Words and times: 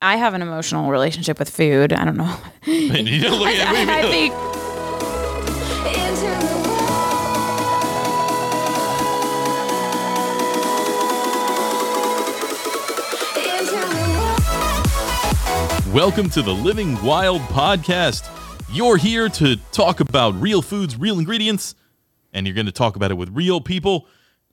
I 0.00 0.16
have 0.16 0.34
an 0.34 0.42
emotional 0.42 0.90
relationship 0.90 1.40
with 1.40 1.50
food. 1.50 1.92
I 1.92 2.04
don't 2.04 2.16
know. 2.16 2.36
You 2.66 3.20
don't 3.20 3.40
look 3.40 3.48
at 3.48 3.72
me. 3.72 3.92
I 3.92 4.02
think 4.02 4.34
Welcome 15.92 16.28
to 16.30 16.42
the 16.42 16.52
Living 16.52 17.02
Wild 17.02 17.40
podcast. 17.42 18.28
You're 18.70 18.98
here 18.98 19.28
to 19.30 19.56
talk 19.72 20.00
about 20.00 20.40
real 20.40 20.60
foods, 20.60 20.96
real 20.96 21.18
ingredients, 21.18 21.74
and 22.32 22.46
you're 22.46 22.54
going 22.54 22.66
to 22.66 22.72
talk 22.72 22.94
about 22.94 23.10
it 23.10 23.14
with 23.14 23.30
real 23.30 23.60
people. 23.60 24.06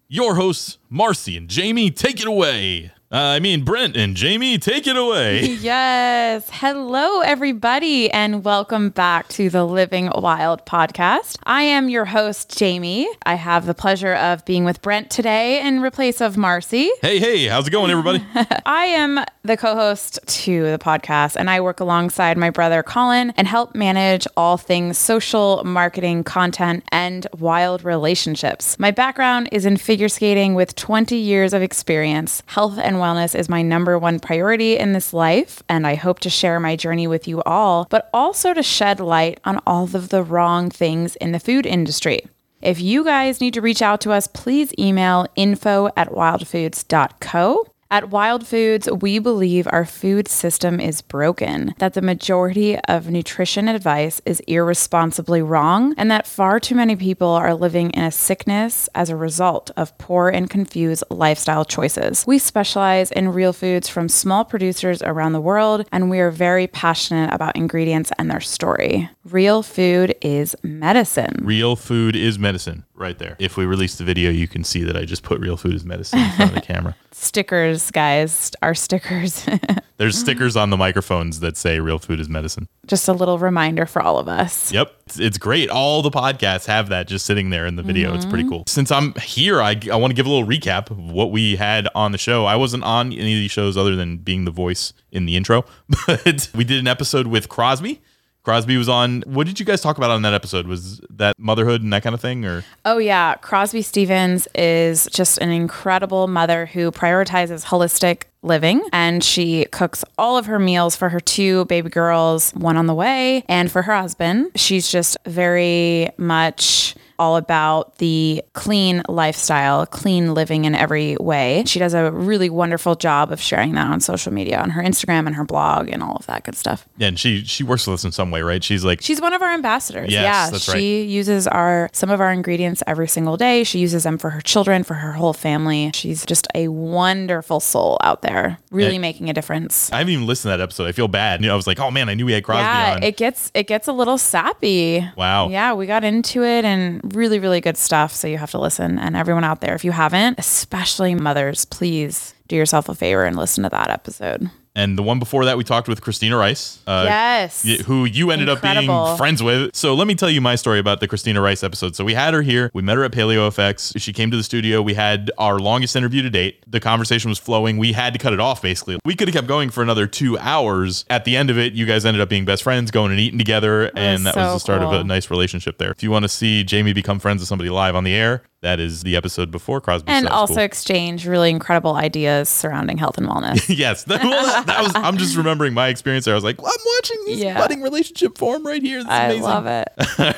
Your 0.08 0.36
hosts, 0.36 0.78
Marcy 0.90 1.36
and 1.36 1.50
Jamie, 1.50 1.92
take 1.92 2.20
it 2.22 2.28
away. 2.28 2.92
Uh, 3.12 3.18
I 3.18 3.40
mean, 3.40 3.64
Brent 3.64 3.96
and 3.96 4.16
Jamie, 4.16 4.58
take 4.58 4.88
it 4.88 4.98
away. 4.98 5.46
Yes. 5.66 6.48
Hello, 6.52 7.22
everybody, 7.22 8.12
and 8.12 8.44
welcome 8.44 8.90
back 8.90 9.28
to 9.30 9.50
the 9.50 9.64
Living 9.64 10.12
Wild 10.14 10.66
podcast. 10.66 11.38
I 11.44 11.62
am 11.64 11.90
your 11.90 12.06
host, 12.06 12.56
Jamie. 12.56 13.08
I 13.26 13.36
have 13.36 13.66
the 13.66 13.74
pleasure 13.74 14.14
of 14.14 14.44
being 14.46 14.64
with 14.66 14.82
Brent 14.82 15.10
today 15.10 15.66
in 15.66 15.82
replace 15.82 16.22
of 16.22 16.38
Marcy. 16.38 16.92
hey, 17.02 17.20
hey, 17.20 17.48
how's 17.48 17.68
it 17.68 17.72
going, 17.72 17.90
everybody? 17.90 18.24
I 18.66 18.86
am 18.86 19.24
the 19.44 19.58
co 19.58 19.76
host 19.76 20.20
to 20.28 20.64
the 20.72 20.78
podcast, 20.78 21.36
and 21.36 21.50
I 21.50 21.62
work 21.62 21.80
alongside 21.80 22.38
my 22.38 22.50
brother 22.52 22.84
Colin 22.84 23.34
and 23.38 23.48
help 23.48 23.74
manage 23.74 24.28
all 24.38 24.58
things 24.58 24.98
social, 24.98 25.64
marketing, 25.64 26.24
content, 26.24 26.84
and 26.92 27.26
wild 27.38 27.84
relationships. 27.84 28.78
My 28.78 28.92
background 28.92 29.50
is 29.52 29.66
in 29.66 29.78
figure 29.78 30.10
skating 30.10 30.54
with 30.54 30.76
20 30.76 31.16
years 31.16 31.54
of 31.54 31.62
experience. 31.62 32.44
Health 32.48 32.78
and 32.78 33.00
wellness 33.06 33.38
is 33.38 33.48
my 33.48 33.62
number 33.62 34.00
one 34.00 34.20
priority 34.20 34.78
in 34.78 34.94
this 34.94 35.14
life, 35.14 35.62
and 35.70 35.86
I 35.86 35.94
hope 35.94 36.20
to 36.22 36.30
share 36.30 36.60
my 36.60 36.76
journey 36.76 37.06
with 37.06 37.28
you 37.28 37.44
all, 37.44 37.86
but 37.92 38.10
also 38.12 38.52
to 38.54 38.64
shed 38.64 39.00
light 39.00 39.40
on 39.46 39.62
all 39.68 39.84
of 39.96 40.10
the 40.10 40.24
wrong 40.24 40.72
things 40.72 41.16
in 41.18 41.32
the 41.32 41.40
food 41.40 41.68
industry. 41.68 42.26
If 42.64 42.82
you 42.82 43.04
guys 43.04 43.42
need 43.42 43.54
to 43.54 43.62
reach 43.62 43.84
out 43.84 44.02
to 44.02 44.12
us, 44.12 44.26
please 44.26 44.74
email 44.80 45.28
info 45.36 45.90
at 45.96 46.10
wildfoods.co. 46.10 47.68
At 47.96 48.10
Wild 48.10 48.46
Foods, 48.46 48.92
we 48.92 49.20
believe 49.20 49.70
our 49.72 49.86
food 49.86 50.28
system 50.28 50.82
is 50.82 51.02
broken, 51.02 51.74
that 51.78 51.94
the 51.94 52.02
majority 52.02 52.78
of 52.78 53.10
nutrition 53.10 53.70
advice 53.70 54.22
is 54.26 54.42
irresponsibly 54.48 55.42
wrong, 55.42 55.94
and 55.98 56.12
that 56.12 56.28
far 56.28 56.60
too 56.60 56.76
many 56.76 56.98
people 56.98 57.30
are 57.30 57.54
living 57.54 57.92
in 57.92 58.04
a 58.04 58.12
sickness 58.12 58.90
as 58.96 59.10
a 59.10 59.16
result 59.16 59.72
of 59.78 59.98
poor 59.98 60.28
and 60.28 60.50
confused 60.50 61.06
lifestyle 61.10 61.64
choices. 61.64 62.28
We 62.28 62.38
specialize 62.38 63.14
in 63.14 63.32
real 63.32 63.54
foods 63.54 63.88
from 63.88 64.10
small 64.10 64.44
producers 64.44 65.02
around 65.02 65.32
the 65.32 65.40
world, 65.40 65.88
and 65.94 66.10
we 66.10 66.20
are 66.20 66.32
very 66.32 66.68
passionate 66.68 67.34
about 67.34 67.56
ingredients 67.56 68.12
and 68.20 68.30
their 68.30 68.42
story. 68.42 69.10
Real 69.24 69.64
food 69.64 70.16
is 70.22 70.54
medicine. 70.64 71.40
real 71.44 71.78
food 71.78 72.18
is 72.18 72.38
medicine, 72.38 72.84
right 72.94 73.18
there. 73.20 73.38
If 73.40 73.56
we 73.56 73.66
release 73.66 73.96
the 73.96 74.04
video, 74.04 74.32
you 74.32 74.50
can 74.50 74.66
see 74.66 74.84
that 74.84 74.98
I 74.98 75.06
just 75.06 75.24
put 75.24 75.40
real 75.40 75.56
food 75.56 75.76
is 75.76 75.86
medicine 75.86 76.20
in 76.20 76.32
front 76.32 76.52
of 76.52 76.56
the 76.56 76.62
camera. 76.74 76.98
Stickers, 77.18 77.92
guys, 77.92 78.52
our 78.62 78.76
stickers. 78.76 79.48
There's 79.98 80.18
stickers 80.18 80.58
on 80.58 80.70
the 80.70 80.76
microphones 80.76 81.40
that 81.40 81.56
say 81.56 81.80
real 81.80 81.98
food 81.98 82.20
is 82.20 82.28
medicine. 82.28 82.68
Just 82.88 83.08
a 83.08 83.14
little 83.14 83.40
reminder 83.40 83.86
for 83.86 84.02
all 84.02 84.20
of 84.20 84.28
us. 84.28 84.70
Yep. 84.74 84.94
It's, 85.06 85.20
it's 85.20 85.38
great. 85.38 85.70
All 85.70 86.02
the 86.02 86.12
podcasts 86.12 86.66
have 86.66 86.90
that 86.90 87.08
just 87.08 87.26
sitting 87.26 87.52
there 87.52 87.66
in 87.66 87.78
the 87.78 87.84
video. 87.84 88.14
It's 88.14 88.26
pretty 88.26 88.44
mm-hmm. 88.44 88.50
cool. 88.50 88.64
Since 88.68 88.92
I'm 88.92 89.14
here, 89.14 89.62
I, 89.62 89.80
I 89.90 89.96
want 89.96 90.12
to 90.12 90.14
give 90.14 90.26
a 90.26 90.30
little 90.30 90.46
recap 90.46 90.92
of 90.92 90.98
what 90.98 91.32
we 91.32 91.56
had 91.56 91.88
on 91.96 92.12
the 92.12 92.18
show. 92.18 92.44
I 92.44 92.58
wasn't 92.58 92.84
on 92.84 93.14
any 93.14 93.34
of 93.34 93.40
these 93.40 93.52
shows 93.52 93.78
other 93.78 93.96
than 93.96 94.18
being 94.18 94.44
the 94.44 94.52
voice 94.52 94.92
in 95.10 95.26
the 95.26 95.38
intro, 95.38 95.64
but 96.08 96.50
we 96.54 96.66
did 96.66 96.80
an 96.80 96.88
episode 96.88 97.28
with 97.28 97.48
Crosby. 97.48 98.02
Crosby 98.46 98.78
was 98.78 98.88
on. 98.88 99.24
What 99.26 99.48
did 99.48 99.60
you 99.60 99.66
guys 99.66 99.82
talk 99.82 99.98
about 99.98 100.12
on 100.12 100.22
that 100.22 100.34
episode? 100.34 100.68
Was 100.68 101.02
that 101.10 101.38
motherhood 101.40 101.82
and 101.82 101.92
that 101.92 102.04
kind 102.04 102.14
of 102.14 102.22
thing, 102.22 102.46
or 102.46 102.64
Oh, 102.86 103.00
yeah. 103.00 103.34
Crosby 103.36 103.82
Stevens 103.82 104.48
is 104.56 105.08
just 105.12 105.40
an 105.40 105.50
incredible 105.50 106.28
mother 106.28 106.68
who 106.68 106.92
prioritizes 106.92 107.66
holistic 107.66 108.24
living 108.44 108.80
and 108.94 109.24
she 109.24 109.66
cooks 109.72 110.06
all 110.20 110.38
of 110.38 110.46
her 110.46 110.60
meals 110.60 110.96
for 110.96 111.10
her 111.10 111.20
two 111.20 111.66
baby 111.66 111.90
girls, 111.90 112.52
one 112.52 112.78
on 112.78 112.86
the 112.86 112.94
way, 112.94 113.44
and 113.50 113.72
for 113.72 113.82
her 113.82 113.96
husband. 113.96 114.52
She's 114.56 114.88
just 114.92 115.18
very 115.26 116.10
much 116.20 116.94
all 117.18 117.38
about 117.38 117.98
the 117.98 118.44
clean 118.54 119.02
lifestyle, 119.08 119.86
clean 119.86 120.34
living 120.34 120.66
in 120.66 120.76
every 120.76 121.18
way. 121.18 121.64
She 121.66 121.80
does 121.80 121.94
a 121.94 122.12
really 122.12 122.50
wonderful 122.50 122.96
job 122.96 123.32
of 123.32 123.42
sharing 123.42 123.74
that 123.74 123.88
on 123.88 124.00
social 124.00 124.34
media, 124.34 124.60
on 124.60 124.72
her 124.72 124.82
Instagram 124.82 125.26
and 125.28 125.36
her 125.36 125.44
blog 125.46 125.90
and 125.90 126.04
all 126.04 126.16
of 126.16 126.26
that 126.28 126.44
good 126.44 126.56
stuff. 126.56 126.88
yeah? 126.98 127.08
And 127.08 127.20
she 127.20 127.44
she 127.44 127.64
works 127.64 127.88
with 127.88 127.96
us 127.96 128.06
in 128.06 128.12
some 128.12 128.32
way, 128.32 128.42
right? 128.42 128.64
She's 128.64 128.84
like 128.84 129.02
She's 129.02 129.22
one 129.22 129.34
of 129.34 129.42
our 129.42 129.52
ambassadors. 129.54 130.12
Yes, 130.12 130.24
yeah, 130.24 130.50
that's 130.50 130.64
she 130.64 130.72
right. 131.02 131.10
uses 131.10 131.48
our 131.48 131.90
some 131.94 132.10
of 132.10 132.22
our 132.22 132.32
ingredients 132.32 132.84
every 132.88 133.08
single 133.08 133.38
day. 133.38 133.64
She 133.64 133.80
uses 133.80 134.04
them 134.04 134.18
for 134.18 134.30
her 134.32 134.42
children, 134.42 134.84
for 134.84 134.96
her 134.96 135.14
whole 135.14 135.34
family. 135.34 135.92
She's 135.94 136.26
just 136.26 136.48
a 136.56 136.68
wonderful 136.68 137.60
soul 137.60 137.98
out 138.02 138.22
there, 138.22 138.58
really 138.76 139.00
making 139.00 139.30
a 139.30 139.34
difference. 139.34 139.92
I 139.92 140.00
haven't 140.00 140.14
even 140.14 140.28
listened 140.28 140.52
to 140.52 140.58
that 140.58 140.64
episode. 140.64 140.88
I 140.88 140.92
feel 140.92 141.08
bad. 141.08 141.42
You 141.42 141.48
know, 141.48 141.54
I 141.54 141.56
was 141.56 141.68
like, 141.68 141.80
oh 141.80 141.92
man, 141.92 142.10
I 142.10 142.14
knew 142.14 142.26
we 142.26 142.34
had 142.34 142.44
Crosby 142.44 142.64
yeah, 142.64 142.96
on. 142.96 143.04
it 143.04 143.18
gets 143.18 143.52
it 143.54 143.68
gets 143.68 143.88
a 143.88 143.94
little 143.94 144.18
sappy. 144.18 145.08
Wow. 145.16 145.50
Yeah, 145.50 145.74
we 145.74 145.86
got 145.86 146.04
into 146.04 146.44
it 146.44 146.66
and 146.66 147.16
really 147.16 147.40
really 147.40 147.62
good 147.62 147.78
stuff. 147.78 148.14
So 148.14 148.28
you 148.28 148.38
have 148.38 148.52
to 148.52 148.60
listen. 148.60 149.00
And 149.00 149.16
everyone 149.16 149.44
out 149.44 149.62
there, 149.62 149.76
if 149.76 149.84
you 149.84 149.92
haven't, 149.92 150.40
especially 150.40 151.16
mothers, 151.16 151.66
please 151.66 152.34
do 152.48 152.56
yourself 152.56 152.90
a 152.90 152.96
favor 152.96 153.24
and 153.24 153.36
listen 153.36 153.64
to 153.64 153.70
that 153.70 153.90
episode. 153.90 154.50
And 154.76 154.98
the 154.98 155.04
one 155.04 155.20
before 155.20 155.46
that, 155.46 155.58
we 155.58 155.64
talked 155.64 155.88
with 155.88 156.02
Christina 156.02 156.38
Rice. 156.38 156.80
Uh, 156.86 157.04
yes. 157.08 157.64
who 157.86 158.06
you 158.06 158.32
ended 158.32 158.50
up 158.50 158.62
being 158.62 158.88
friends 159.18 159.42
with. 159.42 159.76
So 159.76 159.94
let 159.94 160.08
me 160.08 160.16
tell 160.16 160.30
you 160.30 160.42
my 160.42 160.56
story 160.56 160.80
about 160.80 161.00
the 161.00 161.08
Christina 161.08 161.42
Rice 161.42 161.64
episode. 161.64 161.96
So 161.96 162.04
we 162.04 162.14
had 162.14 162.34
her 162.34 162.42
here. 162.42 162.70
We 162.74 162.82
met 162.82 162.98
her 162.98 163.04
at 163.04 163.12
Paleo 163.12 163.50
FX. 163.50 163.94
She 164.00 164.12
came 164.14 164.32
to 164.32 164.38
the 164.38 164.44
studio. 164.44 164.82
We 164.82 164.94
had 164.94 165.32
our 165.38 165.60
longest 165.60 165.96
interview 165.96 166.22
to 166.22 166.30
date. 166.30 166.64
The 166.68 166.80
conversation 166.80 167.30
was 167.30 167.40
flowing. 167.40 167.78
We 167.78 167.94
had 167.94 168.14
to 168.14 168.20
cut 168.20 168.34
it 168.34 168.40
off 168.40 168.62
basically. 168.62 168.98
We 169.06 169.16
could 169.16 169.28
have 169.28 169.36
kept 169.36 169.48
going 169.48 169.70
for 169.70 169.82
another 169.82 170.08
two 170.08 170.38
hours. 170.40 171.06
At 171.10 171.26
the 171.26 171.36
end 171.38 171.50
of 171.50 171.58
it, 171.58 171.74
you 171.74 171.86
guys 171.86 172.06
ended 172.06 172.22
up 172.22 172.30
being 172.30 172.46
best 172.46 172.64
friends, 172.64 172.92
going 172.92 173.12
and 173.12 173.20
eating 173.20 173.40
together, 173.40 173.92
and 173.96 174.26
that 174.26 174.36
was 174.36 174.56
the 174.56 174.60
start 174.60 174.82
of 174.82 174.92
a 174.92 175.04
nice 175.04 175.30
relationship 175.30 175.78
there. 175.78 175.92
If 175.92 176.04
you 176.04 176.12
want 176.12 176.24
to 176.24 176.30
see 176.30 176.64
Jamie 176.64 176.94
become 176.94 177.20
friends 177.20 177.42
with 177.42 177.48
somebody 177.48 177.70
live 177.70 177.96
on 177.96 178.04
the 178.04 178.14
air, 178.14 178.44
that 178.66 178.80
is 178.80 179.04
the 179.04 179.16
episode 179.16 179.52
before 179.52 179.80
Crosby. 179.80 180.12
and 180.12 180.28
also 180.28 180.60
exchange 180.62 181.26
really 181.28 181.50
incredible 181.52 181.96
ideas 181.96 182.50
surrounding 182.50 182.98
health 182.98 183.18
and 183.18 183.28
wellness. 183.28 183.64
yes, 183.78 184.04
that, 184.06 184.24
well, 184.24 184.64
that, 184.66 184.82
was. 184.84 184.92
I'm 184.96 185.18
just 185.18 185.38
remembering 185.38 185.74
my 185.74 185.88
experience 185.90 186.26
there. 186.26 186.34
I 186.34 186.36
was 186.36 186.44
like, 186.44 186.62
well, 186.62 186.72
I'm 186.78 186.86
watching 186.98 187.18
this 187.28 187.40
Yeah. 187.40 187.58
budding 187.60 187.82
relationship 187.82 188.38
form 188.38 188.66
right 188.66 188.82
here. 188.82 188.98
This 188.98 189.06
is 189.06 189.10
I 189.12 189.24
amazing. 189.26 189.44
love 189.44 189.66
it. 189.68 189.88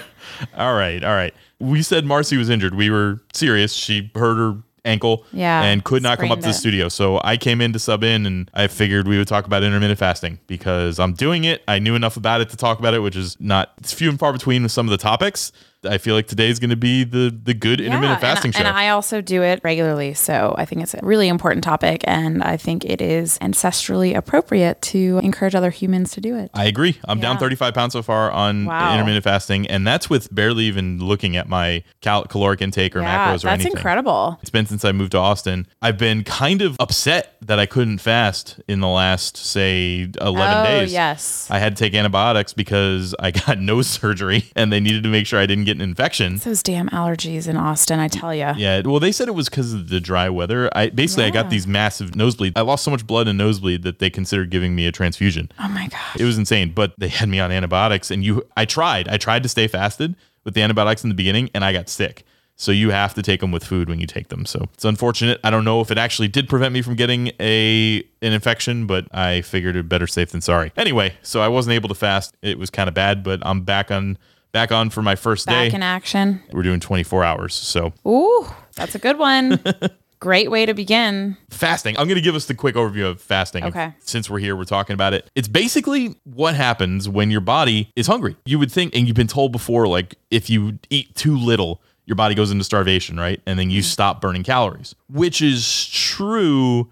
All 0.57 0.75
right, 0.75 1.03
all 1.03 1.13
right. 1.15 1.33
We 1.59 1.81
said 1.81 2.05
Marcy 2.05 2.37
was 2.37 2.49
injured. 2.49 2.75
We 2.75 2.89
were 2.91 3.21
serious. 3.33 3.73
She 3.73 4.11
hurt 4.13 4.35
her 4.35 4.57
ankle 4.85 5.25
Yeah, 5.31 5.63
and 5.63 5.83
could 5.83 6.03
not 6.03 6.19
come 6.19 6.31
up 6.31 6.39
to 6.39 6.43
the 6.43 6.49
it. 6.49 6.53
studio. 6.53 6.89
So 6.89 7.19
I 7.23 7.37
came 7.37 7.59
in 7.61 7.73
to 7.73 7.79
sub 7.79 8.03
in 8.03 8.25
and 8.25 8.51
I 8.53 8.67
figured 8.67 9.07
we 9.07 9.17
would 9.17 9.27
talk 9.27 9.45
about 9.45 9.63
intermittent 9.63 9.97
fasting 9.99 10.39
because 10.47 10.99
I'm 10.99 11.13
doing 11.13 11.43
it. 11.45 11.63
I 11.67 11.79
knew 11.79 11.95
enough 11.95 12.17
about 12.17 12.41
it 12.41 12.49
to 12.49 12.57
talk 12.57 12.77
about 12.77 12.93
it, 12.93 12.99
which 12.99 13.15
is 13.15 13.35
not 13.39 13.73
it's 13.79 13.93
few 13.93 14.09
and 14.09 14.19
far 14.19 14.31
between 14.31 14.63
with 14.63 14.71
some 14.71 14.85
of 14.85 14.91
the 14.91 14.97
topics. 14.97 15.51
I 15.87 15.97
feel 15.97 16.15
like 16.15 16.27
today's 16.27 16.59
going 16.59 16.69
to 16.69 16.75
be 16.75 17.03
the 17.03 17.35
the 17.43 17.53
good 17.53 17.79
intermittent 17.81 18.21
fasting 18.21 18.49
and, 18.49 18.55
show. 18.55 18.59
And 18.59 18.67
I 18.67 18.89
also 18.89 19.21
do 19.21 19.41
it 19.43 19.61
regularly. 19.63 20.13
So 20.13 20.53
I 20.57 20.65
think 20.65 20.81
it's 20.83 20.93
a 20.93 20.99
really 21.03 21.27
important 21.27 21.63
topic. 21.63 22.01
And 22.05 22.43
I 22.43 22.57
think 22.57 22.85
it 22.85 23.01
is 23.01 23.37
ancestrally 23.39 24.15
appropriate 24.15 24.81
to 24.83 25.19
encourage 25.23 25.55
other 25.55 25.69
humans 25.69 26.11
to 26.11 26.21
do 26.21 26.35
it. 26.37 26.51
I 26.53 26.65
agree. 26.65 26.97
I'm 27.07 27.19
down 27.19 27.37
35 27.37 27.73
pounds 27.73 27.93
so 27.93 28.01
far 28.01 28.31
on 28.31 28.65
Wow. 28.65 28.93
intermittent 28.93 29.23
fasting, 29.23 29.67
and 29.67 29.85
that's 29.87 30.09
with 30.09 30.33
barely 30.33 30.65
even 30.65 30.99
looking 30.99 31.35
at 31.37 31.47
my 31.47 31.83
cal- 32.01 32.25
caloric 32.25 32.61
intake 32.61 32.95
or 32.95 32.99
yeah, 33.01 33.27
macros 33.27 33.35
or 33.39 33.47
that's 33.47 33.61
anything. 33.61 33.71
incredible. 33.73 34.37
It's 34.41 34.49
been 34.49 34.65
since 34.65 34.83
I 34.83 34.91
moved 34.91 35.11
to 35.13 35.17
Austin. 35.17 35.67
I've 35.81 35.97
been 35.97 36.23
kind 36.23 36.61
of 36.61 36.75
upset 36.79 37.35
that 37.41 37.59
I 37.59 37.65
couldn't 37.65 37.99
fast 37.99 38.59
in 38.67 38.79
the 38.81 38.87
last, 38.87 39.37
say, 39.37 40.09
11 40.19 40.57
oh, 40.57 40.63
days. 40.65 40.91
yes. 40.91 41.47
I 41.49 41.59
had 41.59 41.75
to 41.75 41.83
take 41.83 41.93
antibiotics 41.93 42.53
because 42.53 43.15
I 43.19 43.31
got 43.45 43.59
nose 43.59 43.87
surgery 43.87 44.45
and 44.55 44.71
they 44.73 44.79
needed 44.79 45.03
to 45.03 45.09
make 45.09 45.25
sure 45.27 45.39
I 45.39 45.45
didn't 45.45 45.65
get 45.65 45.76
an 45.77 45.89
infection. 45.89 46.37
Those 46.37 46.63
damn 46.63 46.89
allergies 46.89 47.47
in 47.47 47.57
Austin, 47.57 47.99
I 47.99 48.07
tell 48.07 48.33
you. 48.33 48.51
Yeah, 48.57 48.81
well, 48.83 48.99
they 48.99 49.11
said 49.11 49.27
it 49.27 49.35
was 49.35 49.49
because 49.49 49.73
of 49.73 49.89
the 49.89 49.99
dry 49.99 50.29
weather. 50.29 50.69
I 50.75 50.89
basically 50.89 51.25
I 51.25 51.29
got 51.29 51.49
these 51.49 51.67
massive 51.67 52.11
nosebleeds. 52.11 52.53
I 52.55 52.61
lost 52.61 52.83
so 52.83 52.91
much 52.91 53.05
blood 53.05 53.27
and 53.27 53.37
nosebleed 53.37 53.83
that 53.83 53.99
they 53.99 54.09
considered 54.09 54.49
giving 54.49 54.75
me 54.75 54.87
a 54.87 54.91
transfusion. 54.91 55.51
Oh 55.59 55.67
my 55.69 55.87
gosh. 55.87 56.17
It 56.17 56.23
was 56.23 56.37
insane, 56.37 56.71
but 56.73 56.93
they 56.97 57.09
had 57.09 57.29
me 57.29 57.39
on 57.39 57.51
antibiotics, 57.51 58.11
and 58.11 58.23
you. 58.23 58.45
I 58.55 58.65
tried. 58.65 59.07
I 59.07 59.17
tried 59.17 59.43
to 59.43 59.49
stay 59.49 59.67
fasted 59.67 60.15
with 60.43 60.53
the 60.53 60.61
antibiotics 60.61 61.03
in 61.03 61.09
the 61.09 61.15
beginning, 61.15 61.49
and 61.53 61.63
I 61.63 61.73
got 61.73 61.89
sick. 61.89 62.23
So 62.59 62.71
you 62.71 62.89
have 62.89 63.13
to 63.13 63.21
take 63.21 63.39
them 63.41 63.51
with 63.51 63.63
food 63.63 63.87
when 63.87 63.99
you 63.99 64.07
take 64.07 64.29
them. 64.29 64.45
So 64.47 64.67
it's 64.73 64.83
unfortunate. 64.83 65.39
I 65.43 65.51
don't 65.51 65.63
know 65.63 65.79
if 65.79 65.91
it 65.91 65.99
actually 65.99 66.27
did 66.27 66.49
prevent 66.49 66.73
me 66.73 66.81
from 66.81 66.95
getting 66.95 67.27
a 67.39 68.03
an 68.23 68.33
infection, 68.33 68.87
but 68.87 69.05
I 69.13 69.41
figured 69.41 69.75
it 69.75 69.87
better 69.87 70.07
safe 70.07 70.31
than 70.31 70.41
sorry. 70.41 70.71
Anyway, 70.75 71.13
so 71.21 71.41
I 71.41 71.49
wasn't 71.49 71.75
able 71.75 71.87
to 71.89 71.95
fast. 71.95 72.35
It 72.41 72.57
was 72.57 72.71
kind 72.71 72.87
of 72.89 72.95
bad, 72.95 73.23
but 73.23 73.41
I'm 73.45 73.61
back 73.61 73.91
on 73.91 74.17
back 74.51 74.71
on 74.71 74.89
for 74.89 75.01
my 75.01 75.15
first 75.15 75.45
Back 75.45 75.69
day. 75.69 75.75
in 75.75 75.83
action. 75.83 76.41
We're 76.51 76.63
doing 76.63 76.79
24 76.79 77.23
hours. 77.23 77.53
So 77.53 77.93
Ooh, 78.05 78.47
that's 78.75 78.95
a 78.95 78.99
good 78.99 79.17
one. 79.17 79.59
Great 80.19 80.49
way 80.49 80.65
to 80.65 80.73
begin. 80.73 81.37
fasting. 81.51 81.95
I'm 81.97 82.07
going 82.07 82.15
to 82.15 82.23
give 82.23 82.33
us 82.33 82.45
the 82.45 82.55
quick 82.55 82.73
overview 82.73 83.07
of 83.07 83.21
fasting. 83.21 83.63
Okay. 83.63 83.93
Since 83.99 84.31
we're 84.31 84.39
here, 84.39 84.55
we're 84.55 84.63
talking 84.63 84.95
about 84.95 85.13
it. 85.13 85.29
It's 85.35 85.47
basically 85.47 86.15
what 86.23 86.55
happens 86.55 87.07
when 87.07 87.29
your 87.29 87.41
body 87.41 87.91
is 87.95 88.07
hungry. 88.07 88.35
You 88.45 88.57
would 88.57 88.71
think, 88.71 88.95
and 88.95 89.05
you've 89.05 89.15
been 89.15 89.27
told 89.27 89.51
before, 89.51 89.87
like 89.87 90.15
if 90.31 90.49
you 90.49 90.79
eat 90.89 91.13
too 91.13 91.37
little, 91.37 91.83
your 92.05 92.15
body 92.15 92.33
goes 92.33 92.49
into 92.49 92.63
starvation, 92.63 93.19
right? 93.19 93.39
And 93.45 93.59
then 93.59 93.69
you 93.69 93.81
mm. 93.81 93.85
stop 93.85 94.19
burning 94.19 94.41
calories, 94.41 94.95
which 95.07 95.41
is 95.41 95.87
true. 95.87 96.89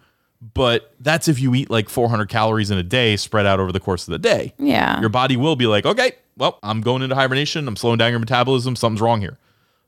But 0.53 0.93
that's 0.99 1.27
if 1.27 1.39
you 1.39 1.55
eat 1.55 1.71
like 1.71 1.89
400 1.89 2.29
calories 2.29 2.69
in 2.69 2.77
a 2.77 2.83
day 2.83 3.15
spread 3.15 3.47
out 3.47 3.59
over 3.59 3.71
the 3.71 3.79
course 3.79 4.07
of 4.07 4.11
the 4.11 4.19
day. 4.19 4.53
Yeah. 4.59 4.99
Your 4.99 5.09
body 5.09 5.35
will 5.35 5.55
be 5.55 5.65
like, 5.65 5.85
okay, 5.85 6.11
well, 6.37 6.59
I'm 6.63 6.81
going 6.81 7.01
into 7.01 7.15
hibernation. 7.15 7.67
I'm 7.67 7.75
slowing 7.75 7.97
down 7.97 8.11
your 8.11 8.19
metabolism. 8.19 8.75
Something's 8.75 9.01
wrong 9.01 9.21
here. 9.21 9.37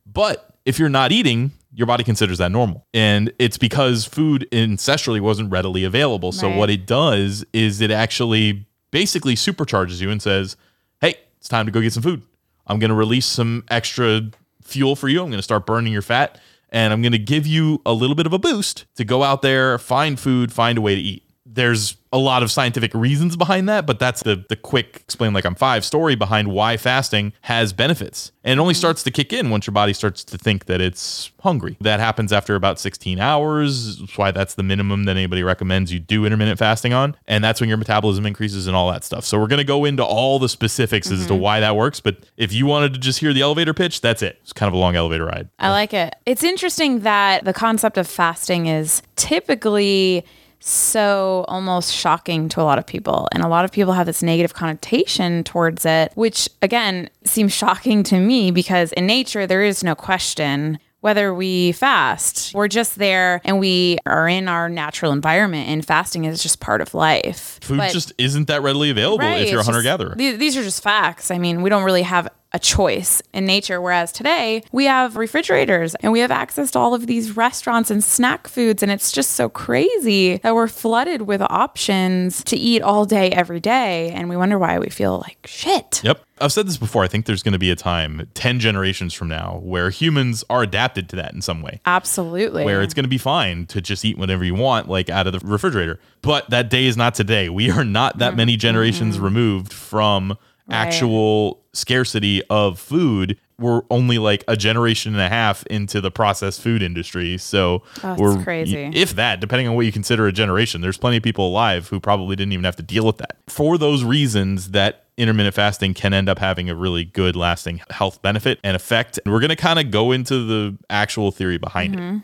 But 0.06 0.50
if 0.66 0.80
you're 0.80 0.90
not 0.90 1.12
eating, 1.12 1.52
your 1.74 1.88
body 1.88 2.04
considers 2.04 2.38
that 2.38 2.52
normal. 2.52 2.86
And 2.94 3.32
it's 3.40 3.58
because 3.58 4.06
food 4.06 4.48
ancestrally 4.52 5.20
wasn't 5.20 5.52
readily 5.52 5.84
available. 5.84 6.32
So 6.32 6.48
Right. 6.48 6.58
what 6.58 6.70
it 6.70 6.86
does 6.86 7.46
is 7.54 7.82
it 7.82 7.92
actually 7.92 8.66
basically 8.92 9.36
supercharges 9.36 10.02
you 10.02 10.10
and 10.10 10.22
says, 10.22 10.56
hey, 11.02 11.16
it's 11.38 11.50
time 11.50 11.66
to 11.66 11.72
go 11.72 11.82
get 11.82 11.94
some 11.94 12.04
food. 12.04 12.22
I'm 12.66 12.80
going 12.80 12.90
to 12.90 12.96
release 12.96 13.26
some 13.26 13.64
extra 13.70 14.22
fuel 14.64 14.96
for 14.96 15.08
you. 15.08 15.22
I'm 15.22 15.28
going 15.30 15.40
to 15.40 15.44
start 15.44 15.66
burning 15.66 15.94
your 15.94 16.02
fat 16.02 16.40
and 16.70 16.92
I'm 16.92 17.02
going 17.02 17.14
to 17.14 17.18
give 17.18 17.48
you 17.48 17.82
a 17.86 17.94
little 17.94 18.16
bit 18.16 18.26
of 18.26 18.34
a 18.34 18.40
boost 18.40 18.86
to 18.96 19.06
go 19.06 19.24
out 19.24 19.42
there, 19.42 19.78
find 19.78 20.20
food, 20.20 20.52
find 20.52 20.78
a 20.78 20.82
way 20.82 20.96
to 20.96 21.02
eat. 21.02 21.24
There's 21.58 21.98
a 22.14 22.18
lot 22.18 22.44
of 22.44 22.52
scientific 22.52 22.94
reasons 22.94 23.36
behind 23.36 23.68
that, 23.68 23.86
but 23.86 23.98
that's 24.00 24.22
the 24.22 24.46
the 24.48 24.56
quick 24.56 24.98
explain 24.98 25.34
like 25.34 25.44
I'm 25.44 25.56
5 25.56 25.84
story 25.84 26.16
behind 26.16 26.50
why 26.50 26.78
fasting 26.78 27.34
has 27.42 27.74
benefits. 27.74 28.32
And 28.44 28.60
it 28.60 28.62
only 28.62 28.74
mm-hmm. 28.74 28.80
starts 28.80 29.02
to 29.04 29.12
kick 29.12 29.34
in 29.34 29.50
once 29.50 29.66
your 29.66 29.74
body 29.74 29.92
starts 29.92 30.24
to 30.26 30.38
think 30.38 30.66
that 30.66 30.82
it's 30.82 31.32
hungry. 31.42 31.76
That 31.82 32.00
happens 32.00 32.32
after 32.32 32.54
about 32.54 32.80
16 32.80 33.20
hours. 33.20 33.98
That's 33.98 34.18
why 34.18 34.30
that's 34.30 34.54
the 34.54 34.64
minimum 34.64 35.06
that 35.06 35.18
anybody 35.18 35.42
recommends 35.42 35.92
you 35.92 36.00
do 36.00 36.26
intermittent 36.26 36.60
fasting 36.60 36.94
on. 36.94 37.16
And 37.28 37.44
that's 37.44 37.60
when 37.60 37.70
your 37.70 37.78
metabolism 37.78 38.26
increases 38.26 38.68
and 38.68 38.76
all 38.76 38.92
that 38.92 39.04
stuff. 39.04 39.26
So 39.26 39.40
we're 39.40 39.48
going 39.48 39.58
to 39.58 39.66
go 39.66 39.84
into 39.84 40.06
all 40.06 40.38
the 40.38 40.50
specifics 40.50 41.10
as 41.10 41.26
to 41.26 41.34
mm-hmm. 41.34 41.42
why 41.42 41.60
that 41.60 41.76
works, 41.76 42.00
but 42.00 42.20
if 42.38 42.54
you 42.54 42.68
wanted 42.68 42.94
to 42.94 43.00
just 43.00 43.20
hear 43.20 43.34
the 43.34 43.42
elevator 43.42 43.74
pitch, 43.74 44.00
that's 44.02 44.22
it. 44.22 44.38
It's 44.44 44.54
kind 44.54 44.68
of 44.68 44.76
a 44.76 44.78
long 44.78 44.96
elevator 44.96 45.26
ride. 45.26 45.50
I 45.58 45.72
like 45.72 45.94
it. 45.94 46.16
It's 46.28 46.44
interesting 46.44 47.00
that 47.00 47.46
the 47.46 47.54
concept 47.54 47.98
of 47.98 48.08
fasting 48.08 48.68
is 48.68 49.02
typically 49.16 50.24
so 50.60 51.46
almost 51.48 51.94
shocking 51.94 52.50
to 52.50 52.62
a 52.62 52.64
lot 52.64 52.78
of 52.80 52.86
people. 52.86 53.28
And 53.32 53.44
a 53.44 53.48
lot 53.48 53.66
of 53.66 53.72
people 53.72 53.94
have 53.94 54.06
this 54.06 54.24
negative 54.24 54.54
connotation 54.54 55.44
towards 55.44 55.86
it, 55.86 56.12
which 56.16 56.50
again 56.62 57.10
seems 57.24 57.54
shocking 57.54 58.04
to 58.04 58.20
me 58.20 58.52
because 58.52 58.92
in 58.94 59.06
nature, 59.08 59.48
there 59.48 59.64
is 59.64 59.84
no 59.84 59.96
question 59.96 60.80
whether 61.02 61.32
we 61.34 61.72
fast. 61.74 62.54
We're 62.56 62.68
just 62.68 62.96
there 62.98 63.40
and 63.46 63.60
we 63.60 63.98
are 64.08 64.28
in 64.28 64.48
our 64.48 64.68
natural 64.68 65.12
environment, 65.12 65.70
and 65.70 65.86
fasting 65.86 66.26
is 66.26 66.42
just 66.42 66.60
part 66.60 66.82
of 66.82 66.94
life. 66.96 67.60
Food 67.62 67.78
But- 67.78 67.92
just 67.94 68.14
isn't 68.18 68.48
that 68.48 68.64
readily 68.64 68.90
available 68.90 69.24
if 69.26 69.50
you're 69.52 69.60
a 69.62 69.64
hunter 69.64 69.84
gatherer. 69.84 70.16
the- 70.18 70.36
These 70.36 70.58
are 70.58 70.64
just 70.64 70.82
facts. 70.82 71.30
I 71.30 71.38
mean, 71.38 71.62
we 71.62 71.70
don't 71.70 71.84
really 71.84 72.02
have 72.02 72.28
a 72.54 72.60
choice 72.60 73.22
in 73.34 73.46
nature. 73.46 73.82
Whereas 73.82 74.12
today 74.12 74.64
we 74.72 74.86
have 74.86 75.16
refrigerators 75.16 75.96
and 75.96 76.12
we 76.12 76.20
have 76.20 76.32
access 76.32 76.72
to 76.72 76.80
all 76.80 76.94
of 76.94 77.08
these 77.08 77.36
restaurants 77.36 77.92
and 77.92 78.04
snack 78.04 78.48
foods. 78.48 78.82
And 78.82 78.92
it's 78.92 79.12
just 79.12 79.32
so 79.32 79.50
crazy 79.50 80.38
that 80.38 80.56
we're 80.56 80.68
flooded 80.68 81.24
with 81.24 81.42
options 81.42 82.44
to 82.46 82.56
eat 82.56 82.82
all 82.82 83.06
day, 83.06 83.32
every 83.32 83.60
day. 83.60 84.12
And 84.12 84.30
we 84.30 84.38
wonder 84.38 84.58
why 84.58 84.80
we 84.80 84.90
feel 84.90 85.20
like 85.20 85.46
shit. 85.46 86.02
Yep. 86.04 86.24
I've 86.40 86.54
said 86.54 86.68
this 86.68 86.78
before. 86.78 87.04
I 87.04 87.08
think 87.08 87.26
there's 87.26 87.42
going 87.42 87.54
to 87.54 87.60
be 87.60 87.72
a 87.72 87.76
time 87.76 88.30
10 88.36 88.60
generations 88.60 89.14
from 89.14 89.28
now 89.28 89.60
where 89.64 89.90
humans 89.90 90.44
are 90.50 90.62
adapted 90.62 91.10
to 91.10 91.16
that 91.16 91.34
in 91.34 91.42
some 91.42 91.62
way. 91.62 91.82
Absolutely. 91.86 92.64
Where 92.64 92.82
it's 92.82 92.94
going 92.94 93.06
to 93.06 93.10
be 93.10 93.18
fine 93.18 93.66
to 93.68 93.82
just 93.82 94.06
eat 94.06 94.18
whatever 94.18 94.44
you 94.44 94.54
want, 94.54 94.88
like 94.88 95.10
out 95.10 95.28
of 95.28 95.34
the 95.34 95.40
refrigerator. 95.40 96.00
But 96.22 96.50
that 96.52 96.70
day 96.70 96.86
is 96.86 96.96
not 96.96 97.16
today. 97.16 97.50
We 97.50 97.72
are 97.72 97.84
not 97.84 98.20
that 98.20 98.30
mm-hmm. 98.30 98.38
many 98.38 98.58
generations 98.58 99.16
mm-hmm. 99.16 99.26
removed 99.26 99.74
from 99.74 100.38
actual 100.70 101.64
scarcity 101.74 102.44
of 102.50 102.80
food. 102.80 103.40
We're 103.60 103.82
only 103.90 104.20
like 104.20 104.44
a 104.48 104.56
generation 104.56 105.14
and 105.14 105.22
a 105.22 105.30
half 105.30 105.66
into 105.68 106.00
the 106.00 106.12
processed 106.12 106.62
food 106.62 106.84
industry. 106.84 107.38
So 107.38 107.84
oh, 107.84 108.02
That's 108.02 108.22
we're 108.22 108.44
crazy. 108.44 108.92
if 108.94 109.16
that, 109.16 109.40
depending 109.40 109.68
on 109.68 109.76
what 109.76 109.86
you 109.86 109.92
consider 109.92 110.28
a 110.28 110.32
generation, 110.32 110.82
there's 110.82 110.98
plenty 110.98 111.18
of 111.18 111.24
people 111.24 111.48
alive 111.48 111.88
who 111.88 112.00
probably 112.00 112.36
didn't 112.36 112.54
even 112.54 112.66
have 112.66 112.76
to 112.76 112.84
deal 112.84 113.06
with 113.06 113.18
that. 113.18 113.38
For 113.48 113.78
those 113.78 114.04
reasons, 114.04 114.72
that 114.72 115.06
intermittent 115.18 115.56
fasting 115.56 115.94
can 115.96 116.14
end 116.14 116.30
up 116.30 116.38
having 116.38 116.70
a 116.70 116.76
really 116.76 117.04
good 117.04 117.36
lasting 117.36 117.82
health 117.90 118.22
benefit 118.22 118.60
and 118.64 118.76
effect. 118.76 119.20
And 119.26 119.34
we're 119.34 119.40
going 119.40 119.50
to 119.50 119.56
kind 119.56 119.80
of 119.80 119.90
go 119.90 120.12
into 120.12 120.46
the 120.46 120.78
actual 120.90 121.32
theory 121.32 121.58
behind 121.58 121.96
it. 121.96 122.00
Mm-hmm. 122.00 122.18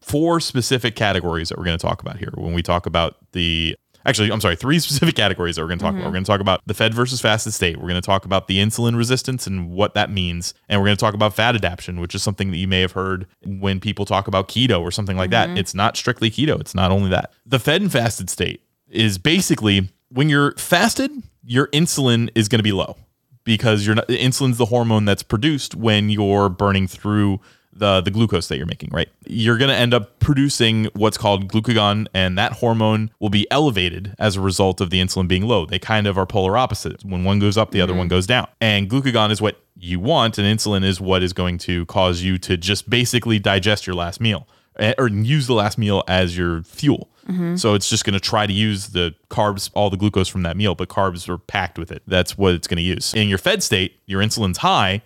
Four 0.00 0.40
specific 0.40 0.96
categories 0.96 1.48
that 1.48 1.56
we're 1.56 1.64
going 1.64 1.78
to 1.78 1.86
talk 1.86 2.02
about 2.02 2.18
here 2.18 2.30
when 2.34 2.52
we 2.52 2.62
talk 2.62 2.84
about 2.84 3.16
the 3.32 3.76
Actually, 4.06 4.30
I'm 4.30 4.40
sorry, 4.40 4.56
three 4.56 4.78
specific 4.80 5.14
categories 5.14 5.56
that 5.56 5.62
we're 5.62 5.68
going 5.68 5.78
to 5.78 5.82
talk 5.82 5.90
about. 5.90 6.00
Mm-hmm. 6.00 6.06
We're 6.06 6.12
going 6.12 6.24
to 6.24 6.30
talk 6.30 6.40
about 6.40 6.60
the 6.66 6.74
fed 6.74 6.94
versus 6.94 7.20
fasted 7.20 7.54
state. 7.54 7.76
We're 7.76 7.88
going 7.88 7.94
to 7.94 8.00
talk 8.00 8.24
about 8.24 8.48
the 8.48 8.58
insulin 8.58 8.96
resistance 8.96 9.46
and 9.46 9.70
what 9.70 9.94
that 9.94 10.10
means. 10.10 10.54
And 10.68 10.80
we're 10.80 10.86
going 10.86 10.96
to 10.96 11.00
talk 11.00 11.14
about 11.14 11.34
fat 11.34 11.54
adaptation, 11.54 12.00
which 12.00 12.14
is 12.14 12.22
something 12.22 12.50
that 12.50 12.58
you 12.58 12.68
may 12.68 12.80
have 12.80 12.92
heard 12.92 13.26
when 13.44 13.80
people 13.80 14.04
talk 14.04 14.28
about 14.28 14.48
keto 14.48 14.80
or 14.80 14.90
something 14.90 15.16
like 15.16 15.30
that. 15.30 15.48
Mm-hmm. 15.48 15.58
It's 15.58 15.74
not 15.74 15.96
strictly 15.96 16.30
keto, 16.30 16.60
it's 16.60 16.74
not 16.74 16.90
only 16.90 17.10
that. 17.10 17.32
The 17.46 17.58
fed 17.58 17.82
and 17.82 17.90
fasted 17.90 18.30
state 18.30 18.62
is 18.88 19.18
basically 19.18 19.88
when 20.10 20.28
you're 20.28 20.52
fasted, 20.52 21.10
your 21.44 21.66
insulin 21.68 22.30
is 22.34 22.48
going 22.48 22.58
to 22.60 22.64
be 22.64 22.72
low 22.72 22.96
because 23.44 23.84
you're 23.84 23.94
not 23.94 24.08
insulin's 24.08 24.58
the 24.58 24.66
hormone 24.66 25.04
that's 25.04 25.22
produced 25.22 25.74
when 25.74 26.08
you're 26.08 26.48
burning 26.48 26.86
through 26.86 27.40
the 27.76 28.00
the 28.00 28.10
glucose 28.10 28.48
that 28.48 28.56
you're 28.56 28.66
making, 28.66 28.90
right? 28.92 29.08
You're 29.26 29.58
going 29.58 29.68
to 29.68 29.74
end 29.74 29.94
up 29.94 30.18
producing 30.20 30.86
what's 30.94 31.18
called 31.18 31.52
glucagon 31.52 32.06
and 32.14 32.38
that 32.38 32.52
hormone 32.52 33.10
will 33.20 33.30
be 33.30 33.46
elevated 33.50 34.14
as 34.18 34.36
a 34.36 34.40
result 34.40 34.80
of 34.80 34.90
the 34.90 35.00
insulin 35.00 35.28
being 35.28 35.46
low. 35.46 35.66
They 35.66 35.78
kind 35.78 36.06
of 36.06 36.16
are 36.16 36.26
polar 36.26 36.56
opposites. 36.56 37.04
When 37.04 37.24
one 37.24 37.38
goes 37.38 37.56
up, 37.56 37.70
the 37.70 37.80
other 37.80 37.94
one 37.94 38.08
goes 38.08 38.26
down. 38.26 38.48
And 38.60 38.88
glucagon 38.88 39.30
is 39.30 39.42
what 39.42 39.60
you 39.76 40.00
want 40.00 40.38
and 40.38 40.46
insulin 40.46 40.84
is 40.84 41.00
what 41.00 41.22
is 41.22 41.32
going 41.32 41.58
to 41.58 41.84
cause 41.86 42.22
you 42.22 42.38
to 42.38 42.56
just 42.56 42.88
basically 42.88 43.38
digest 43.38 43.86
your 43.86 43.96
last 43.96 44.20
meal 44.20 44.46
eh, 44.78 44.94
or 44.96 45.08
use 45.08 45.46
the 45.46 45.54
last 45.54 45.76
meal 45.78 46.04
as 46.08 46.36
your 46.38 46.62
fuel. 46.62 47.10
So 47.56 47.72
it's 47.72 47.88
just 47.88 48.04
going 48.04 48.12
to 48.12 48.20
try 48.20 48.46
to 48.46 48.52
use 48.52 48.88
the 48.88 49.14
carbs, 49.30 49.70
all 49.72 49.88
the 49.88 49.96
glucose 49.96 50.28
from 50.28 50.42
that 50.42 50.58
meal, 50.58 50.74
but 50.74 50.90
carbs 50.90 51.26
are 51.26 51.38
packed 51.38 51.78
with 51.78 51.90
it. 51.90 52.02
That's 52.06 52.36
what 52.36 52.52
it's 52.54 52.66
going 52.66 52.76
to 52.76 52.82
use. 52.82 53.14
In 53.14 53.30
your 53.30 53.38
fed 53.38 53.62
state, 53.62 53.98
your 54.04 54.20
insulin's 54.22 54.58
high 54.58 55.00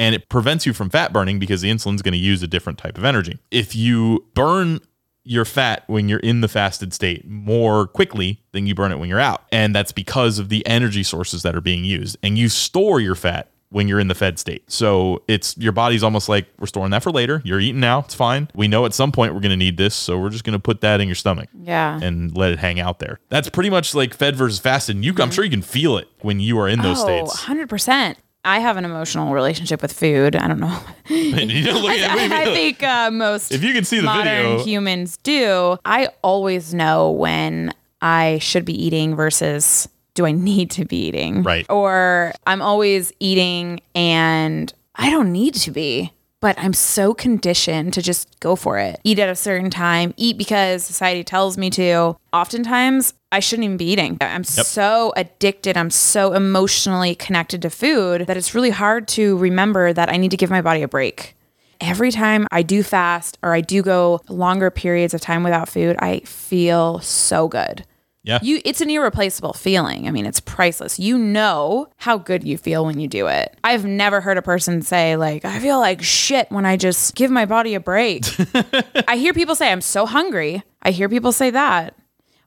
and 0.00 0.14
it 0.14 0.30
prevents 0.30 0.64
you 0.64 0.72
from 0.72 0.88
fat 0.88 1.12
burning 1.12 1.38
because 1.38 1.60
the 1.60 1.70
insulin's 1.70 2.00
going 2.00 2.12
to 2.12 2.18
use 2.18 2.42
a 2.42 2.46
different 2.46 2.78
type 2.78 2.96
of 2.96 3.04
energy. 3.04 3.38
If 3.50 3.76
you 3.76 4.26
burn 4.34 4.80
your 5.24 5.44
fat 5.44 5.84
when 5.86 6.08
you're 6.08 6.20
in 6.20 6.40
the 6.40 6.48
fasted 6.48 6.94
state 6.94 7.28
more 7.28 7.86
quickly 7.86 8.42
than 8.52 8.66
you 8.66 8.74
burn 8.74 8.90
it 8.90 8.98
when 8.98 9.10
you're 9.10 9.20
out. 9.20 9.44
And 9.52 9.74
that's 9.74 9.92
because 9.92 10.38
of 10.38 10.48
the 10.48 10.66
energy 10.66 11.02
sources 11.02 11.42
that 11.42 11.54
are 11.54 11.60
being 11.60 11.84
used. 11.84 12.16
And 12.22 12.38
you 12.38 12.48
store 12.48 12.98
your 12.98 13.14
fat 13.14 13.50
when 13.68 13.86
you're 13.86 14.00
in 14.00 14.08
the 14.08 14.14
fed 14.14 14.38
state. 14.38 14.68
So 14.72 15.22
it's 15.28 15.56
your 15.58 15.72
body's 15.72 16.02
almost 16.02 16.30
like 16.30 16.48
we're 16.58 16.66
storing 16.66 16.90
that 16.92 17.02
for 17.02 17.12
later. 17.12 17.42
You're 17.44 17.60
eating 17.60 17.80
now, 17.80 18.00
it's 18.00 18.14
fine. 18.14 18.48
We 18.54 18.66
know 18.66 18.86
at 18.86 18.94
some 18.94 19.12
point 19.12 19.34
we're 19.34 19.40
going 19.40 19.50
to 19.50 19.56
need 19.56 19.76
this, 19.76 19.94
so 19.94 20.18
we're 20.18 20.30
just 20.30 20.42
going 20.42 20.54
to 20.54 20.58
put 20.58 20.80
that 20.80 21.00
in 21.00 21.06
your 21.06 21.14
stomach 21.14 21.50
Yeah. 21.54 22.00
and 22.02 22.36
let 22.36 22.50
it 22.50 22.58
hang 22.58 22.80
out 22.80 22.98
there. 22.98 23.20
That's 23.28 23.50
pretty 23.50 23.70
much 23.70 23.94
like 23.94 24.14
fed 24.14 24.34
versus 24.34 24.58
fasted. 24.58 24.96
And 24.96 25.04
you, 25.04 25.12
I'm 25.12 25.16
mm-hmm. 25.16 25.30
sure 25.30 25.44
you 25.44 25.50
can 25.50 25.62
feel 25.62 25.98
it 25.98 26.08
when 26.22 26.40
you 26.40 26.58
are 26.58 26.66
in 26.66 26.80
those 26.80 26.98
oh, 27.00 27.04
states. 27.26 27.42
100%. 27.42 28.16
I 28.44 28.60
have 28.60 28.76
an 28.76 28.84
emotional 28.84 29.32
relationship 29.34 29.82
with 29.82 29.92
food. 29.92 30.34
I 30.34 30.48
don't 30.48 30.60
know. 30.60 30.78
you 31.08 31.64
don't 31.64 31.82
look 31.82 31.92
at 31.92 32.16
me. 32.16 32.34
I 32.34 32.44
think 32.46 32.82
uh, 32.82 33.10
most 33.10 33.52
If 33.52 33.62
you 33.62 33.72
can 33.72 33.84
see 33.84 33.96
the 33.98 34.04
modern 34.04 34.24
video- 34.24 34.64
humans 34.64 35.18
do. 35.18 35.76
I 35.84 36.08
always 36.22 36.72
know 36.72 37.10
when 37.10 37.74
I 38.00 38.38
should 38.38 38.64
be 38.64 38.72
eating 38.84 39.14
versus 39.14 39.88
do 40.14 40.24
I 40.26 40.32
need 40.32 40.70
to 40.72 40.84
be 40.84 41.06
eating. 41.06 41.42
Right. 41.42 41.66
Or 41.68 42.32
I'm 42.46 42.62
always 42.62 43.12
eating 43.20 43.80
and 43.94 44.72
I 44.96 45.10
don't 45.10 45.32
need 45.32 45.54
to 45.54 45.70
be. 45.70 46.12
But 46.40 46.58
I'm 46.58 46.72
so 46.72 47.12
conditioned 47.12 47.92
to 47.94 48.02
just 48.02 48.40
go 48.40 48.56
for 48.56 48.78
it. 48.78 48.98
Eat 49.04 49.18
at 49.18 49.28
a 49.28 49.34
certain 49.34 49.70
time, 49.70 50.14
eat 50.16 50.38
because 50.38 50.84
society 50.84 51.22
tells 51.22 51.58
me 51.58 51.68
to. 51.70 52.16
Oftentimes, 52.32 53.12
I 53.30 53.40
shouldn't 53.40 53.64
even 53.64 53.76
be 53.76 53.90
eating. 53.90 54.16
I'm 54.20 54.44
so 54.44 55.12
addicted. 55.16 55.76
I'm 55.76 55.90
so 55.90 56.32
emotionally 56.32 57.14
connected 57.14 57.62
to 57.62 57.70
food 57.70 58.26
that 58.26 58.36
it's 58.36 58.54
really 58.54 58.70
hard 58.70 59.06
to 59.08 59.36
remember 59.36 59.92
that 59.92 60.10
I 60.10 60.16
need 60.16 60.30
to 60.30 60.36
give 60.36 60.50
my 60.50 60.62
body 60.62 60.82
a 60.82 60.88
break 60.88 61.36
every 61.80 62.10
time 62.10 62.46
I 62.50 62.62
do 62.62 62.82
fast 62.82 63.38
or 63.42 63.54
I 63.54 63.60
do 63.60 63.82
go 63.82 64.20
longer 64.28 64.70
periods 64.70 65.14
of 65.14 65.20
time 65.20 65.42
without 65.42 65.68
food, 65.68 65.96
I 65.98 66.20
feel 66.20 67.00
so 67.00 67.48
good. 67.48 67.84
Yeah. 68.30 68.38
You 68.42 68.60
it's 68.64 68.80
an 68.80 68.88
irreplaceable 68.90 69.52
feeling. 69.52 70.06
I 70.06 70.10
mean, 70.12 70.24
it's 70.24 70.40
priceless. 70.40 70.98
You 70.98 71.18
know 71.18 71.88
how 71.96 72.16
good 72.18 72.44
you 72.44 72.56
feel 72.56 72.84
when 72.86 73.00
you 73.00 73.08
do 73.08 73.26
it. 73.26 73.56
I've 73.64 73.84
never 73.84 74.20
heard 74.20 74.38
a 74.38 74.42
person 74.42 74.82
say 74.82 75.16
like, 75.16 75.44
I 75.44 75.58
feel 75.58 75.78
like 75.80 76.00
shit 76.02 76.50
when 76.50 76.64
I 76.64 76.76
just 76.76 77.14
give 77.16 77.30
my 77.30 77.44
body 77.44 77.74
a 77.74 77.80
break. 77.80 78.24
I 79.08 79.16
hear 79.16 79.32
people 79.34 79.54
say 79.54 79.70
I'm 79.72 79.80
so 79.80 80.06
hungry. 80.06 80.62
I 80.82 80.92
hear 80.92 81.08
people 81.08 81.32
say 81.32 81.50
that. 81.50 81.94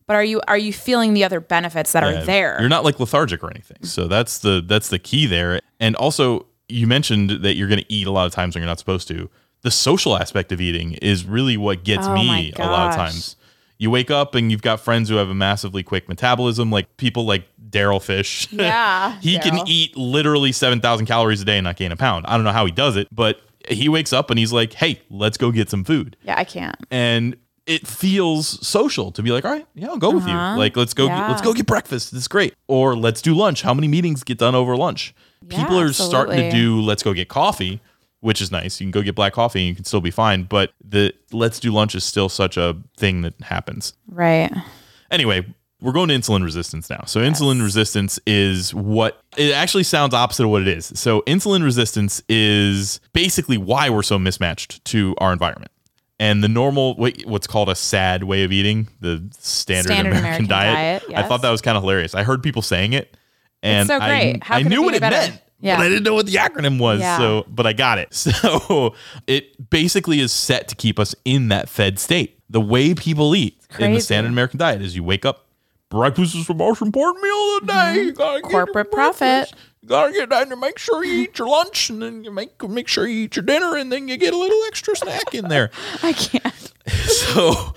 But 0.07 0.15
are 0.15 0.23
you 0.23 0.41
are 0.47 0.57
you 0.57 0.73
feeling 0.73 1.13
the 1.13 1.23
other 1.23 1.39
benefits 1.39 1.91
that 1.93 2.03
Yeah, 2.03 2.21
are 2.21 2.25
there? 2.25 2.57
You're 2.59 2.69
not 2.69 2.83
like 2.83 2.99
lethargic 2.99 3.43
or 3.43 3.49
anything. 3.49 3.83
So 3.83 4.07
that's 4.07 4.39
the 4.39 4.63
that's 4.65 4.89
the 4.89 4.99
key 4.99 5.25
there. 5.27 5.59
And 5.79 5.95
also, 5.95 6.45
you 6.69 6.87
mentioned 6.87 7.29
that 7.43 7.55
you're 7.55 7.67
going 7.67 7.81
to 7.81 7.93
eat 7.93 8.07
a 8.07 8.11
lot 8.11 8.25
of 8.25 8.33
times 8.33 8.55
when 8.55 8.61
you're 8.61 8.69
not 8.69 8.79
supposed 8.79 9.07
to. 9.09 9.29
the 9.63 9.71
social 9.71 10.17
aspect 10.17 10.51
of 10.51 10.59
eating 10.59 10.93
is 11.01 11.23
really 11.25 11.55
what 11.57 11.83
gets 11.85 12.05
Oh 12.05 12.15
me 12.15 12.51
a 12.57 12.65
lot 12.65 12.89
of 12.89 12.95
times. 12.95 13.35
You 13.83 13.91
wake 13.91 14.09
up 14.09 14.33
and 14.33 14.49
you've 14.49 14.61
got 14.61 14.79
friends 14.79 15.09
who 15.09 15.15
have 15.15 15.29
a 15.29 15.33
massively 15.35 15.83
quick 15.83 16.07
metabolism, 16.07 16.71
like 16.71 16.95
people 16.95 17.25
like 17.25 17.45
Daryl 17.69 18.01
Fish. 18.01 18.47
Yeah, 18.53 19.19
he 19.21 19.37
can 19.39 19.67
eat 19.67 19.97
literally 19.97 20.53
7,000 20.53 21.05
calories 21.05 21.41
a 21.41 21.45
day 21.45 21.57
and 21.57 21.65
not 21.65 21.75
gain 21.75 21.91
a 21.91 21.97
pound. 21.97 22.25
I 22.27 22.35
don't 22.35 22.45
know 22.45 22.53
how 22.53 22.65
he 22.65 22.71
does 22.71 22.95
it, 22.95 23.09
but 23.11 23.41
he 23.67 23.89
wakes 23.89 24.13
up 24.13 24.29
and 24.29 24.39
he's 24.39 24.53
like, 24.53 24.71
hey, 24.73 25.01
let's 25.09 25.37
go 25.37 25.51
get 25.51 25.69
some 25.69 25.83
food. 25.83 26.15
Yeah, 26.23 26.35
I 26.37 26.45
can't. 26.45 26.77
And 26.89 27.35
it 27.65 27.85
feels 27.85 28.65
social 28.65 29.11
to 29.11 29.21
be 29.23 29.31
like, 29.31 29.43
all 29.43 29.51
right, 29.51 29.67
yeah, 29.75 29.87
I'll 29.89 29.97
go 29.97 30.11
with 30.11 30.25
you. 30.27 30.33
Uh-huh. 30.33 30.57
Like, 30.57 30.77
let's 30.77 30.93
go, 30.93 31.07
get, 31.07 31.17
Yeah. 31.17 31.27
let's 31.29 31.41
go 31.41 31.53
get 31.53 31.65
breakfast. 31.65 32.11
This 32.11 32.21
is 32.21 32.27
great. 32.29 32.53
Or 32.67 32.95
let's 32.95 33.21
do 33.21 33.33
lunch. 33.35 33.63
How 33.63 33.73
many 33.73 33.87
meetings 33.89 34.23
get 34.23 34.37
done 34.37 34.55
over 34.55 34.77
lunch? 34.77 35.13
Yeah, 35.49 35.61
People 35.61 35.77
are 35.79 35.91
starting 35.91 36.37
to 36.37 36.51
do 36.51 36.79
let's 36.81 37.03
go 37.03 37.13
get 37.13 37.27
coffee, 37.27 37.81
which 38.23 38.41
is 38.41 38.51
nice. 38.51 38.79
You 38.79 38.85
can 38.85 38.91
go 38.91 39.01
get 39.01 39.15
black 39.15 39.33
coffee 39.33 39.59
and 39.59 39.67
you 39.67 39.75
can 39.75 39.83
still 39.83 39.99
be 39.99 40.09
fine. 40.09 40.43
But 40.43 40.71
the 40.83 41.13
let's 41.31 41.59
do 41.59 41.71
lunch 41.71 41.93
is 41.93 42.05
still 42.05 42.29
such 42.29 42.55
a 42.55 42.77
thing 42.97 43.21
that 43.23 43.39
happens. 43.41 43.93
Right. 44.07 44.49
Anyway, 45.11 45.45
we're 45.81 45.91
going 45.91 46.07
to 46.07 46.15
insulin 46.15 46.41
resistance 46.41 46.89
now. 46.89 47.03
So 47.05 47.19
insulin 47.19 47.61
resistance 47.61 48.19
is 48.25 48.73
what 48.73 49.21
it 49.35 49.53
actually 49.53 49.83
sounds 49.83 50.13
opposite 50.13 50.45
of 50.45 50.51
what 50.51 50.61
it 50.61 50.69
is. 50.69 50.93
So 50.95 51.21
insulin 51.21 51.63
resistance 51.63 52.23
is 52.29 53.01
basically 53.11 53.57
why 53.57 53.89
we're 53.89 54.03
so 54.03 54.17
mismatched 54.17 54.83
to 54.85 55.15
our 55.17 55.33
environment. 55.33 55.71
And 56.17 56.41
the 56.41 56.47
normal 56.47 56.95
what's 56.95 57.47
called 57.47 57.67
a 57.67 57.75
SAD 57.75 58.23
way 58.23 58.45
of 58.45 58.53
eating, 58.53 58.87
the 59.01 59.29
standard, 59.37 59.91
Standard 59.91 60.11
American, 60.11 60.19
American 60.19 60.47
diet. 60.47 61.03
diet, 61.07 61.25
I 61.25 61.27
thought 61.27 61.41
that 61.41 61.51
was 61.51 61.61
kind 61.61 61.75
of 61.75 61.83
hilarious. 61.83 62.15
I 62.15 62.23
heard 62.23 62.41
people 62.41 62.61
saying 62.61 62.93
it 62.93 63.17
and 63.63 63.87
so 63.87 63.97
I. 63.99 64.39
I 64.43 64.61
knew 64.63 64.83
what 64.83 64.93
it 64.93 64.99
better? 64.99 65.15
meant. 65.15 65.41
Yeah. 65.63 65.77
But 65.77 65.86
I 65.86 65.89
didn't 65.89 66.03
know 66.03 66.13
what 66.13 66.25
the 66.25 66.34
acronym 66.34 66.77
was. 66.79 67.00
Yeah. 67.00 67.17
So, 67.17 67.46
but 67.48 67.65
I 67.65 67.74
got 67.74 67.98
it. 67.98 68.10
So 68.13 68.93
it 69.27 69.70
basically 69.70 70.20
is 70.20 70.32
set 70.32 70.67
to 70.67 70.75
keep 70.75 71.00
us 71.00 71.15
in 71.25 71.48
that 71.48 71.70
fed 71.70 71.98
state. 72.00 72.39
The 72.50 72.62
way 72.62 72.93
people 72.93 73.36
eat 73.36 73.58
in 73.79 73.93
the 73.93 74.00
standard 74.01 74.29
American 74.29 74.60
diet 74.60 74.82
is 74.82 74.96
you 74.96 75.03
wake 75.03 75.25
up, 75.25 75.48
breakfast 75.89 76.36
is 76.36 76.46
the 76.48 76.53
most 76.53 76.82
important 76.82 77.24
meal 77.24 77.34
of 77.58 77.62
the 77.62 77.67
day. 77.74 77.93
You 78.03 78.12
gotta 78.13 78.41
get 78.41 78.51
your 78.51 78.65
Mm-hmm. 78.65 78.72
Corporate 78.74 78.91
profit. 78.91 79.53
You 79.83 79.89
gotta 79.89 80.13
get 80.13 80.29
down 80.29 80.47
there, 80.47 80.57
make 80.57 80.79
sure 80.79 81.03
you 81.03 81.23
eat 81.23 81.37
your 81.37 81.49
lunch, 81.49 81.89
and 81.89 82.01
then 82.01 82.23
you 82.23 82.31
make 82.31 82.63
make 82.69 82.87
sure 82.87 83.05
you 83.05 83.25
eat 83.25 83.35
your 83.35 83.43
dinner, 83.43 83.75
and 83.75 83.91
then 83.91 84.07
you 84.07 84.15
get 84.15 84.33
a 84.33 84.37
little 84.37 84.63
extra 84.67 84.95
snack 84.95 85.35
in 85.35 85.49
there. 85.49 85.71
I 86.03 86.13
can't. 86.13 86.73
So, 87.03 87.73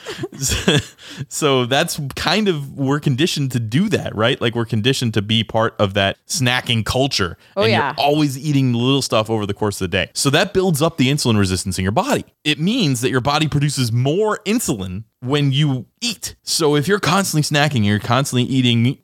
so 1.29 1.67
that's 1.67 2.01
kind 2.17 2.49
of 2.49 2.73
we're 2.77 2.99
conditioned 2.99 3.53
to 3.53 3.61
do 3.61 3.89
that, 3.91 4.15
right? 4.17 4.41
Like 4.41 4.55
we're 4.55 4.65
conditioned 4.65 5.15
to 5.15 5.23
be 5.23 5.45
part 5.45 5.75
of 5.79 5.95
that 5.95 6.19
snacking 6.27 6.85
culture. 6.85 7.39
Oh, 7.57 7.63
and 7.63 7.71
yeah. 7.71 7.95
you're 7.97 8.05
always 8.05 8.37
eating 8.37 8.73
little 8.73 9.03
stuff 9.03 9.31
over 9.31 9.47
the 9.47 9.55
course 9.55 9.81
of 9.81 9.91
the 9.91 9.97
day. 9.97 10.11
So 10.15 10.29
that 10.31 10.53
builds 10.53 10.83
up 10.83 10.97
the 10.97 11.09
insulin 11.09 11.39
resistance 11.39 11.79
in 11.79 11.85
your 11.85 11.93
body. 11.93 12.25
It 12.45 12.59
means 12.59 13.01
that 13.03 13.11
your 13.11 13.21
body 13.21 13.47
produces 13.47 13.93
more 13.93 14.41
insulin 14.45 15.05
when 15.21 15.53
you 15.53 15.87
eat. 16.01 16.35
So 16.43 16.75
if 16.75 16.89
you're 16.89 17.01
constantly 17.01 17.43
snacking, 17.43 17.85
you're 17.85 18.01
constantly 18.01 18.45
eating 18.45 18.99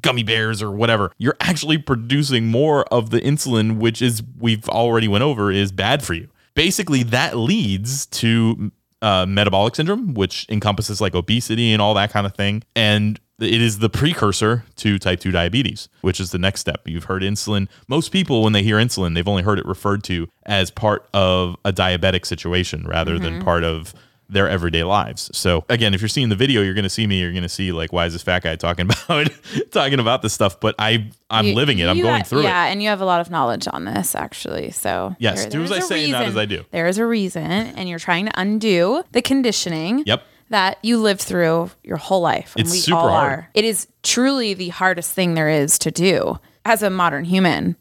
gummy 0.00 0.22
bears 0.22 0.62
or 0.62 0.70
whatever, 0.70 1.12
you're 1.18 1.36
actually 1.40 1.78
producing 1.78 2.46
more 2.46 2.84
of 2.84 3.10
the 3.10 3.20
insulin, 3.20 3.78
which 3.78 4.00
is 4.00 4.22
we've 4.38 4.68
already 4.68 5.08
went 5.08 5.22
over 5.22 5.50
is 5.50 5.72
bad 5.72 6.02
for 6.02 6.14
you. 6.14 6.28
Basically, 6.54 7.02
that 7.04 7.36
leads 7.36 8.06
to 8.06 8.70
uh, 9.00 9.26
metabolic 9.26 9.74
syndrome, 9.74 10.14
which 10.14 10.46
encompasses 10.48 11.00
like 11.00 11.14
obesity 11.14 11.72
and 11.72 11.82
all 11.82 11.94
that 11.94 12.10
kind 12.10 12.26
of 12.26 12.34
thing. 12.34 12.62
And 12.76 13.18
it 13.40 13.60
is 13.60 13.80
the 13.80 13.90
precursor 13.90 14.64
to 14.76 14.98
type 14.98 15.20
2 15.20 15.32
diabetes, 15.32 15.88
which 16.02 16.20
is 16.20 16.30
the 16.30 16.38
next 16.38 16.60
step. 16.60 16.82
You've 16.86 17.04
heard 17.04 17.22
insulin. 17.22 17.68
Most 17.88 18.12
people, 18.12 18.42
when 18.42 18.52
they 18.52 18.62
hear 18.62 18.76
insulin, 18.76 19.14
they've 19.14 19.26
only 19.26 19.42
heard 19.42 19.58
it 19.58 19.66
referred 19.66 20.04
to 20.04 20.28
as 20.46 20.70
part 20.70 21.08
of 21.12 21.56
a 21.64 21.72
diabetic 21.72 22.24
situation 22.24 22.86
rather 22.86 23.18
than 23.18 23.42
part 23.42 23.64
of 23.64 23.94
their 24.28 24.48
everyday 24.48 24.82
lives. 24.84 25.30
So 25.36 25.64
again, 25.68 25.92
if 25.94 26.00
you're 26.00 26.08
seeing 26.08 26.28
the 26.30 26.36
video, 26.36 26.62
you're 26.62 26.74
going 26.74 26.84
to 26.84 26.88
see 26.90 27.06
me. 27.06 27.20
You're 27.20 27.32
going 27.32 27.42
to 27.42 27.48
see 27.48 27.70
like, 27.72 27.92
why 27.92 28.06
is 28.06 28.12
this 28.14 28.22
fat 28.22 28.42
guy 28.42 28.56
talking 28.56 28.86
about 29.06 29.28
talking 29.70 29.98
about 29.98 30.22
this 30.22 30.32
stuff? 30.32 30.58
But 30.60 30.74
I 30.78 31.10
I'm 31.30 31.46
You- 31.46 31.54
living 31.54 31.78
it. 31.80 31.88
I'm 31.88 32.00
going 32.00 32.24
through 32.24 32.42
yeah, 32.42 32.66
it. 32.66 32.70
and 32.72 32.82
you 32.82 32.88
have 32.88 33.00
a 33.00 33.04
lot 33.04 33.20
of 33.20 33.30
knowledge 33.30 33.68
on 33.70 33.84
this, 33.84 34.14
actually. 34.14 34.70
So 34.70 35.14
Yes, 35.18 35.46
do 35.46 35.62
as 35.62 35.70
I 35.72 35.80
say, 35.80 36.10
not 36.10 36.24
as 36.24 36.36
I 36.36 36.46
do. 36.46 36.64
There 36.70 36.86
is 36.86 36.98
a 36.98 37.06
reason, 37.06 37.42
and 37.50 37.88
you're 37.88 37.98
trying 37.98 38.26
to 38.26 38.32
undo 38.40 39.02
the 39.12 39.22
conditioning. 39.22 40.02
Yep. 40.06 40.22
That 40.50 40.76
you 40.82 40.98
lived 40.98 41.22
through 41.22 41.70
your 41.82 41.96
whole 41.96 42.20
life. 42.20 42.52
And 42.56 42.66
It's 42.66 42.72
we 42.72 42.78
super 42.80 42.98
all 42.98 43.08
hard. 43.08 43.32
are. 43.32 43.48
It 43.54 43.64
is 43.64 43.88
truly 44.02 44.52
the 44.52 44.68
hardest 44.68 45.12
thing 45.12 45.32
there 45.32 45.48
is 45.48 45.78
to 45.78 45.90
do 45.90 46.38
as 46.66 46.82
a 46.82 46.90
modern 46.90 47.24
human. 47.24 47.74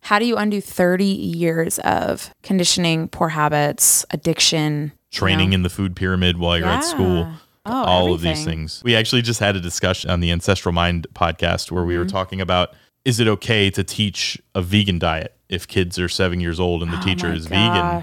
How 0.00 0.18
do 0.18 0.24
you 0.24 0.36
undo 0.38 0.62
30 0.62 1.04
years 1.04 1.78
of 1.80 2.30
conditioning, 2.42 3.08
poor 3.08 3.28
habits, 3.28 4.06
addiction, 4.10 4.92
Training 5.14 5.50
know? 5.50 5.54
in 5.56 5.62
the 5.62 5.70
food 5.70 5.96
pyramid 5.96 6.38
while 6.38 6.58
you're 6.58 6.66
at 6.68 6.80
school. 6.84 7.28
Oh, 7.66 7.72
all 7.84 8.12
of 8.12 8.20
these 8.20 8.44
things. 8.44 8.82
We 8.84 8.94
actually 8.94 9.22
just 9.22 9.40
had 9.40 9.56
a 9.56 9.60
discussion 9.60 10.10
on 10.10 10.20
the 10.20 10.30
Ancestral 10.30 10.72
Mind 10.72 11.06
podcast 11.14 11.70
where 11.70 11.80
Mm-hmm. 11.82 11.88
we 11.88 11.98
were 11.98 12.04
talking 12.04 12.40
about 12.40 12.74
is 13.06 13.20
it 13.20 13.28
okay 13.28 13.70
to 13.70 13.82
teach 13.84 14.40
a 14.54 14.60
vegan 14.62 14.98
diet 14.98 15.34
if 15.48 15.66
kids 15.68 15.98
are 15.98 16.08
seven 16.08 16.40
years 16.40 16.58
old 16.60 16.82
and 16.82 16.92
the 16.92 16.96
teacher 16.98 17.26
Oh 17.26 17.30
my 17.30 17.36
is 17.36 17.46
vegan? 17.46 18.02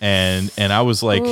and 0.00 0.52
and 0.56 0.72
I 0.72 0.82
was 0.82 1.02
like, 1.02 1.22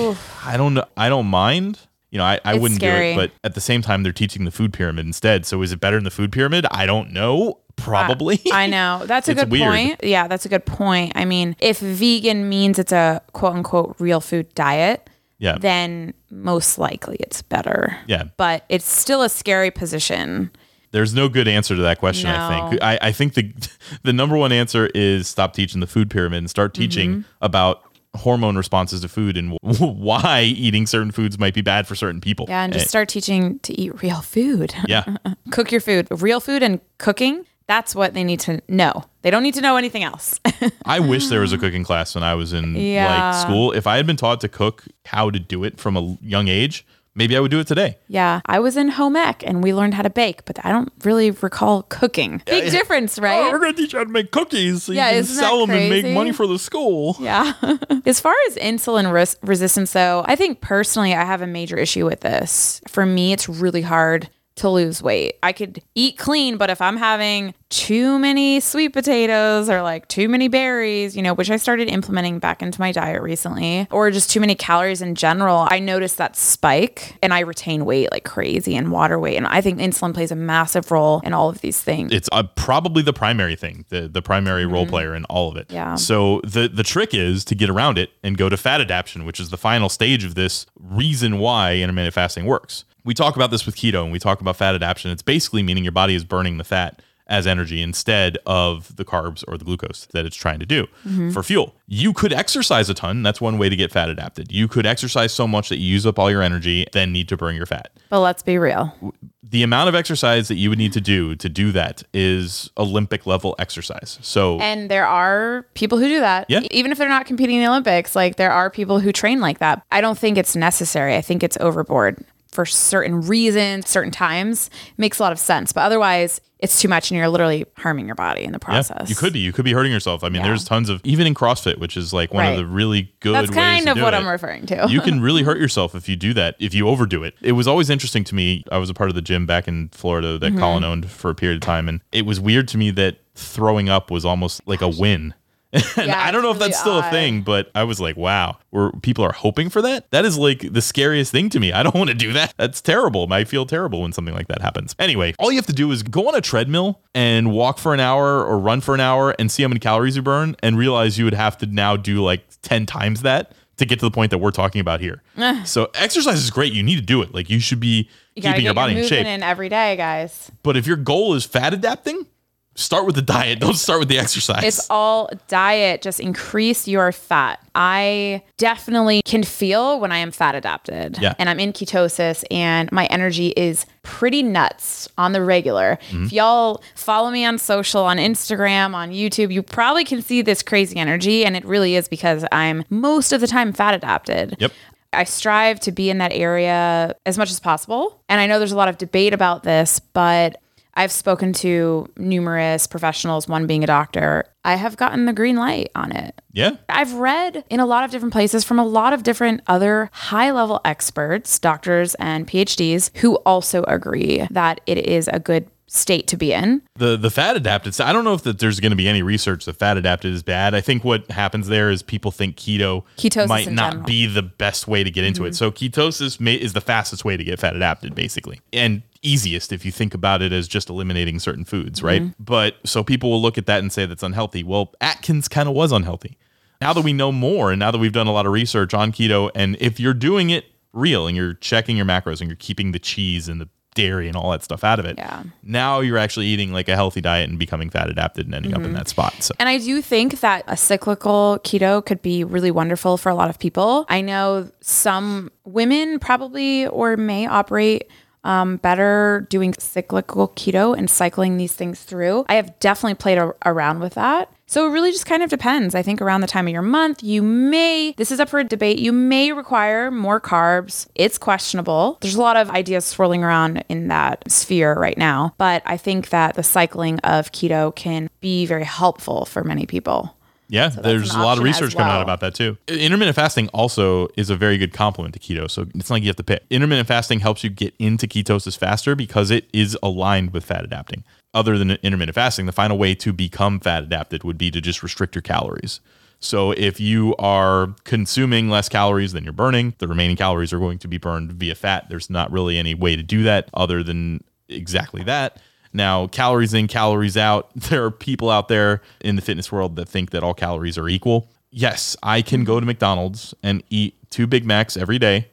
I 0.44 0.56
don't 0.56 0.74
know, 0.74 0.84
I 0.96 1.08
don't 1.08 1.26
mind. 1.26 1.78
You 2.10 2.18
know, 2.18 2.24
I, 2.24 2.38
I 2.44 2.52
It's 2.54 2.62
wouldn't 2.62 2.80
scary. 2.80 3.14
do 3.14 3.20
it, 3.20 3.30
but 3.42 3.46
at 3.48 3.54
the 3.56 3.60
same 3.60 3.82
time, 3.82 4.04
they're 4.04 4.12
teaching 4.12 4.44
the 4.44 4.52
food 4.52 4.72
pyramid 4.72 5.04
instead. 5.04 5.44
So 5.46 5.62
is 5.62 5.72
it 5.72 5.80
better 5.80 5.98
in 5.98 6.04
the 6.04 6.12
food 6.12 6.30
pyramid? 6.30 6.64
I 6.70 6.86
don't 6.86 7.10
know. 7.12 7.58
Probably. 7.84 8.40
I 8.52 8.66
know. 8.66 9.02
That's 9.06 9.28
a 9.28 9.34
good 9.34 9.50
weird. 9.50 9.68
point. 9.68 10.00
Yeah, 10.04 10.26
that's 10.28 10.44
a 10.46 10.48
good 10.48 10.64
point. 10.66 11.12
I 11.14 11.24
mean, 11.24 11.54
if 11.58 11.78
vegan 11.80 12.48
means 12.48 12.78
it's 12.78 12.92
a 12.92 13.20
quote 13.32 13.54
unquote 13.54 13.96
real 13.98 14.20
food 14.20 14.52
diet, 14.54 15.08
yeah. 15.38 15.56
then 15.58 16.14
most 16.30 16.78
likely 16.78 17.16
it's 17.20 17.42
better. 17.42 17.96
yeah. 18.06 18.24
But 18.36 18.64
it's 18.68 18.86
still 18.86 19.22
a 19.22 19.28
scary 19.28 19.70
position. 19.70 20.50
There's 20.92 21.12
no 21.14 21.28
good 21.28 21.48
answer 21.48 21.74
to 21.74 21.82
that 21.82 21.98
question. 21.98 22.30
I 22.30 22.70
think. 22.70 22.82
I, 22.82 22.98
I 23.02 23.12
think 23.12 23.34
the 23.34 23.52
the 24.04 24.12
number 24.12 24.36
one 24.36 24.52
answer 24.52 24.88
is 24.94 25.26
stop 25.28 25.52
teaching 25.52 25.80
the 25.80 25.86
food 25.88 26.08
pyramid 26.10 26.38
and 26.38 26.48
start 26.50 26.72
teaching 26.74 27.10
Mm-hmm. 27.10 27.22
about 27.44 27.82
hormone 28.16 28.54
responses 28.56 29.00
to 29.00 29.08
food 29.08 29.36
and 29.36 29.58
why 29.62 30.42
eating 30.42 30.86
certain 30.86 31.10
foods 31.10 31.36
might 31.36 31.52
be 31.52 31.62
bad 31.62 31.84
for 31.88 31.96
certain 31.96 32.20
people. 32.20 32.46
Yeah, 32.48 32.62
and 32.62 32.72
just 32.72 32.84
Eh, 32.86 32.88
start 32.88 33.08
teaching 33.08 33.58
to 33.60 33.78
eat 33.78 34.00
real 34.04 34.20
food. 34.20 34.72
yeah. 34.86 35.16
Cook 35.50 35.72
your 35.72 35.80
food. 35.80 36.06
Real 36.12 36.38
food 36.38 36.62
and 36.62 36.80
cooking, 36.98 37.44
that's 37.66 37.94
what 37.94 38.14
they 38.14 38.24
need 38.24 38.40
to 38.40 38.60
know. 38.68 39.04
They 39.22 39.30
don't 39.30 39.42
need 39.42 39.54
to 39.54 39.60
know 39.62 39.76
anything 39.76 40.02
else. 40.02 40.38
I 40.84 41.00
wish 41.00 41.28
there 41.28 41.40
was 41.40 41.52
a 41.52 41.58
cooking 41.58 41.84
class 41.84 42.14
when 42.14 42.22
I 42.24 42.34
was 42.34 42.52
in 42.52 42.76
Yeah. 42.76 43.32
like 43.32 43.40
school. 43.46 43.72
If 43.72 43.86
I 43.86 43.96
had 43.96 44.06
been 44.06 44.16
taught 44.18 44.40
to 44.42 44.48
cook 44.48 44.84
how 45.06 45.30
to 45.30 45.38
do 45.38 45.64
it 45.64 45.78
from 45.80 45.96
a 45.96 46.18
young 46.20 46.48
age, 46.48 46.86
maybe 47.14 47.36
I 47.36 47.40
would 47.40 47.50
do 47.50 47.60
it 47.60 47.66
today. 47.66 47.96
yeah, 48.08 48.40
I 48.46 48.58
was 48.58 48.76
in 48.76 48.88
home 48.90 49.16
ec 49.16 49.42
and 49.46 49.62
we 49.62 49.72
learned 49.72 49.94
how 49.94 50.02
to 50.02 50.10
bake, 50.10 50.44
but 50.44 50.58
I 50.64 50.70
don't 50.72 50.92
really 51.04 51.30
recall 51.30 51.84
cooking. 51.84 52.42
Big 52.44 52.70
difference, 52.70 53.18
oh, 53.18 53.22
right? 53.22 53.38
Oh, 53.46 53.50
we're 53.52 53.60
gonna 53.60 53.72
teach 53.72 53.92
you 53.94 53.98
how 54.00 54.04
to 54.04 54.10
make 54.10 54.30
cookies 54.30 54.82
so 54.82 54.92
Yeah, 54.92 55.10
you 55.12 55.16
can 55.22 55.24
sell 55.24 55.60
them 55.60 55.70
and 55.70 55.88
make 55.88 56.02
crazy? 56.02 56.14
money 56.14 56.32
for 56.32 56.46
the 56.46 56.58
school. 56.58 57.16
Yeah. 57.20 57.52
as 58.04 58.20
far 58.20 58.34
as 58.48 58.56
insulin 58.56 59.10
res- 59.12 59.36
resistance, 59.42 59.92
though, 59.92 60.22
I 60.26 60.36
think 60.36 60.60
personally 60.60 61.14
I 61.14 61.24
have 61.24 61.40
a 61.40 61.46
major 61.46 61.76
issue 61.78 62.04
with 62.04 62.20
this. 62.20 62.80
For 62.88 63.06
me, 63.06 63.32
it's 63.32 63.48
really 63.48 63.82
hard 63.82 64.28
to 64.56 64.68
lose 64.68 65.02
weight. 65.02 65.36
I 65.42 65.52
could 65.52 65.82
eat 65.94 66.16
clean, 66.16 66.56
but 66.56 66.70
if 66.70 66.80
I'm 66.80 66.96
having 66.96 67.54
too 67.70 68.20
many 68.20 68.60
sweet 68.60 68.92
potatoes 68.92 69.68
or 69.68 69.82
like 69.82 70.06
too 70.06 70.28
many 70.28 70.46
berries, 70.46 71.16
you 71.16 71.22
know, 71.22 71.34
which 71.34 71.50
I 71.50 71.56
started 71.56 71.88
implementing 71.88 72.38
back 72.38 72.62
into 72.62 72.80
my 72.80 72.92
diet 72.92 73.20
recently, 73.20 73.88
or 73.90 74.12
just 74.12 74.30
too 74.30 74.38
many 74.38 74.54
calories 74.54 75.02
in 75.02 75.16
general, 75.16 75.66
I 75.68 75.80
notice 75.80 76.14
that 76.14 76.36
spike 76.36 77.16
and 77.20 77.34
I 77.34 77.40
retain 77.40 77.84
weight 77.84 78.12
like 78.12 78.24
crazy 78.24 78.76
and 78.76 78.92
water 78.92 79.18
weight. 79.18 79.36
And 79.36 79.46
I 79.48 79.60
think 79.60 79.80
insulin 79.80 80.14
plays 80.14 80.30
a 80.30 80.36
massive 80.36 80.92
role 80.92 81.20
in 81.24 81.32
all 81.32 81.48
of 81.48 81.60
these 81.60 81.80
things. 81.80 82.12
It's 82.12 82.28
uh, 82.30 82.44
probably 82.54 83.02
the 83.02 83.12
primary 83.12 83.56
thing, 83.56 83.84
the 83.88 84.06
the 84.06 84.22
primary 84.22 84.66
role 84.66 84.86
player 84.86 85.16
in 85.16 85.24
all 85.24 85.50
of 85.50 85.56
it. 85.56 85.66
Mm-hmm. 85.66 85.74
Yeah. 85.74 85.94
So 85.96 86.40
the 86.44 86.68
the 86.68 86.84
trick 86.84 87.12
is 87.12 87.44
to 87.46 87.56
get 87.56 87.70
around 87.70 87.98
it 87.98 88.10
and 88.22 88.38
go 88.38 88.48
to 88.48 88.56
fat 88.56 88.80
adaptation, 88.80 89.24
which 89.24 89.40
is 89.40 89.50
the 89.50 89.56
final 89.56 89.88
stage 89.88 90.22
of 90.22 90.36
this 90.36 90.66
reason 90.78 91.38
why 91.38 91.76
intermittent 91.76 92.14
fasting 92.14 92.44
works. 92.44 92.84
We 93.04 93.14
talk 93.14 93.36
about 93.36 93.50
this 93.50 93.66
with 93.66 93.76
keto 93.76 94.02
and 94.02 94.12
we 94.12 94.18
talk 94.18 94.40
about 94.40 94.56
fat 94.56 94.74
adaptation. 94.74 95.10
It's 95.10 95.22
basically 95.22 95.62
meaning 95.62 95.84
your 95.84 95.92
body 95.92 96.14
is 96.14 96.24
burning 96.24 96.58
the 96.58 96.64
fat 96.64 97.00
as 97.26 97.46
energy 97.46 97.80
instead 97.80 98.36
of 98.44 98.94
the 98.96 99.04
carbs 99.04 99.42
or 99.48 99.56
the 99.56 99.64
glucose 99.64 100.06
that 100.12 100.26
it's 100.26 100.36
trying 100.36 100.58
to 100.60 100.66
do 100.66 100.86
Mm-hmm. 101.06 101.30
for 101.30 101.42
fuel. 101.42 101.74
You 101.86 102.12
could 102.12 102.34
exercise 102.34 102.90
a 102.90 102.94
ton. 102.94 103.22
That's 103.22 103.40
one 103.40 103.56
way 103.56 103.70
to 103.70 103.76
get 103.76 103.90
fat 103.90 104.10
adapted. 104.10 104.52
You 104.52 104.68
could 104.68 104.84
exercise 104.84 105.32
so 105.32 105.46
much 105.48 105.70
that 105.70 105.78
you 105.78 105.86
use 105.90 106.04
up 106.04 106.18
all 106.18 106.30
your 106.30 106.42
energy, 106.42 106.86
then 106.92 107.12
need 107.12 107.28
to 107.28 107.36
burn 107.36 107.54
your 107.56 107.66
fat 107.66 107.90
but 108.10 108.20
let's 108.20 108.42
be 108.44 108.58
real. 108.58 108.94
the 109.42 109.62
amount 109.64 109.88
of 109.88 109.94
exercise 109.94 110.46
that 110.48 110.54
you 110.56 110.68
would 110.68 110.78
need 110.78 110.92
to 110.92 111.00
do 111.00 111.34
to 111.36 111.48
do 111.48 111.72
that 111.72 112.02
is 112.12 112.70
Olympic 112.76 113.26
level 113.26 113.56
exercise. 113.58 114.18
So 114.22 114.60
And 114.60 114.90
there 114.90 115.06
are 115.06 115.66
people 115.74 115.98
who 115.98 116.06
do 116.08 116.20
that. 116.20 116.44
Yeah. 116.48 116.60
Even 116.70 116.92
if 116.92 116.98
they're 116.98 117.08
not 117.08 117.26
competing 117.26 117.56
in 117.56 117.62
the 117.62 117.68
Olympics, 117.68 118.14
like 118.14 118.36
there 118.36 118.52
are 118.52 118.70
people 118.70 119.00
who 119.00 119.10
train 119.12 119.40
like 119.40 119.58
that. 119.58 119.82
I 119.90 120.00
don't 120.00 120.18
think 120.18 120.36
it's 120.38 120.54
necessary. 120.54 121.16
I 121.16 121.22
think 121.22 121.42
it's 121.42 121.56
overboard 121.58 122.22
for 122.54 122.64
certain 122.64 123.20
reasons, 123.22 123.88
certain 123.88 124.10
times. 124.12 124.70
Makes 124.96 125.18
a 125.18 125.22
lot 125.22 125.32
of 125.32 125.38
sense. 125.38 125.72
But 125.72 125.82
otherwise, 125.82 126.40
it's 126.60 126.80
too 126.80 126.88
much 126.88 127.10
and 127.10 127.18
you're 127.18 127.28
literally 127.28 127.66
harming 127.76 128.06
your 128.06 128.14
body 128.14 128.42
in 128.44 128.52
the 128.52 128.58
process. 128.58 128.96
Yeah, 129.02 129.08
you 129.08 129.14
could 129.16 129.32
be. 129.34 129.40
You 129.40 129.52
could 129.52 129.64
be 129.66 129.72
hurting 129.74 129.92
yourself. 129.92 130.24
I 130.24 130.28
mean, 130.30 130.40
Yeah. 130.40 130.48
there's 130.48 130.64
tons 130.64 130.88
of 130.88 131.00
even 131.04 131.26
in 131.26 131.34
CrossFit, 131.34 131.78
which 131.78 131.96
is 131.96 132.14
like 132.14 132.32
one 132.32 132.44
Right. 132.44 132.50
of 132.52 132.56
the 132.58 132.64
really 132.66 133.12
good 133.20 133.34
That's 133.34 133.50
kind 133.50 133.86
of 133.88 133.98
what 134.00 134.14
it. 134.14 134.16
I'm 134.16 134.26
referring 134.26 134.64
to. 134.66 134.86
you 134.88 135.00
can 135.02 135.20
really 135.28 135.42
hurt 135.42 135.58
yourself 135.58 135.94
if 135.94 136.08
you 136.08 136.16
do 136.16 136.32
that, 136.34 136.56
if 136.58 136.72
you 136.72 136.88
overdo 136.88 137.22
it. 137.22 137.34
It 137.42 137.52
was 137.52 137.66
always 137.68 137.90
interesting 137.90 138.24
to 138.24 138.34
me. 138.34 138.64
I 138.72 138.78
was 138.78 138.88
a 138.88 138.94
part 138.94 139.10
of 139.10 139.14
the 139.14 139.20
gym 139.22 139.44
back 139.44 139.68
in 139.68 139.88
Florida 139.92 140.38
that 140.38 140.52
Mm-hmm. 140.52 140.58
Colin 140.60 140.84
owned 140.84 141.10
for 141.10 141.30
a 141.30 141.34
period 141.34 141.56
of 141.56 141.66
time, 141.66 141.88
and 141.88 142.00
it 142.12 142.24
was 142.24 142.40
weird 142.40 142.68
to 142.68 142.78
me 142.78 142.90
that 142.92 143.16
throwing 143.34 143.88
up 143.90 144.10
was 144.10 144.24
almost 144.24 144.62
like 144.64 144.80
a 144.80 144.88
win. 144.88 145.34
And 145.74 145.82
Yeah, 146.06 146.22
I 146.22 146.30
don't 146.30 146.42
know 146.42 146.52
if 146.52 146.58
that's 146.58 146.84
really 146.84 147.00
still 147.00 147.08
a 147.08 147.10
thing, 147.10 147.42
but 147.42 147.70
I 147.74 147.84
was 147.84 148.00
like, 148.00 148.16
wow, 148.16 148.58
where 148.70 148.90
people 149.02 149.24
are 149.24 149.32
hoping 149.32 149.68
for 149.68 149.82
that? 149.82 150.10
That 150.12 150.24
is 150.24 150.38
like 150.38 150.72
the 150.72 150.80
scariest 150.80 151.32
thing 151.32 151.50
to 151.50 151.60
me. 151.60 151.72
I 151.72 151.82
don't 151.82 151.94
want 151.96 152.10
to 152.10 152.14
do 152.14 152.32
that. 152.32 152.54
That's 152.56 152.80
terrible. 152.80 153.30
I 153.32 153.44
feel 153.44 153.66
terrible 153.66 154.02
when 154.02 154.12
something 154.12 154.34
like 154.34 154.48
that 154.48 154.62
happens. 154.62 154.94
Anyway, 154.98 155.34
all 155.38 155.50
you 155.50 155.56
have 155.58 155.66
to 155.66 155.72
do 155.72 155.90
is 155.90 156.02
go 156.02 156.28
on 156.28 156.34
a 156.34 156.40
treadmill 156.40 157.00
and 157.14 157.52
walk 157.52 157.78
for 157.78 157.92
an 157.92 158.00
hour 158.00 158.44
or 158.44 158.58
run 158.58 158.80
for 158.80 158.94
an 158.94 159.00
hour 159.00 159.34
and 159.38 159.50
see 159.50 159.62
how 159.62 159.68
many 159.68 159.80
calories 159.80 160.16
you 160.16 160.22
burn 160.22 160.56
and 160.62 160.78
realize 160.78 161.18
you 161.18 161.24
would 161.24 161.34
have 161.34 161.58
to 161.58 161.66
now 161.66 161.96
do 161.96 162.22
like 162.22 162.44
10 162.62 162.86
times 162.86 163.22
that 163.22 163.52
to 163.76 163.84
get 163.84 163.98
to 163.98 164.04
the 164.06 164.10
point 164.10 164.30
that 164.30 164.38
we're 164.38 164.52
talking 164.52 164.80
about 164.80 165.00
here. 165.00 165.22
so 165.64 165.90
exercise 165.94 166.38
is 166.38 166.50
great. 166.50 166.72
You 166.72 166.82
need 166.84 166.96
to 166.96 167.02
do 167.02 167.22
it. 167.22 167.34
Like 167.34 167.50
you 167.50 167.58
should 167.58 167.80
be 167.80 168.08
You 168.36 168.42
keeping 168.42 168.64
your 168.64 168.74
body 168.74 168.96
in 168.96 169.08
shape. 169.08 169.26
in 169.26 169.42
every 169.42 169.68
day, 169.68 169.96
guys. 169.96 170.50
But 170.62 170.76
if 170.76 170.86
your 170.86 170.96
goal 170.96 171.34
is 171.34 171.44
fat 171.44 171.74
adapting, 171.74 172.26
start 172.74 173.06
with 173.06 173.14
the 173.14 173.22
diet. 173.22 173.60
Don't 173.60 173.74
start 173.74 174.00
with 174.00 174.08
the 174.08 174.18
exercise. 174.18 174.64
It's 174.64 174.88
all 174.90 175.30
diet. 175.48 176.02
Just 176.02 176.20
increase 176.20 176.88
your 176.88 177.12
fat. 177.12 177.60
I 177.74 178.42
definitely 178.56 179.22
can 179.22 179.42
feel 179.42 180.00
when 180.00 180.12
I 180.12 180.18
am 180.18 180.30
fat 180.30 180.54
adapted. 180.54 181.18
Yeah. 181.18 181.34
And 181.38 181.48
I'm 181.48 181.60
in 181.60 181.72
ketosis 181.72 182.44
and 182.50 182.90
my 182.92 183.06
energy 183.06 183.48
is 183.48 183.86
pretty 184.02 184.42
nuts 184.42 185.08
on 185.18 185.32
the 185.32 185.42
regular. 185.42 185.98
Mm-hmm. 186.10 186.26
If 186.26 186.32
y'all 186.32 186.82
follow 186.94 187.30
me 187.30 187.44
on 187.44 187.58
social, 187.58 188.02
on 188.04 188.18
Instagram, 188.18 188.94
on 188.94 189.10
YouTube, 189.10 189.52
you 189.52 189.62
probably 189.62 190.04
can 190.04 190.22
see 190.22 190.42
this 190.42 190.62
crazy 190.62 190.96
energy. 190.96 191.44
And 191.44 191.56
it 191.56 191.64
really 191.64 191.96
is 191.96 192.08
because 192.08 192.44
I'm 192.52 192.84
most 192.90 193.32
of 193.32 193.40
the 193.40 193.46
time 193.46 193.72
fat 193.72 193.94
adapted. 193.94 194.56
Yep. 194.58 194.72
I 195.12 195.24
strive 195.24 195.78
to 195.80 195.92
be 195.92 196.10
in 196.10 196.18
that 196.18 196.32
area 196.32 197.14
as 197.24 197.38
much 197.38 197.50
as 197.50 197.60
possible. 197.60 198.20
And 198.28 198.40
I 198.40 198.46
know 198.46 198.58
there's 198.58 198.72
a 198.72 198.76
lot 198.76 198.88
of 198.88 198.98
debate 198.98 199.32
about 199.32 199.62
this, 199.62 200.00
but 200.00 200.60
I've 200.96 201.12
spoken 201.12 201.52
to 201.54 202.08
numerous 202.16 202.86
professionals, 202.86 203.48
one 203.48 203.66
being 203.66 203.84
a 203.84 203.86
doctor. 203.86 204.44
I 204.64 204.76
have 204.76 204.96
gotten 204.96 205.26
the 205.26 205.32
green 205.32 205.56
light 205.56 205.90
on 205.94 206.12
it. 206.12 206.40
yeah. 206.52 206.76
I've 206.88 207.14
read 207.14 207.64
in 207.68 207.80
a 207.80 207.86
lot 207.86 208.04
of 208.04 208.10
different 208.10 208.32
places 208.32 208.64
from 208.64 208.78
a 208.78 208.84
lot 208.84 209.12
of 209.12 209.22
different 209.22 209.60
other 209.66 210.08
high 210.12 210.50
level 210.52 210.80
experts, 210.84 211.58
doctors, 211.58 212.14
and 212.16 212.46
PhDs 212.46 213.10
who 213.18 213.36
also 213.44 213.82
agree 213.84 214.46
that 214.50 214.80
it 214.86 214.98
is 214.98 215.28
a 215.28 215.38
good 215.38 215.68
state 215.86 216.26
to 216.28 216.36
be 216.36 216.52
in. 216.52 216.82
The 216.96 217.16
the 217.16 217.30
fat 217.30 217.56
adapted. 217.56 218.00
I 218.00 218.12
don't 218.12 218.24
know 218.24 218.34
if 218.34 218.42
that 218.42 218.58
there's 218.58 218.80
going 218.80 218.90
to 218.90 218.96
be 218.96 219.08
any 219.08 219.22
research 219.22 219.64
that 219.66 219.74
fat 219.74 219.96
adapted 219.96 220.32
is 220.32 220.42
bad. 220.42 220.74
I 220.74 220.80
think 220.80 221.04
what 221.04 221.30
happens 221.30 221.68
there 221.68 221.90
is 221.90 222.02
people 222.02 222.30
think 222.30 222.56
keto 222.56 223.04
Ketosis 223.16 223.48
might 223.48 223.70
not 223.70 223.92
general. 223.92 224.06
be 224.06 224.26
the 224.26 224.42
best 224.42 224.88
way 224.88 225.04
to 225.04 225.10
get 225.10 225.24
into 225.24 225.44
it. 225.44 225.50
Mm-hmm. 225.50 225.54
So 225.54 225.70
ketosis 225.70 226.40
may, 226.40 226.54
is 226.54 226.72
the 226.72 226.80
fastest 226.80 227.24
way 227.24 227.36
to 227.36 227.44
get 227.44 227.58
fat 227.58 227.76
adapted, 227.76 228.14
basically, 228.14 228.60
and 228.72 229.02
easiest 229.22 229.72
if 229.72 229.84
you 229.84 229.92
think 229.92 230.14
about 230.14 230.42
it 230.42 230.52
as 230.52 230.68
just 230.68 230.90
eliminating 230.90 231.38
certain 231.38 231.64
foods, 231.64 232.02
right? 232.02 232.22
Mm-hmm. 232.22 232.42
But 232.42 232.76
so 232.84 233.02
people 233.02 233.30
will 233.30 233.42
look 233.42 233.58
at 233.58 233.66
that 233.66 233.78
and 233.78 233.92
say 233.92 234.06
that's 234.06 234.22
unhealthy. 234.22 234.62
Well, 234.62 234.92
Atkins 235.00 235.48
kind 235.48 235.68
of 235.68 235.74
was 235.74 235.92
unhealthy. 235.92 236.36
Now 236.80 236.92
that 236.92 237.02
we 237.02 237.12
know 237.12 237.32
more, 237.32 237.70
and 237.70 237.78
now 237.78 237.90
that 237.90 237.98
we've 237.98 238.12
done 238.12 238.26
a 238.26 238.32
lot 238.32 238.46
of 238.46 238.52
research 238.52 238.92
on 238.92 239.12
keto, 239.12 239.50
and 239.54 239.76
if 239.80 239.98
you're 239.98 240.12
doing 240.12 240.50
it 240.50 240.66
real 240.92 241.26
and 241.26 241.36
you're 241.36 241.54
checking 241.54 241.96
your 241.96 242.06
macros 242.06 242.40
and 242.40 242.48
you're 242.48 242.56
keeping 242.56 242.92
the 242.92 242.98
cheese 242.98 243.48
and 243.48 243.60
the 243.60 243.68
dairy 243.94 244.28
and 244.28 244.36
all 244.36 244.50
that 244.50 244.62
stuff 244.62 244.84
out 244.84 244.98
of 244.98 245.04
it, 245.06 245.16
Yeah. 245.18 245.42
now 245.62 246.00
you're 246.00 246.18
actually 246.18 246.46
eating 246.46 246.72
like 246.72 246.88
a 246.88 246.94
healthy 246.96 247.20
diet 247.20 247.48
and 247.48 247.58
becoming 247.58 247.90
fat 247.90 248.10
adapted 248.10 248.46
and 248.46 248.54
ending 248.54 248.72
up 248.74 248.78
in 248.80 248.86
Mm-hmm. 248.86 248.94
that 248.94 249.08
spot. 249.08 249.34
So 249.40 249.54
And 249.58 249.68
I 249.68 249.78
do 249.78 250.02
think 250.02 250.40
that 250.40 250.64
a 250.66 250.76
cyclical 250.76 251.58
keto 251.64 252.04
could 252.04 252.20
be 252.22 252.44
really 252.44 252.70
wonderful 252.70 253.16
for 253.16 253.28
a 253.30 253.34
lot 253.34 253.50
of 253.50 253.58
people. 253.58 254.04
I 254.08 254.20
know 254.20 254.70
some 254.80 255.50
women 255.64 256.18
probably 256.18 256.86
or 256.86 257.16
may 257.16 257.46
operate 257.46 258.08
um, 258.44 258.76
better 258.76 259.46
doing 259.48 259.72
cyclical 259.78 260.48
keto 260.48 260.94
and 260.96 261.08
cycling 261.08 261.56
these 261.56 261.72
things 261.72 262.02
through. 262.02 262.44
I 262.48 262.56
have 262.56 262.78
definitely 262.78 263.14
played 263.14 263.38
a- 263.38 263.54
around 263.64 264.00
with 264.00 264.14
that. 264.14 264.50
So 264.66 264.86
it 264.86 264.90
really 264.90 265.12
just 265.12 265.26
kind 265.26 265.42
of 265.42 265.50
depends. 265.50 265.94
I 265.94 266.02
think 266.02 266.22
around 266.22 266.40
the 266.40 266.46
time 266.46 266.66
of 266.66 266.72
your 266.72 266.82
month, 266.82 267.22
you 267.22 267.42
may, 267.42 268.14
this 268.16 268.30
is 268.30 268.40
up 268.40 268.48
for 268.48 268.62
debate, 268.64 268.98
you 268.98 269.12
may 269.12 269.52
require 269.52 270.10
more 270.10 270.40
carbs. 270.40 271.06
It's 271.14 271.38
questionable. 271.38 272.18
There's 272.20 272.34
a 272.34 272.40
lot 272.40 272.56
of 272.56 272.70
ideas 272.70 273.04
swirling 273.04 273.44
around 273.44 273.84
in 273.88 274.08
that 274.08 274.50
sphere 274.50 274.94
right 274.94 275.18
now. 275.18 275.54
But 275.58 275.82
I 275.84 275.96
think 275.96 276.30
that 276.30 276.54
the 276.54 276.62
cycling 276.62 277.18
of 277.20 277.52
keto 277.52 277.94
can 277.94 278.28
be 278.40 278.66
very 278.66 278.84
helpful 278.84 279.44
for 279.44 279.64
many 279.64 279.86
people. 279.86 280.34
Yeah, 280.68 280.88
there's 280.88 281.34
a 281.34 281.38
lot 281.38 281.58
of 281.58 281.64
research 281.64 281.94
coming 281.94 282.12
out 282.12 282.22
about 282.22 282.40
that 282.40 282.54
too. 282.54 282.76
Intermittent 282.88 283.36
fasting 283.36 283.68
also 283.68 284.28
is 284.36 284.50
a 284.50 284.56
very 284.56 284.78
good 284.78 284.92
complement 284.92 285.34
to 285.34 285.40
keto. 285.40 285.70
So 285.70 285.82
it's 285.94 286.08
not 286.08 286.16
like 286.16 286.22
you 286.22 286.28
have 286.28 286.36
to 286.36 286.44
pick. 286.44 286.64
Intermittent 286.70 287.08
fasting 287.08 287.40
helps 287.40 287.62
you 287.62 287.70
get 287.70 287.94
into 287.98 288.26
ketosis 288.26 288.76
faster 288.76 289.14
because 289.14 289.50
it 289.50 289.68
is 289.72 289.96
aligned 290.02 290.52
with 290.52 290.64
fat 290.64 290.84
adapting. 290.84 291.24
Other 291.52 291.78
than 291.78 291.92
intermittent 292.02 292.34
fasting, 292.34 292.66
the 292.66 292.72
final 292.72 292.98
way 292.98 293.14
to 293.16 293.32
become 293.32 293.78
fat 293.78 294.02
adapted 294.02 294.42
would 294.42 294.58
be 294.58 294.70
to 294.70 294.80
just 294.80 295.02
restrict 295.02 295.34
your 295.34 295.42
calories. 295.42 296.00
So 296.40 296.72
if 296.72 297.00
you 297.00 297.34
are 297.38 297.94
consuming 298.04 298.68
less 298.68 298.88
calories 298.88 299.32
than 299.32 299.44
you're 299.44 299.52
burning, 299.52 299.94
the 299.98 300.08
remaining 300.08 300.36
calories 300.36 300.72
are 300.72 300.78
going 300.78 300.98
to 300.98 301.08
be 301.08 301.16
burned 301.16 301.52
via 301.52 301.74
fat. 301.74 302.08
There's 302.08 302.28
not 302.28 302.50
really 302.50 302.76
any 302.76 302.94
way 302.94 303.16
to 303.16 303.22
do 303.22 303.44
that 303.44 303.70
other 303.72 304.02
than 304.02 304.42
exactly 304.68 305.22
that. 305.24 305.58
Now, 305.94 306.26
calories 306.26 306.74
in, 306.74 306.88
calories 306.88 307.36
out. 307.36 307.70
There 307.88 308.04
are 308.04 308.10
people 308.10 308.50
out 308.50 308.68
there 308.68 309.00
in 309.20 309.36
the 309.36 309.42
fitness 309.42 309.70
world 309.70 309.96
that 309.96 310.08
think 310.08 310.30
that 310.30 310.42
all 310.42 310.54
calories 310.54 310.98
are 310.98 311.08
equal. 311.08 311.48
Yes, 311.70 312.16
I 312.22 312.42
can 312.42 312.64
go 312.64 312.80
to 312.80 312.86
McDonald's 312.86 313.54
and 313.62 313.82
eat 313.88 314.14
two 314.30 314.46
Big 314.46 314.64
Macs 314.64 314.96
every 314.96 315.18
day 315.18 315.48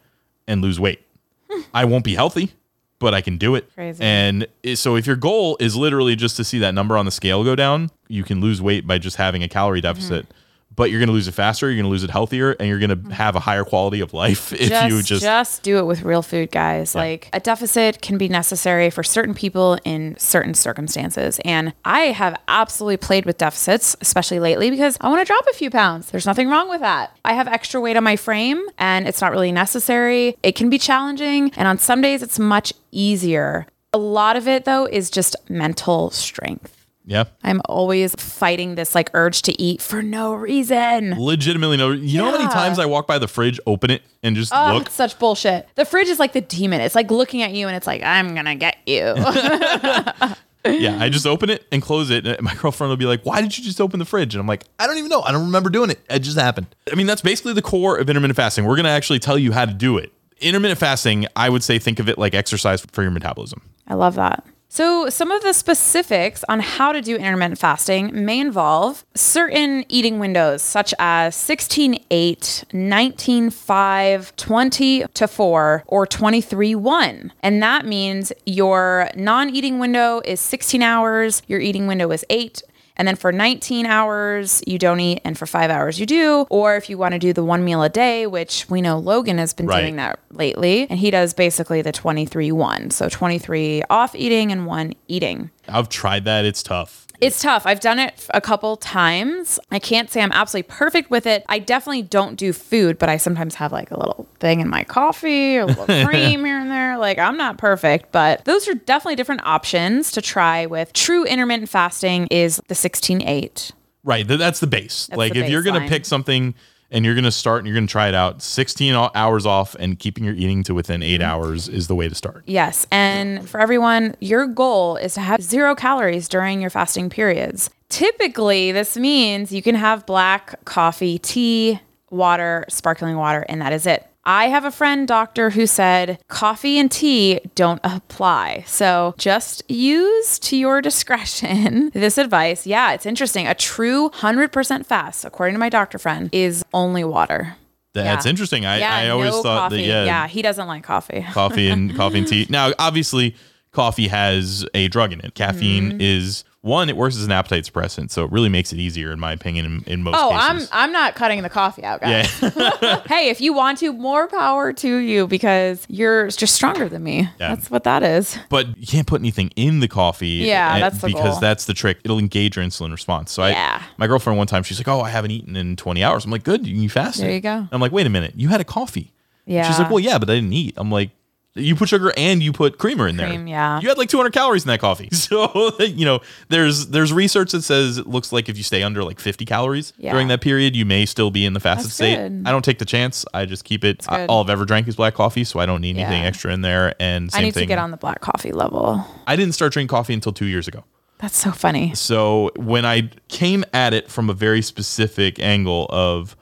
and 0.48 0.62
lose 0.62 0.80
weight. 0.80 1.06
I 1.74 1.86
won't 1.86 2.04
be 2.04 2.16
healthy, 2.16 2.54
but 3.00 3.14
I 3.14 3.22
can 3.22 3.38
do 3.38 3.54
it. 3.56 3.72
Crazy. 3.76 4.04
And 4.04 4.48
so 4.74 4.96
if 4.96 5.06
your 5.06 5.16
goal 5.16 5.58
is 5.60 5.76
literally 5.76 6.16
just 6.16 6.38
to 6.38 6.44
see 6.44 6.60
that 6.60 6.74
number 6.74 6.98
on 6.98 7.06
the 7.06 7.12
scale 7.12 7.44
go 7.44 7.56
down, 7.56 7.92
you 8.08 8.24
can 8.24 8.42
lose 8.42 8.62
weight 8.62 8.88
by 8.88 8.98
just 8.98 9.18
having 9.18 9.44
a 9.44 9.48
calorie 9.48 9.82
deficit. 9.82 10.26
Mm-hmm. 10.28 10.38
But 10.76 10.90
you're 10.90 11.00
going 11.00 11.08
to 11.08 11.14
lose 11.14 11.28
it 11.28 11.34
faster, 11.34 11.68
you're 11.68 11.76
going 11.76 11.86
to 11.86 11.92
lose 11.92 12.04
it 12.04 12.10
healthier, 12.10 12.52
and 12.52 12.68
you're 12.68 12.80
going 12.80 12.90
to 12.90 12.96
mm-hmm. 12.96 13.12
have 13.12 13.36
a 13.36 13.40
higher 13.40 13.64
quality 13.64 14.00
of 14.00 14.14
life 14.14 14.54
if 14.54 14.70
just, 14.70 14.90
you 14.90 15.02
just 15.02 15.22
just 15.22 15.64
do 15.64 15.78
it 15.78 15.86
with 15.86 16.04
real 16.04 16.22
food, 16.22 16.52
guys. 16.52 16.96
Like 16.96 17.30
a 17.34 17.40
deficit 17.40 18.02
can 18.02 18.18
be 18.18 18.30
necessary 18.30 18.90
for 18.90 19.04
certain 19.04 19.34
people 19.34 19.78
in 19.84 20.16
certain 20.18 20.54
circumstances. 20.54 21.40
And 21.46 21.74
I 21.86 22.00
have 22.08 22.40
absolutely 22.48 22.98
played 22.98 23.26
with 23.26 23.38
deficits, 23.38 23.96
especially 24.02 24.40
lately, 24.40 24.70
because 24.70 24.98
I 25.02 25.10
want 25.10 25.22
to 25.22 25.26
drop 25.26 25.46
a 25.48 25.54
few 25.54 25.70
pounds. 25.70 26.12
There's 26.12 26.26
nothing 26.26 26.50
wrong 26.50 26.70
with 26.70 26.82
that. 26.82 27.18
I 27.26 27.34
have 27.34 27.48
extra 27.48 27.82
weight 27.82 27.98
on 27.98 28.04
my 28.04 28.16
frame 28.16 28.62
and 28.78 29.08
it's 29.08 29.22
not 29.22 29.32
really 29.32 29.52
necessary. 29.52 30.38
It 30.44 30.56
can 30.56 30.70
be 30.70 30.78
challenging. 30.78 31.52
And 31.56 31.68
on 31.68 31.78
some 31.78 32.02
days, 32.02 32.24
it's 32.24 32.40
much 32.40 32.74
easier. 32.92 33.68
A 33.94 33.98
lot 33.98 34.38
of 34.38 34.48
it, 34.48 34.66
though, 34.66 34.86
is 34.86 35.10
just 35.10 35.36
mental 35.50 36.12
strength. 36.12 36.81
Yeah. 37.06 37.24
I'm 37.44 37.62
always 37.66 38.14
fighting 38.16 38.76
this 38.76 38.94
like 38.96 39.10
urge 39.14 39.42
to 39.44 39.62
eat 39.62 39.82
for 39.82 40.02
no 40.02 40.34
reason. 40.34 41.16
Legitimately 41.20 41.78
no. 41.78 41.92
You 41.92 42.20
know 42.20 42.26
how 42.26 42.32
many 42.32 42.44
Yeah. 42.44 42.50
times 42.50 42.80
I 42.80 42.86
walk 42.86 43.08
by 43.08 43.18
the 43.20 43.28
fridge, 43.28 43.60
open 43.66 43.90
it, 43.92 44.02
and 44.24 44.36
just 44.36 44.54
Oh, 44.54 44.74
look? 44.76 44.86
it's 44.88 44.96
such 44.96 45.18
bullshit. 45.20 45.68
The 45.76 45.86
fridge 45.86 46.08
is 46.08 46.20
like 46.20 46.34
the 46.34 46.42
demon. 46.42 46.82
It's 46.82 46.96
like 46.96 47.10
looking 47.12 47.42
at 47.42 47.52
you 47.54 47.68
and 47.68 47.76
it's 47.76 47.88
like, 47.88 48.04
I'm 48.04 48.36
gonna 48.36 48.56
get 48.56 48.78
you. 48.86 49.16
Yeah, 50.64 50.98
I 51.02 51.10
just 51.10 51.26
open 51.26 51.50
it 51.50 51.66
and 51.72 51.82
close 51.82 52.12
it. 52.12 52.28
And 52.28 52.40
my 52.44 52.54
girlfriend 52.62 52.90
will 52.90 52.98
be 52.98 53.06
like, 53.06 53.24
"Why 53.24 53.42
did 53.42 53.58
you 53.58 53.64
just 53.64 53.82
open 53.82 53.98
the 53.98 54.06
fridge?" 54.06 54.36
And 54.36 54.40
I'm 54.40 54.46
like, 54.46 54.64
"I 54.78 54.86
don't 54.86 55.00
even 55.00 55.10
know. 55.10 55.24
I 55.24 55.32
don't 55.32 55.46
remember 55.46 55.72
doing 55.72 55.90
it. 55.90 56.00
It 56.08 56.20
just 56.20 56.38
happened." 56.38 56.68
I 56.92 56.94
mean, 56.94 57.08
that's 57.08 57.24
basically 57.24 57.54
the 57.54 57.64
core 57.64 57.98
of 57.98 58.08
intermittent 58.08 58.36
fasting. 58.38 58.66
We're 58.66 58.76
gonna 58.76 58.90
actually 58.90 59.18
tell 59.18 59.40
you 59.40 59.54
how 59.54 59.66
to 59.66 59.74
do 59.74 59.98
it. 59.98 60.14
Intermittent 60.40 60.80
fasting, 60.80 61.26
I 61.36 61.50
would 61.50 61.64
say, 61.64 61.80
think 61.80 62.00
of 62.00 62.08
it 62.08 62.20
like 62.20 62.36
exercise 62.36 62.86
for 62.92 63.02
your 63.02 63.10
metabolism. 63.10 63.62
I 63.88 63.96
love 63.96 64.14
that. 64.16 64.46
So, 64.74 65.10
some 65.10 65.32
of 65.32 65.44
the 65.44 65.52
specifics 65.52 66.46
on 66.48 66.62
how 66.62 66.94
to 66.94 67.02
do 67.02 67.18
intermittent 67.18 67.60
fasting 67.60 68.24
may 68.24 68.40
involve 68.40 69.04
certain 69.14 69.84
eating 69.90 70.18
windows, 70.18 70.62
such 70.62 70.94
as 70.98 71.36
16 71.36 72.02
8, 72.10 72.64
19 72.72 73.50
5, 73.50 74.36
20 74.38 75.04
to 75.14 75.28
4, 75.28 75.84
or 75.88 76.08
23 76.08 76.76
1. 76.76 77.34
And 77.44 77.62
that 77.62 77.86
means 77.86 78.32
your 78.46 79.10
non 79.14 79.50
eating 79.50 79.78
window 79.78 80.22
is 80.24 80.40
16 80.40 80.82
hours, 80.82 81.42
your 81.48 81.60
eating 81.60 81.86
window 81.86 82.10
is 82.10 82.24
8. 82.30 82.64
And 82.98 83.08
then 83.08 83.16
for 83.16 83.32
19 83.32 83.86
hours, 83.86 84.62
you 84.68 84.78
don't 84.78 85.00
eat, 85.00 85.22
and 85.24 85.38
for 85.38 85.46
five 85.46 85.72
hours, 85.72 86.00
you 86.00 86.06
do. 86.06 86.46
Or 86.50 86.76
if 86.76 86.90
you 86.90 86.98
want 86.98 87.14
to 87.14 87.20
do 87.20 87.34
the 87.34 87.44
one 87.44 87.64
meal 87.64 87.82
a 87.84 87.90
day, 87.90 88.28
which 88.28 88.66
we 88.70 88.82
know 88.82 88.98
Logan 89.00 89.38
has 89.38 89.54
been 89.54 89.66
Right. 89.66 89.82
doing 89.82 89.96
that 89.96 90.20
lately, 90.32 90.88
and 90.90 91.00
he 91.00 91.10
does 91.12 91.34
basically 91.34 91.82
the 91.82 91.92
23 91.92 92.52
1. 92.52 92.92
So 92.92 93.10
23 93.10 93.84
off 93.90 94.14
eating 94.16 94.52
and 94.52 94.66
one 94.66 94.94
eating. 95.08 95.50
I've 95.68 95.90
tried 95.90 96.26
that. 96.26 96.46
It's 96.46 96.62
tough. 96.64 97.01
It's 97.22 97.40
tough. 97.40 97.68
I've 97.68 97.80
done 97.80 98.00
it 98.00 98.28
a 98.34 98.42
couple 98.42 98.76
times. 98.78 99.60
I 99.70 99.78
can't 99.78 100.10
say 100.10 100.22
I'm 100.22 100.32
absolutely 100.32 100.70
perfect 100.70 101.12
with 101.12 101.28
it. 101.28 101.46
I 101.48 101.60
definitely 101.60 102.02
don't 102.02 102.36
do 102.36 102.52
food, 102.52 102.98
but 102.98 103.10
I 103.10 103.18
sometimes 103.18 103.54
have 103.56 103.72
like 103.72 103.92
a 103.92 104.00
little 104.00 104.28
thing 104.40 104.60
in 104.60 104.68
my 104.68 104.84
coffee, 104.84 105.58
a 105.58 105.68
little 105.68 105.86
cream 106.06 106.44
here 106.44 106.60
and 106.60 106.72
there. 106.72 106.98
Like 106.98 107.20
I'm 107.20 107.38
not 107.38 107.60
perfect, 107.60 108.12
but 108.12 108.44
those 108.46 108.68
are 108.68 108.74
definitely 108.74 109.18
different 109.18 109.46
options 109.46 110.12
to 110.14 110.22
try 110.22 110.66
with. 110.66 110.94
True 110.94 111.24
intermittent 111.24 111.70
fasting 111.70 112.26
is 112.32 112.60
the 112.68 112.74
16-8. 112.74 113.72
Right. 114.04 114.28
That's 114.28 114.60
the 114.60 114.66
base. 114.66 115.08
like 115.12 115.34
the 115.34 115.42
if 115.42 115.50
you're 115.52 115.62
going 115.62 115.80
to 115.80 115.88
pick 115.88 116.08
something 116.08 116.56
and 116.92 117.06
you're 117.06 117.16
going 117.16 117.24
to 117.24 117.32
start 117.32 117.60
and 117.60 117.68
you're 117.68 117.76
going 117.76 117.88
to 117.88 117.92
try 117.92 118.08
it 118.10 118.16
out, 118.16 118.42
16 118.42 118.94
hours 119.16 119.46
off 119.46 119.76
and 119.76 119.98
keeping 119.98 120.24
your 120.24 120.34
eating 120.36 120.64
to 120.64 120.74
within 120.74 121.02
Mm-hmm. 121.02 121.16
8 121.16 121.22
hours 121.22 121.70
is 121.70 121.88
the 121.88 121.96
way 121.96 122.08
to 122.10 122.14
start. 122.14 122.44
Yes. 122.46 122.86
And 122.92 123.50
for 123.50 123.60
everyone, 123.60 124.16
your 124.20 124.46
goal 124.46 124.98
is 124.98 125.14
to 125.16 125.22
have 125.22 125.42
zero 125.42 125.74
calories 125.74 126.28
during 126.28 126.62
your 126.62 126.70
fasting 126.70 127.10
periods. 127.10 127.70
Typically, 127.90 128.72
this 128.72 128.98
means 128.98 129.52
you 129.52 129.62
can 129.62 129.76
have 129.76 130.06
black 130.06 130.64
coffee, 130.66 131.18
tea, 131.18 131.80
water, 132.10 132.66
sparkling 132.70 133.16
water, 133.16 133.46
and 133.50 133.62
that 133.62 133.74
is 133.74 133.86
it. 133.86 134.06
I 134.24 134.50
have 134.50 134.66
a 134.66 134.72
friend 134.72 135.08
doctor 135.08 135.50
who 135.50 135.66
said 135.66 136.20
coffee 136.28 136.78
and 136.78 136.92
tea 136.92 137.40
don't 137.56 137.80
apply. 137.84 138.64
So 138.68 139.16
just 139.18 139.64
use 139.70 140.38
to 140.40 140.56
your 140.58 140.80
discretion 140.82 141.90
this 141.94 142.18
advice. 142.20 142.68
Yeah, 142.68 142.94
it's 142.94 143.06
interesting. 143.08 143.48
A 143.48 143.56
true 143.56 144.10
100% 144.12 144.86
fast, 144.86 145.26
according 145.26 145.56
to 145.56 145.60
my 145.60 145.70
doctor 145.70 145.98
friend, 145.98 146.30
is 146.32 146.64
only 146.74 147.04
water. 147.04 147.56
That's 147.94 148.26
Yeah. 148.26 148.30
interesting. 148.30 148.66
I, 148.66 148.78
Yeah, 148.80 148.96
I 148.96 149.10
always 149.10 149.32
no 149.32 149.42
thought 149.44 149.70
coffee. 149.72 149.78
that 149.78 149.88
yeah, 149.88 150.06
yeah, 150.06 150.28
he 150.28 150.42
doesn't 150.42 150.68
like 150.68 150.84
coffee. 150.84 151.26
coffee 151.34 151.68
and 151.70 151.96
coffee 151.96 152.20
and 152.20 152.28
tea. 152.28 152.46
Now, 152.50 152.74
obviously, 152.78 153.36
coffee 153.72 154.08
has 154.08 154.66
a 154.74 154.88
drug 154.88 155.14
in 155.14 155.20
it. 155.22 155.34
Caffeine 155.34 155.94
Mm-hmm. 155.94 156.02
is 156.02 156.44
one. 156.62 156.90
It 156.90 156.96
works 156.98 157.16
as 157.18 157.26
an 157.26 157.32
appetite 157.32 157.64
suppressant, 157.66 158.12
so 158.12 158.24
it 158.24 158.32
really 158.32 158.50
makes 158.50 158.72
it 158.72 158.80
easier, 158.80 159.12
in 159.12 159.20
my 159.20 159.32
opinion, 159.34 159.66
in, 159.66 159.84
in 159.94 160.04
most 160.04 160.16
Oh, 160.18 160.32
I'm. 160.32 160.62
I'm 160.72 160.92
not 160.92 161.16
cutting 161.16 161.42
the 161.42 161.50
coffee 161.50 161.84
out, 161.84 162.02
guys. 162.02 162.42
yeah, 162.42 163.02
hey, 163.08 163.30
if 163.30 163.42
you 163.42 163.54
want 163.54 163.80
to, 163.80 163.92
more 163.94 164.28
power 164.28 164.72
to 164.74 164.96
you 164.98 165.28
because 165.28 165.86
you're 165.90 166.28
just 166.30 166.54
stronger 166.56 166.88
than 166.88 167.04
me. 167.04 167.22
Yeah. 167.40 167.56
That's 167.56 167.70
what 167.72 167.84
that 167.86 168.04
is. 168.04 168.38
but 168.50 168.78
you 168.78 168.86
can't 168.88 169.08
put 169.08 169.22
anything 169.22 169.52
in 169.56 169.80
the 169.80 169.88
coffee. 169.88 170.28
Yeah, 170.28 170.76
eh, 170.76 170.80
that's 170.80 171.02
the 171.02 171.08
because 171.08 171.32
goal. 171.34 171.40
that's 171.40 171.66
the 171.66 171.74
trick. 171.74 172.00
It'll 172.04 172.20
engage 172.20 172.56
your 172.56 172.66
insulin 172.66 172.92
response. 172.92 173.32
So 173.32 173.46
Yeah. 173.46 173.82
I, 173.82 173.86
my 173.98 174.08
girlfriend 174.08 174.38
one 174.38 174.48
time, 174.48 174.64
she's 174.64 174.80
like, 174.80 174.88
"Oh, 174.88 175.02
I 175.02 175.10
haven't 175.10 175.32
eaten 175.32 175.56
in 175.56 175.76
20 175.76 176.04
hours." 176.04 176.26
I'm 176.26 176.32
like, 176.32 176.44
"Good, 176.44 176.68
you 176.68 176.90
fasted." 176.90 177.26
There 177.26 177.34
you 177.34 177.42
go. 177.42 177.68
I'm 177.72 177.82
like, 177.82 177.92
"Wait 177.92 178.06
a 178.06 178.10
minute, 178.10 178.34
you 178.36 178.50
had 178.50 178.62
a 178.62 178.66
coffee." 178.66 179.12
Yeah. 179.46 179.68
She's 179.68 179.80
like, 179.80 179.90
"Well, 179.90 180.00
yeah, 180.00 180.18
but 180.20 180.30
I 180.30 180.36
didn't 180.36 180.54
eat." 180.54 180.76
I'm 180.78 180.92
like. 180.92 181.10
You 181.54 181.76
put 181.76 181.90
sugar 181.90 182.14
and 182.16 182.42
you 182.42 182.54
put 182.54 182.78
creamer 182.78 183.10
in 183.10 183.18
Cream, 183.18 183.46
there. 183.46 183.48
yeah. 183.48 183.82
You 183.82 183.90
had 183.90 183.98
like 183.98 184.08
200 184.08 184.32
calories 184.32 184.64
in 184.64 184.68
that 184.70 184.80
coffee. 184.80 185.10
So, 185.22 185.78
you 185.80 186.06
know, 186.06 186.22
there's 186.50 186.88
there's 186.88 187.12
research 187.12 187.52
that 187.52 187.62
says 187.64 187.98
it 187.98 188.08
looks 188.08 188.32
like 188.32 188.48
if 188.48 188.58
you 188.58 188.64
stay 188.64 188.84
under 188.84 189.04
like 189.04 189.20
50 189.20 189.44
calories 189.46 189.92
Yeah. 189.98 190.14
during 190.14 190.30
that 190.30 190.40
period, 190.42 190.76
you 190.76 190.86
may 190.86 191.06
still 191.06 191.30
be 191.30 191.46
in 191.46 191.54
the 191.54 191.60
fasted 191.60 191.88
That's 191.88 191.96
state. 191.96 192.16
good. 192.16 192.44
I 192.46 192.52
don't 192.52 192.64
take 192.64 192.80
the 192.80 192.86
chance. 192.86 193.26
I 193.34 193.46
just 193.46 193.66
keep 193.66 193.84
it. 193.84 194.06
I, 194.10 194.26
all 194.28 194.42
I've 194.44 194.50
ever 194.50 194.64
drank 194.66 194.88
is 194.88 194.96
black 194.96 195.14
coffee, 195.14 195.44
so 195.44 195.60
I 195.60 195.66
don't 195.66 195.82
need 195.82 195.98
anything 195.98 196.22
Yeah. 196.22 196.28
extra 196.28 196.54
in 196.54 196.62
there. 196.62 196.96
And 197.02 197.32
same 197.32 197.40
I 197.40 197.44
need 197.44 197.54
thing. 197.54 197.64
to 197.64 197.68
get 197.68 197.80
on 197.80 197.92
the 197.92 197.98
black 197.98 198.22
coffee 198.22 198.54
level. 198.54 199.06
I 199.28 199.36
didn't 199.36 199.54
start 199.54 199.74
drinking 199.74 199.90
coffee 199.90 200.14
until 200.14 200.32
two 200.32 200.46
years 200.48 200.68
ago. 200.70 200.86
That's 201.20 201.38
so 201.38 201.52
funny. 201.52 201.94
So 201.96 202.50
when 202.56 202.86
I 202.86 203.10
came 203.28 203.64
at 203.74 203.94
it 203.94 204.10
from 204.10 204.30
a 204.30 204.34
very 204.34 204.62
specific 204.62 205.38
angle 205.40 205.86
of 205.90 206.36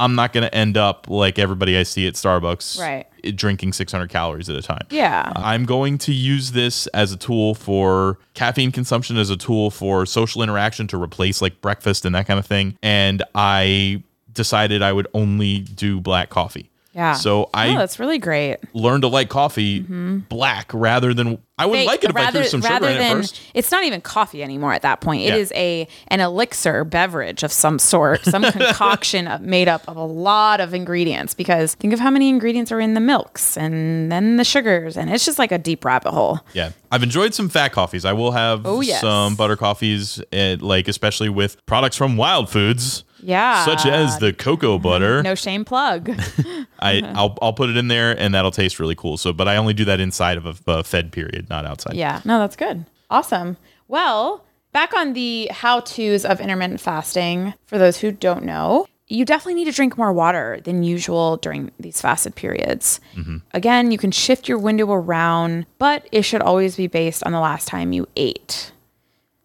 I'm 0.00 0.14
not 0.14 0.32
going 0.32 0.42
to 0.42 0.54
end 0.54 0.76
up 0.76 1.08
like 1.08 1.38
everybody 1.38 1.76
I 1.76 1.82
see 1.84 2.06
at 2.08 2.14
Starbucks 2.14 2.80
Right. 2.80 3.06
drinking 3.36 3.74
600 3.74 4.08
calories 4.08 4.48
at 4.48 4.56
a 4.56 4.62
time. 4.62 4.86
Yeah. 4.90 5.32
Uh, 5.36 5.40
I'm 5.44 5.64
going 5.66 5.98
to 5.98 6.12
use 6.12 6.52
this 6.52 6.86
as 6.88 7.12
a 7.12 7.16
tool 7.16 7.54
for 7.54 8.18
caffeine 8.34 8.72
consumption, 8.72 9.16
as 9.18 9.30
a 9.30 9.36
tool 9.36 9.70
for 9.70 10.06
social 10.06 10.42
interaction 10.42 10.86
to 10.88 11.00
replace 11.00 11.40
like 11.42 11.60
breakfast 11.60 12.04
and 12.04 12.14
that 12.14 12.26
kind 12.26 12.38
of 12.38 12.46
thing. 12.46 12.76
And 12.82 13.22
I 13.34 14.02
decided 14.32 14.80
I 14.82 14.92
would 14.92 15.06
only 15.14 15.58
do 15.60 16.00
black 16.00 16.30
coffee. 16.30 16.70
Yeah. 16.92 17.12
So 17.12 17.48
I 17.54 17.68
oh, 17.74 17.78
that's 17.78 17.98
really 18.00 18.18
great. 18.18 18.56
learned 18.74 19.02
to 19.02 19.08
like 19.08 19.28
coffee 19.28 19.80
black 19.80 20.72
rather 20.74 21.14
than 21.14 21.38
I 21.56 21.66
wouldn't 21.66 21.86
like 21.86 22.02
it 22.02 22.10
if 22.10 22.16
I 22.16 22.30
threw 22.32 22.42
some 22.44 22.62
sugar 22.62 22.88
in 22.88 22.96
it 22.96 22.98
than 22.98 23.16
first. 23.18 23.40
it's 23.54 23.70
not 23.70 23.84
even 23.84 24.00
coffee 24.00 24.42
anymore 24.42 24.72
at 24.72 24.82
that 24.82 25.00
point. 25.00 25.22
It 25.22 25.26
Yeah. 25.28 25.36
is 25.36 25.52
a 25.54 25.86
an 26.08 26.18
elixir 26.20 26.84
beverage 26.84 27.42
of 27.44 27.52
some 27.52 27.78
sort, 27.78 28.24
some 28.24 28.42
concoction 28.52 29.28
of- 29.28 29.40
made 29.40 29.68
up 29.68 29.86
of 29.88 29.96
a 29.96 30.04
lot 30.04 30.60
of 30.60 30.74
ingredients. 30.74 31.32
Because 31.34 31.74
think 31.74 31.92
of 31.92 32.00
how 32.00 32.10
many 32.10 32.28
ingredients 32.28 32.72
are 32.72 32.80
in 32.80 32.94
the 32.94 33.00
milks 33.00 33.56
and 33.56 34.10
then 34.10 34.36
the 34.36 34.44
sugars, 34.44 34.96
and 34.96 35.10
it's 35.10 35.24
just 35.24 35.38
like 35.38 35.52
a 35.52 35.58
deep 35.58 35.84
rabbit 35.84 36.10
hole. 36.10 36.40
Yeah, 36.54 36.70
I've 36.90 37.02
enjoyed 37.04 37.34
some 37.34 37.48
fat 37.48 37.70
coffees. 37.72 38.04
I 38.04 38.14
will 38.14 38.32
have 38.32 38.62
Oh, 38.66 38.80
yes. 38.80 39.00
some 39.02 39.36
butter 39.36 39.54
coffees, 39.56 40.20
eh, 40.32 40.56
like 40.58 40.88
especially 40.88 41.28
with 41.28 41.64
products 41.66 41.96
from 41.96 42.16
Wild 42.16 42.48
Foods, 42.50 43.04
Yeah, 43.22 43.64
such 43.64 43.86
as 43.86 44.18
the 44.18 44.32
cocoa 44.32 44.78
butter. 44.78 45.22
no 45.22 45.34
shame 45.34 45.64
plug. 45.64 46.10
I 46.78 47.02
I'll 47.14 47.36
I'll 47.42 47.52
put 47.52 47.70
it 47.70 47.76
in 47.76 47.88
there, 47.88 48.18
and 48.18 48.34
that'll 48.34 48.50
taste 48.50 48.78
really 48.78 48.94
cool. 48.94 49.16
So, 49.16 49.32
but 49.32 49.48
I 49.48 49.56
only 49.56 49.74
do 49.74 49.84
that 49.86 50.00
inside 50.00 50.36
of 50.38 50.46
a, 50.46 50.72
a 50.72 50.84
fed 50.84 51.12
period, 51.12 51.48
not 51.50 51.66
outside. 51.66 51.94
Yeah, 51.94 52.20
no, 52.24 52.38
that's 52.38 52.56
good. 52.56 52.86
Awesome. 53.10 53.56
Well, 53.88 54.44
back 54.72 54.94
on 54.94 55.12
the 55.14 55.48
how 55.52 55.80
to's 55.80 56.24
of 56.24 56.40
intermittent 56.40 56.80
fasting, 56.80 57.54
for 57.66 57.76
those 57.78 57.98
who 57.98 58.12
don't 58.12 58.44
know, 58.44 58.86
you 59.08 59.24
definitely 59.24 59.54
need 59.54 59.64
to 59.64 59.72
drink 59.72 59.98
more 59.98 60.12
water 60.12 60.60
than 60.62 60.84
usual 60.84 61.36
during 61.36 61.72
these 61.80 62.00
fasted 62.00 62.36
periods. 62.36 63.00
Mm-hmm. 63.16 63.38
Again, 63.52 63.90
you 63.90 63.98
can 63.98 64.12
shift 64.12 64.48
your 64.48 64.58
window 64.58 64.90
around, 64.92 65.66
but 65.78 66.08
it 66.12 66.22
should 66.22 66.42
always 66.42 66.76
be 66.76 66.86
based 66.86 67.24
on 67.24 67.32
the 67.32 67.40
last 67.40 67.66
time 67.66 67.92
you 67.92 68.06
ate. 68.16 68.70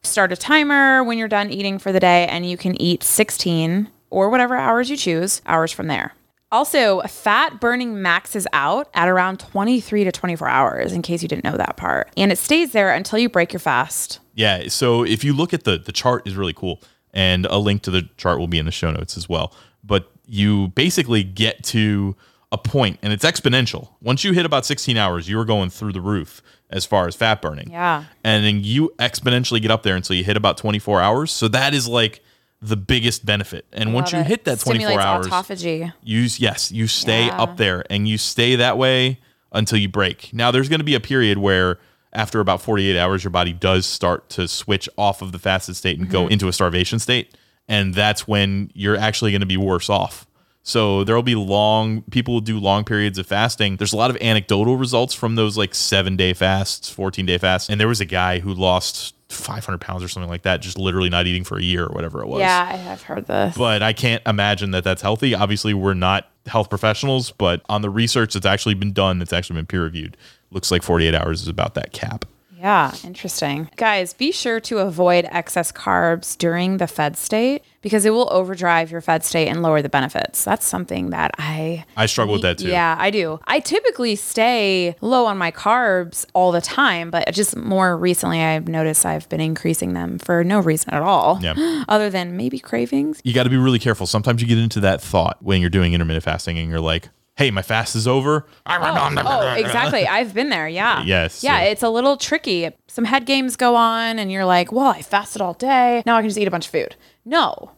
Start 0.06 0.32
a 0.32 0.38
timer 0.38 1.04
when 1.04 1.18
you're 1.18 1.28
done 1.28 1.50
eating 1.50 1.80
for 1.80 1.92
the 1.92 2.00
day, 2.00 2.28
and 2.28 2.50
you 2.50 2.58
can 2.58 2.80
eat 2.82 3.04
16 3.04 3.90
or 4.10 4.30
whatever 4.30 4.56
hours 4.56 4.90
you 4.90 4.96
choose, 4.96 5.42
hours 5.46 5.72
from 5.72 5.88
there. 5.88 6.14
Also, 6.52 7.02
fat 7.02 7.60
burning 7.60 8.02
maxes 8.02 8.48
out 8.54 8.90
at 8.94 9.10
around 9.10 9.40
23 9.40 10.04
to 10.06 10.12
24 10.12 10.48
hours, 10.48 10.94
in 10.94 11.02
case 11.02 11.22
you 11.22 11.28
didn't 11.28 11.44
know 11.44 11.58
that 11.58 11.76
part. 11.76 12.10
And 12.16 12.32
it 12.32 12.38
stays 12.38 12.72
there 12.72 12.94
until 12.94 13.20
you 13.20 13.28
break 13.28 13.52
your 13.52 13.60
fast. 13.60 14.20
Yeah. 14.36 14.68
So 14.68 15.04
if 15.04 15.24
you 15.24 15.34
look 15.34 15.54
at 15.54 15.64
the 15.64 15.78
the 15.78 15.92
chart 15.92 16.28
is 16.28 16.36
really 16.36 16.54
cool, 16.54 16.82
and 17.14 17.46
a 17.48 17.58
link 17.58 17.82
to 17.84 17.92
the 17.92 18.08
chart 18.18 18.40
will 18.40 18.48
be 18.48 18.60
in 18.60 18.66
the 18.66 18.72
show 18.72 18.92
notes 18.92 19.18
as 19.18 19.28
well. 19.28 19.54
But 19.84 20.12
you 20.28 20.70
basically 20.70 21.24
get 21.24 21.64
to 21.66 22.16
a 22.52 22.58
point, 22.58 23.00
and 23.02 23.12
it's 23.12 23.26
exponential. 23.26 23.90
Once 24.02 24.24
you 24.24 24.32
hit 24.34 24.46
about 24.46 24.66
16 24.66 24.96
hours, 24.98 25.28
you 25.28 25.40
are 25.40 25.46
going 25.46 25.70
through 25.70 25.94
the 25.94 26.02
roof 26.02 26.42
as 26.70 26.86
far 26.86 27.08
as 27.08 27.16
fat 27.16 27.42
burning. 27.42 27.70
Yeah. 27.72 28.06
And 28.24 28.46
then 28.46 28.64
you 28.64 28.92
exponentially 29.00 29.62
get 29.62 29.72
up 29.72 29.84
there 29.84 29.96
until 29.96 30.16
you 30.16 30.24
hit 30.24 30.38
about 30.38 30.58
24 30.58 31.02
hours. 31.02 31.32
So 31.32 31.48
that 31.50 31.74
is 31.74 31.88
like 31.88 32.22
the 32.62 32.78
biggest 32.78 33.26
benefit. 33.26 33.66
And 33.74 33.94
once 33.94 34.12
you 34.12 34.20
it. 34.20 34.28
hit 34.28 34.46
that 34.46 34.60
24 34.60 34.74
Stimulates 34.90 35.06
hours, 35.06 35.28
autophagy. 35.28 35.94
you 36.04 36.28
yes, 36.38 36.72
you 36.72 36.88
stay 36.88 37.28
Yeah. 37.28 37.42
up 37.42 37.58
there 37.58 37.84
and 37.90 38.08
you 38.08 38.18
stay 38.18 38.56
that 38.56 38.78
way 38.78 39.20
until 39.52 39.78
you 39.78 39.90
break. 39.90 40.30
Now 40.34 40.52
there's 40.52 40.70
going 40.70 40.80
to 40.80 40.86
be 40.86 40.96
a 40.96 41.00
period 41.00 41.38
where 41.38 41.78
after 42.14 42.40
about 42.40 42.62
48 42.62 42.98
hours 42.98 43.24
your 43.24 43.32
body 43.32 43.54
does 43.54 43.86
start 43.86 44.30
to 44.30 44.48
switch 44.48 44.88
off 44.98 45.22
of 45.22 45.32
the 45.34 45.40
fasted 45.40 45.76
state 45.76 45.98
and 45.98 46.08
Mm-hmm. 46.08 46.14
go 46.14 46.28
into 46.28 46.48
a 46.48 46.54
starvation 46.54 46.98
state 47.00 47.36
and 47.68 47.94
that's 47.94 48.28
when 48.28 48.72
you're 48.74 48.96
actually 48.98 49.32
going 49.32 49.42
to 49.42 49.46
be 49.48 49.58
worse 49.58 49.90
off. 49.90 50.26
So 50.68 51.04
there'll 51.04 51.22
be 51.22 51.36
long 51.36 52.02
people 52.10 52.34
will 52.34 52.42
do 52.42 52.60
long 52.60 52.84
periods 52.84 53.20
of 53.20 53.28
fasting. 53.28 53.78
There's 53.78 53.94
a 53.94 53.98
lot 53.98 54.10
of 54.10 54.18
anecdotal 54.20 54.78
results 54.78 55.14
from 55.14 55.36
those 55.36 55.58
like 55.58 55.72
7-day 55.72 56.34
fasts, 56.34 56.94
14-day 56.94 57.38
fasts. 57.38 57.70
And 57.70 57.80
there 57.80 57.88
was 57.88 58.02
a 58.02 58.06
guy 58.06 58.40
who 58.40 58.52
lost 58.52 59.14
500 59.30 59.80
pounds 59.80 60.04
or 60.04 60.08
something 60.08 60.30
like 60.30 60.42
that 60.42 60.62
just 60.62 60.80
literally 60.80 61.10
not 61.10 61.28
eating 61.28 61.44
for 61.44 61.60
a 61.60 61.62
year 61.62 61.86
or 61.86 61.94
whatever 61.94 62.22
it 62.24 62.28
was 62.28 62.40
Yeah, 62.40 62.68
I 62.68 62.78
have 62.78 63.04
heard 63.04 63.28
this. 63.28 63.56
but 63.56 63.84
I 63.84 63.94
can't 63.94 64.24
imagine 64.26 64.72
that 64.72 64.84
that's 64.84 65.04
healthy. 65.04 65.36
Obviously, 65.36 65.76
we're 65.76 65.94
not 65.94 66.32
health 66.48 66.70
professionals, 66.70 67.30
but 67.30 67.62
on 67.70 67.84
the 67.84 67.90
research 67.92 68.34
that's 68.34 68.46
actually 68.46 68.74
been 68.74 68.92
done, 68.92 69.20
that's 69.20 69.34
actually 69.34 69.58
been 69.58 69.68
peer 69.68 69.84
reviewed, 69.84 70.18
looks 70.50 70.72
like 70.72 70.82
48 70.82 71.14
hours 71.14 71.44
is 71.44 71.48
about 71.48 71.76
that 71.76 71.94
cap. 71.94 72.26
Yeah, 72.58 72.94
interesting. 73.04 73.70
Guys, 73.76 74.14
be 74.14 74.32
sure 74.32 74.60
to 74.62 74.80
avoid 74.80 75.26
excess 75.32 75.72
carbs 75.72 76.38
during 76.38 76.78
the 76.78 76.88
fed 76.88 77.18
state 77.18 77.64
because 77.82 78.06
it 78.06 78.12
will 78.12 78.32
overdrive 78.32 78.92
your 78.92 79.02
fed 79.02 79.24
state 79.24 79.48
and 79.48 79.62
lower 79.62 79.82
the 79.82 79.90
benefits. 79.90 80.44
That's 80.44 80.66
something 80.66 81.10
that 81.10 81.32
I 81.38 81.86
I 81.98 82.06
struggle 82.06 82.34
with 82.34 82.42
that 82.44 82.58
too. 82.58 82.70
Yeah, 82.70 82.96
I 82.98 83.12
do. 83.12 83.40
I 83.46 83.60
typically 83.60 84.16
stay 84.16 84.96
low 85.02 85.26
on 85.26 85.38
my 85.38 85.52
carbs 85.52 86.26
all 86.34 86.52
the 86.52 86.62
time, 86.62 87.12
but 87.12 87.32
just 87.34 87.56
more 87.56 87.98
recently 87.98 88.42
I've 88.42 88.68
noticed 88.68 89.06
I've 89.06 89.28
been 89.30 89.42
increasing 89.42 89.94
them 89.94 90.18
for 90.18 90.44
no 90.44 90.60
reason 90.60 90.94
at 90.94 91.02
all. 91.02 91.40
Yeah. 91.42 91.84
Other 91.88 92.10
than 92.10 92.38
maybe 92.38 92.60
cravings. 92.60 93.22
You 93.24 93.34
got 93.34 93.44
to 93.44 93.50
be 93.50 93.58
really 93.58 93.80
careful. 93.80 94.08
Sometimes 94.08 94.42
you 94.42 94.48
get 94.48 94.58
into 94.58 94.80
that 94.80 95.02
thought 95.02 95.38
when 95.42 95.62
you're 95.62 95.70
doing 95.70 95.94
intermittent 95.94 96.24
fasting 96.24 96.58
and 96.58 96.70
you're 96.70 96.80
like, 96.80 97.10
hey, 97.38 97.52
my 97.52 97.62
fast 97.62 97.96
is 97.96 98.08
over. 98.08 98.46
Oh, 98.68 98.78
oh, 98.82 99.16
oh, 99.18 99.24
oh, 99.26 99.54
exactly. 99.54 100.08
I've 100.08 100.34
been 100.34 100.50
there. 100.50 100.68
Yeah. 100.68 101.04
Yes, 101.04 101.44
Yeah, 101.44 101.60
yeah. 101.62 101.66
it's 101.68 101.84
a 101.84 101.90
little 101.90 102.18
tricky. 102.18 102.70
Some 102.88 103.06
head 103.06 103.26
games 103.26 103.56
go 103.56 103.76
on, 103.76 104.18
and 104.20 104.32
you're 104.32 104.46
like, 104.46 104.72
well, 104.72 104.88
I 104.88 105.02
fasted 105.04 105.42
all 105.42 105.54
day. 105.54 106.02
Now 106.06 106.18
I 106.18 106.22
can 106.22 106.30
just 106.30 106.38
eat 106.40 106.48
a 106.48 106.52
bunch 106.52 106.66
of 106.66 106.72
food. 106.72 106.96
No. 107.24 107.72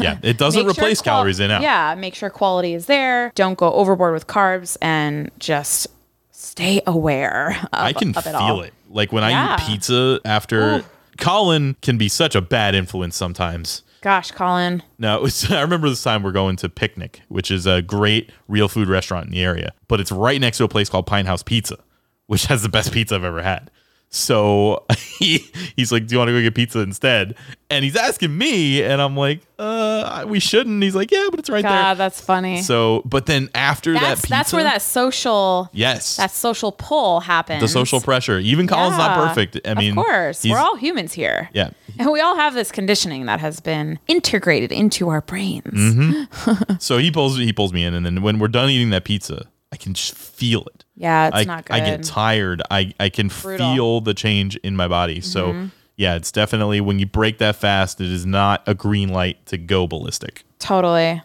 Yeah, 0.00 0.18
it 0.22 0.36
doesn't 0.38 0.66
Make 0.66 0.74
sure 0.74 0.82
replace 0.84 1.00
qual- 1.00 1.16
calories 1.18 1.40
in 1.40 1.50
out. 1.50 1.62
Yeah, 1.62 1.94
make 1.96 2.14
sure 2.14 2.28
quality 2.30 2.74
is 2.74 2.86
there. 2.86 3.30
Don't 3.34 3.56
go 3.56 3.72
overboard 3.72 4.12
with 4.14 4.26
carbs 4.26 4.76
and 4.82 5.30
just 5.38 5.86
stay 6.30 6.82
aware. 6.86 7.50
Of, 7.62 7.68
I 7.72 7.92
can 7.92 8.10
of 8.10 8.18
it 8.26 8.30
feel 8.30 8.34
all. 8.36 8.62
it. 8.62 8.72
Like 8.90 9.12
when 9.12 9.22
I 9.24 9.54
eat 9.54 9.60
pizza 9.66 10.20
after 10.24 10.84
Colin 11.18 11.76
can 11.82 11.98
be 11.98 12.08
such 12.08 12.34
a 12.34 12.40
bad 12.40 12.74
influence 12.74 13.16
sometimes. 13.16 13.82
Gosh, 14.02 14.32
Colin. 14.32 14.82
No, 14.98 15.16
it 15.16 15.22
was, 15.22 15.50
I 15.50 15.62
remember 15.62 15.88
this 15.88 16.02
time 16.02 16.22
we're 16.22 16.32
going 16.32 16.56
to 16.56 16.68
Picnic, 16.68 17.22
which 17.28 17.50
is 17.50 17.66
a 17.66 17.80
great 17.80 18.30
real 18.48 18.68
food 18.68 18.88
restaurant 18.88 19.26
in 19.26 19.32
the 19.32 19.42
area, 19.42 19.72
but 19.88 20.00
it's 20.00 20.12
right 20.12 20.40
next 20.40 20.58
to 20.58 20.64
a 20.64 20.68
place 20.68 20.90
called 20.90 21.06
Pinthouse 21.06 21.44
Pizza, 21.44 21.78
which 22.26 22.46
has 22.46 22.62
the 22.62 22.68
best 22.68 22.92
pizza 22.92 23.14
I've 23.14 23.24
ever 23.24 23.42
had. 23.42 23.70
So 24.14 24.84
he 25.18 25.38
he's 25.74 25.90
like, 25.90 26.06
"Do 26.06 26.14
you 26.14 26.18
want 26.18 26.28
to 26.28 26.32
go 26.32 26.42
get 26.42 26.54
pizza 26.54 26.80
instead?" 26.80 27.34
And 27.70 27.82
he's 27.82 27.96
asking 27.96 28.36
me, 28.36 28.82
and 28.82 29.00
I'm 29.00 29.16
like, 29.16 29.40
"Uh, 29.58 30.26
we 30.28 30.38
shouldn't." 30.38 30.82
He's 30.82 30.94
like, 30.94 31.10
"Yeah, 31.10 31.28
but 31.30 31.40
it's 31.40 31.48
right 31.48 31.62
there. 31.62 31.94
That's 31.94 32.20
funny. 32.20 32.60
So, 32.60 33.00
but 33.06 33.24
then 33.24 33.48
after 33.54 33.94
that's 33.94 34.04
that 34.04 34.16
pizza, 34.16 34.28
that's 34.28 34.52
where 34.52 34.64
that 34.64 34.82
social 34.82 35.70
yes, 35.72 36.18
that 36.18 36.30
social 36.30 36.72
pull 36.72 37.20
happens. 37.20 37.62
the 37.62 37.68
social 37.68 38.02
pressure. 38.02 38.38
Even 38.38 38.66
Colin's 38.66 38.98
not 38.98 39.16
perfect. 39.28 39.58
I 39.66 39.72
mean, 39.72 39.96
of 39.96 40.04
course, 40.04 40.44
we're 40.44 40.58
all 40.58 40.76
humans 40.76 41.14
here. 41.14 41.48
yeah. 41.54 41.70
And 41.98 42.10
we 42.10 42.20
all 42.20 42.36
have 42.36 42.52
this 42.54 42.70
conditioning 42.72 43.26
that 43.26 43.40
has 43.40 43.60
been 43.60 43.98
integrated 44.08 44.72
into 44.72 45.08
our 45.08 45.22
brains. 45.22 45.64
Mm-hmm. 45.72 46.74
So 46.80 46.98
he 46.98 47.10
pulls 47.10 47.38
he 47.38 47.52
pulls 47.52 47.72
me 47.72 47.84
in, 47.84 47.94
and 47.94 48.04
then 48.04 48.20
when 48.22 48.38
we're 48.38 48.48
done 48.48 48.68
eating 48.68 48.90
that 48.90 49.04
pizza, 49.04 49.46
I 49.72 49.76
can 49.76 49.94
just 49.94 50.14
feel 50.14 50.62
it. 50.74 50.84
Yeah, 50.96 51.28
it's 51.28 51.36
I, 51.36 51.44
not 51.44 51.64
good. 51.64 51.74
I 51.74 51.80
get 51.80 52.04
tired. 52.04 52.62
I, 52.70 52.92
I 53.00 53.08
can 53.08 53.28
Brutal. 53.28 53.66
Mm-hmm. 53.66 53.74
feel 53.74 54.00
the 54.02 54.14
change 54.14 54.56
in 54.56 54.76
my 54.76 54.86
body. 54.86 55.20
So 55.22 55.68
yeah, 55.96 56.14
it's 56.14 56.30
definitely 56.30 56.80
when 56.80 56.98
you 56.98 57.06
break 57.06 57.38
that 57.38 57.56
fast, 57.56 58.00
it 58.00 58.10
is 58.10 58.26
not 58.26 58.62
a 58.66 58.74
green 58.74 59.08
light 59.08 59.44
to 59.46 59.58
go 59.58 59.86
ballistic. 59.86 60.44
totally. 60.58 61.22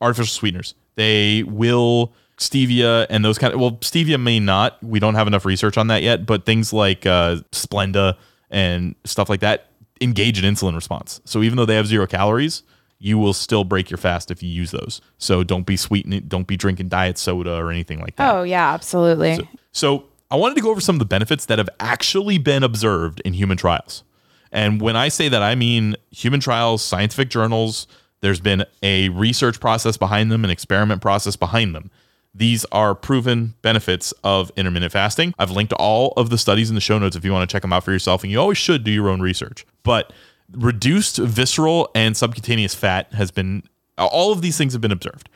Artificial 0.00 0.32
sweeteners, 0.32 0.74
they 0.96 1.42
will 1.44 2.12
stevia 2.38 3.06
and 3.08 3.24
those 3.24 3.38
kind 3.38 3.54
of 3.54 3.60
well, 3.60 3.72
stevia 3.72 4.20
may 4.20 4.38
not. 4.40 4.82
We 4.82 4.98
don't 4.98 5.14
have 5.14 5.26
enough 5.26 5.44
research 5.44 5.78
on 5.78 5.86
that 5.88 6.02
yet, 6.02 6.26
but 6.26 6.44
things 6.44 6.72
like 6.72 7.06
uh, 7.06 7.36
Splenda 7.52 8.16
and 8.50 8.94
stuff 9.04 9.28
like 9.28 9.40
that 9.40 9.68
engage 10.00 10.38
an 10.42 10.44
insulin 10.44 10.74
response. 10.74 11.20
So 11.24 11.42
even 11.42 11.56
though 11.56 11.64
they 11.64 11.76
have 11.76 11.86
zero 11.86 12.06
calories, 12.06 12.62
you 12.98 13.18
will 13.18 13.32
still 13.32 13.64
break 13.64 13.90
your 13.90 13.98
fast 13.98 14.30
if 14.30 14.42
you 14.42 14.48
use 14.48 14.70
those. 14.70 15.00
So 15.18 15.44
don't 15.44 15.66
be 15.66 15.76
sweetening, 15.76 16.24
don't 16.28 16.46
be 16.46 16.56
drinking 16.56 16.88
diet 16.88 17.18
soda 17.18 17.54
or 17.54 17.70
anything 17.70 18.00
like 18.00 18.16
that. 18.16 18.34
Oh 18.34 18.42
yeah, 18.42 18.72
absolutely. 18.72 19.48
So 19.72 20.06
I 20.30 20.36
wanted 20.36 20.54
to 20.56 20.60
go 20.60 20.70
over 20.70 20.80
some 20.80 20.96
of 20.96 21.00
the 21.00 21.06
benefits 21.06 21.46
that 21.46 21.58
have 21.58 21.68
actually 21.78 22.38
been 22.38 22.62
observed 22.62 23.20
in 23.24 23.34
human 23.34 23.56
trials. 23.56 24.02
And 24.50 24.80
when 24.80 24.96
I 24.96 25.08
say 25.08 25.28
that, 25.28 25.42
I 25.42 25.54
mean 25.54 25.96
human 26.10 26.40
trials, 26.40 26.82
scientific 26.82 27.28
journals. 27.28 27.86
There's 28.20 28.40
been 28.40 28.64
a 28.82 29.10
research 29.10 29.60
process 29.60 29.96
behind 29.96 30.32
them, 30.32 30.44
an 30.44 30.50
experiment 30.50 31.02
process 31.02 31.36
behind 31.36 31.74
them. 31.74 31.90
These 32.34 32.64
are 32.66 32.94
proven 32.94 33.54
benefits 33.62 34.12
of 34.22 34.50
intermittent 34.56 34.92
fasting. 34.92 35.34
I've 35.38 35.50
linked 35.50 35.72
all 35.72 36.12
of 36.16 36.28
the 36.28 36.36
studies 36.36 36.68
in 36.68 36.74
the 36.74 36.82
show 36.82 36.98
notes 36.98 37.16
if 37.16 37.24
you 37.24 37.32
want 37.32 37.48
to 37.48 37.52
check 37.52 37.62
them 37.62 37.72
out 37.72 37.84
for 37.84 37.92
yourself. 37.92 38.22
And 38.22 38.30
you 38.30 38.38
always 38.38 38.58
should 38.58 38.84
do 38.84 38.90
your 38.90 39.08
own 39.08 39.20
research. 39.22 39.66
But 39.82 40.12
reduced 40.52 41.18
visceral 41.18 41.90
and 41.94 42.16
subcutaneous 42.16 42.74
fat 42.74 43.12
has 43.14 43.30
been, 43.30 43.62
all 43.98 44.32
of 44.32 44.42
these 44.42 44.56
things 44.56 44.72
have 44.72 44.82
been 44.82 44.92
observed. 44.92 45.28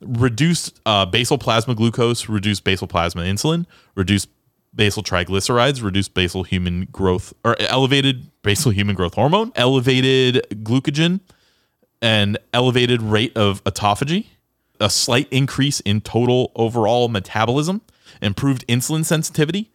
Reduced 0.00 0.80
uh, 0.86 1.06
basal 1.06 1.38
plasma 1.38 1.74
glucose, 1.74 2.28
reduced 2.28 2.64
basal 2.64 2.86
plasma 2.86 3.22
insulin, 3.22 3.66
reduced 3.94 4.28
basal 4.74 5.02
triglycerides, 5.02 5.82
reduced 5.82 6.14
basal 6.14 6.44
human 6.44 6.86
growth 6.92 7.32
or 7.44 7.56
elevated 7.60 8.30
basal 8.42 8.70
human 8.70 8.94
growth 8.94 9.14
hormone, 9.14 9.52
elevated 9.56 10.46
glucagon, 10.62 11.20
and 12.00 12.38
elevated 12.54 13.02
rate 13.02 13.36
of 13.36 13.62
autophagy, 13.64 14.26
a 14.80 14.88
slight 14.88 15.26
increase 15.32 15.80
in 15.80 16.00
total 16.00 16.52
overall 16.54 17.08
metabolism, 17.08 17.80
improved 18.22 18.64
insulin 18.68 19.04
sensitivity, 19.04 19.70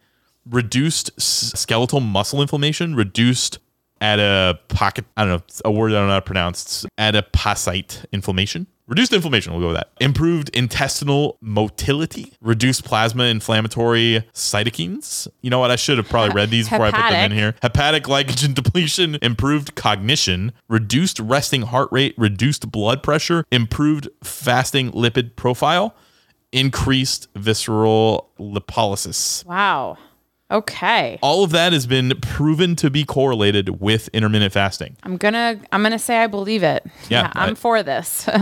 reduced 0.48 1.10
skeletal 1.20 2.00
muscle 2.00 2.40
inflammation, 2.40 2.94
reduced 2.94 3.58
at 4.04 4.20
a 4.20 4.58
pocket, 4.68 5.06
I 5.16 5.24
don't 5.24 5.30
know, 5.32 5.42
a 5.64 5.72
word 5.72 5.92
I 5.92 5.94
don't 5.94 6.08
know 6.08 6.12
how 6.12 6.20
to 6.20 6.26
pronounce, 6.26 6.84
adipocyte 6.98 8.04
inflammation. 8.12 8.66
Reduced 8.86 9.14
inflammation, 9.14 9.54
we'll 9.54 9.62
go 9.62 9.68
with 9.68 9.76
that. 9.76 9.92
Improved 9.98 10.50
intestinal 10.50 11.38
motility, 11.40 12.34
reduced 12.42 12.84
plasma 12.84 13.24
inflammatory 13.24 14.22
cytokines. 14.34 15.26
You 15.40 15.48
know 15.48 15.58
what? 15.58 15.70
I 15.70 15.76
should 15.76 15.96
have 15.96 16.06
probably 16.06 16.34
read 16.34 16.50
these 16.50 16.68
before 16.68 16.84
I 16.84 16.90
put 16.90 17.08
them 17.08 17.32
in 17.32 17.36
here. 17.36 17.54
Hepatic 17.62 18.04
glycogen 18.04 18.54
depletion, 18.62 19.16
improved 19.22 19.74
cognition, 19.74 20.52
reduced 20.68 21.18
resting 21.18 21.62
heart 21.62 21.88
rate, 21.90 22.14
reduced 22.18 22.70
blood 22.70 23.02
pressure, 23.02 23.46
improved 23.50 24.10
fasting 24.22 24.92
lipid 24.92 25.34
profile, 25.34 25.94
increased 26.52 27.28
visceral 27.34 28.28
lipolysis. 28.38 29.46
Wow. 29.46 29.96
Okay. 30.54 31.18
All 31.20 31.42
of 31.42 31.50
that 31.50 31.72
has 31.72 31.86
been 31.86 32.12
proven 32.22 32.76
to 32.76 32.88
be 32.88 33.04
correlated 33.04 33.80
with 33.80 34.08
intermittent 34.12 34.52
fasting. 34.52 34.96
I'm 35.02 35.16
gonna 35.16 35.60
I'm 35.72 35.82
gonna 35.82 35.98
say 35.98 36.18
I 36.18 36.28
believe 36.28 36.62
it. 36.62 36.86
Yeah, 37.10 37.30
I'm 37.34 37.50
I- 37.50 37.54
for 37.54 37.82
this. 37.82 38.28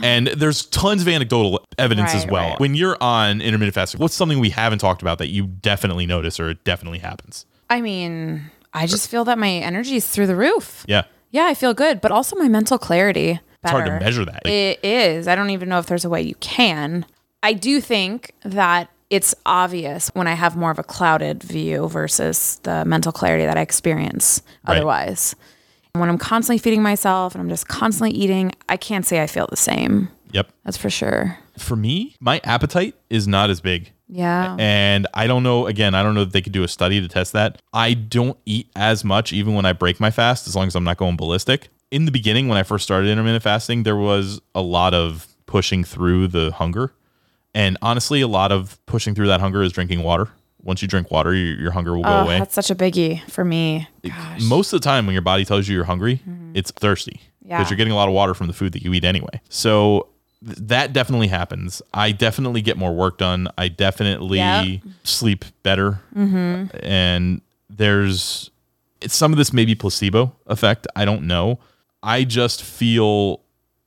And 0.00 0.28
there's 0.28 0.64
tons 0.66 1.02
of 1.02 1.08
anecdotal 1.08 1.64
evidence 1.76 2.14
as 2.14 2.26
well. 2.26 2.50
right. 2.50 2.60
When 2.60 2.74
you're 2.74 2.96
on 3.00 3.40
intermittent 3.40 3.74
fasting, 3.74 3.98
what's 4.00 4.14
something 4.14 4.38
we 4.38 4.50
haven't 4.50 4.78
talked 4.78 5.02
about 5.02 5.18
that 5.18 5.28
you 5.28 5.46
definitely 5.46 6.06
notice 6.06 6.38
or 6.38 6.50
it 6.50 6.62
definitely 6.64 6.98
happens? 7.00 7.46
I 7.68 7.80
mean, 7.80 8.50
I 8.72 8.86
just 8.86 9.10
feel 9.10 9.24
that 9.24 9.38
my 9.38 9.50
energy 9.50 9.96
is 9.96 10.06
through 10.08 10.28
the 10.28 10.36
roof. 10.36 10.84
Yeah. 10.86 11.04
Yeah, 11.30 11.46
I 11.46 11.54
feel 11.54 11.74
good, 11.74 12.00
but 12.00 12.12
also 12.12 12.36
my 12.36 12.48
mental 12.48 12.78
clarity. 12.78 13.40
It's 13.62 13.70
hard 13.72 13.86
to 13.86 13.98
measure 13.98 14.24
that. 14.24 14.46
It 14.46 14.78
is. 14.84 15.26
I 15.26 15.34
don't 15.34 15.50
even 15.50 15.68
know 15.68 15.78
if 15.78 15.86
there's 15.86 16.04
a 16.04 16.10
way 16.10 16.22
you 16.22 16.36
can. 16.36 17.04
I 17.42 17.52
do 17.54 17.80
think 17.80 18.32
that 18.44 18.88
it's 19.10 19.34
obvious 19.46 20.08
when 20.14 20.26
I 20.26 20.34
have 20.34 20.56
more 20.56 20.70
of 20.70 20.78
a 20.78 20.82
clouded 20.82 21.42
view 21.42 21.88
versus 21.88 22.60
the 22.62 22.84
mental 22.84 23.12
clarity 23.12 23.44
that 23.46 23.56
I 23.56 23.62
experience 23.62 24.42
Right. 24.66 24.76
otherwise. 24.76 25.34
When 25.94 26.08
I'm 26.08 26.18
constantly 26.18 26.58
feeding 26.58 26.82
myself 26.82 27.34
and 27.34 27.42
I'm 27.42 27.48
just 27.48 27.66
constantly 27.68 28.16
eating, 28.16 28.52
I 28.68 28.76
can't 28.76 29.06
say 29.06 29.22
I 29.22 29.26
feel 29.26 29.46
the 29.50 29.56
same. 29.56 30.08
Yep. 30.32 30.50
That's 30.64 30.76
for 30.76 30.90
sure. 30.90 31.38
For 31.58 31.74
me, 31.74 32.16
my 32.20 32.40
appetite 32.44 32.94
is 33.08 33.26
not 33.26 33.50
as 33.50 33.60
big. 33.60 33.92
Yeah. 34.08 34.56
And 34.58 35.06
I 35.14 35.26
don't 35.26 35.42
know, 35.42 35.66
again, 35.66 35.94
I 35.94 36.02
don't 36.02 36.14
know 36.14 36.22
if 36.22 36.32
they 36.32 36.40
could 36.42 36.52
do 36.52 36.62
a 36.62 36.68
study 36.68 37.00
to 37.00 37.08
test 37.08 37.32
that. 37.32 37.60
I 37.72 37.94
don't 37.94 38.38
eat 38.46 38.68
as 38.76 39.04
much 39.04 39.32
even 39.32 39.54
when 39.54 39.64
I 39.64 39.72
break 39.72 39.98
my 40.00 40.10
fast, 40.10 40.46
as 40.46 40.54
long 40.54 40.66
as 40.66 40.74
I'm 40.76 40.84
not 40.84 40.98
going 40.98 41.16
ballistic. 41.16 41.68
In 41.90 42.04
the 42.04 42.10
beginning, 42.12 42.48
when 42.48 42.58
I 42.58 42.62
first 42.62 42.84
started 42.84 43.08
intermittent 43.10 43.42
fasting, 43.42 43.82
there 43.82 43.96
was 43.96 44.40
a 44.54 44.60
lot 44.62 44.92
of 44.94 45.26
pushing 45.46 45.82
through 45.84 46.28
the 46.28 46.52
hunger. 46.52 46.92
And 47.54 47.76
honestly, 47.82 48.20
a 48.20 48.28
lot 48.28 48.52
of 48.52 48.78
pushing 48.86 49.14
through 49.14 49.28
that 49.28 49.40
hunger 49.40 49.62
is 49.62 49.72
drinking 49.72 50.02
water. 50.02 50.28
Once 50.62 50.82
you 50.82 50.88
drink 50.88 51.10
water, 51.10 51.34
your, 51.34 51.56
your 51.58 51.70
hunger 51.70 51.94
will 51.96 52.02
go 52.02 52.10
Oh, 52.10 52.24
away. 52.24 52.38
that's 52.38 52.54
such 52.54 52.70
a 52.70 52.74
biggie 52.74 53.22
for 53.30 53.44
me. 53.44 53.88
Gosh. 54.02 54.42
Most 54.42 54.72
of 54.72 54.80
the 54.80 54.84
time, 54.84 55.06
when 55.06 55.12
your 55.14 55.22
body 55.22 55.44
tells 55.44 55.68
you 55.68 55.74
you're 55.74 55.84
hungry, 55.84 56.16
mm-hmm. 56.28 56.52
it's 56.54 56.70
thirsty 56.72 57.20
because 57.42 57.60
Yeah. 57.64 57.68
you're 57.70 57.76
getting 57.76 57.92
a 57.92 57.96
lot 57.96 58.08
of 58.08 58.14
water 58.14 58.34
from 58.34 58.48
the 58.48 58.52
food 58.52 58.72
that 58.72 58.82
you 58.82 58.92
eat 58.92 59.04
anyway. 59.04 59.40
So 59.48 60.08
th- 60.44 60.58
that 60.62 60.92
definitely 60.92 61.28
happens. 61.28 61.80
I 61.94 62.12
definitely 62.12 62.60
get 62.60 62.76
more 62.76 62.92
work 62.92 63.18
done. 63.18 63.48
I 63.56 63.68
definitely 63.68 64.38
Yep. 64.38 64.80
sleep 65.04 65.44
better. 65.62 66.00
Mm-hmm. 66.14 66.76
Uh, 66.76 66.78
and 66.82 67.40
there's 67.70 68.50
it's, 69.00 69.14
some 69.14 69.32
of 69.32 69.38
this 69.38 69.52
may 69.52 69.64
be 69.64 69.74
placebo 69.76 70.34
effect. 70.48 70.86
I 70.96 71.04
don't 71.04 71.22
know. 71.22 71.60
I 72.02 72.24
just 72.24 72.62
feel 72.64 73.40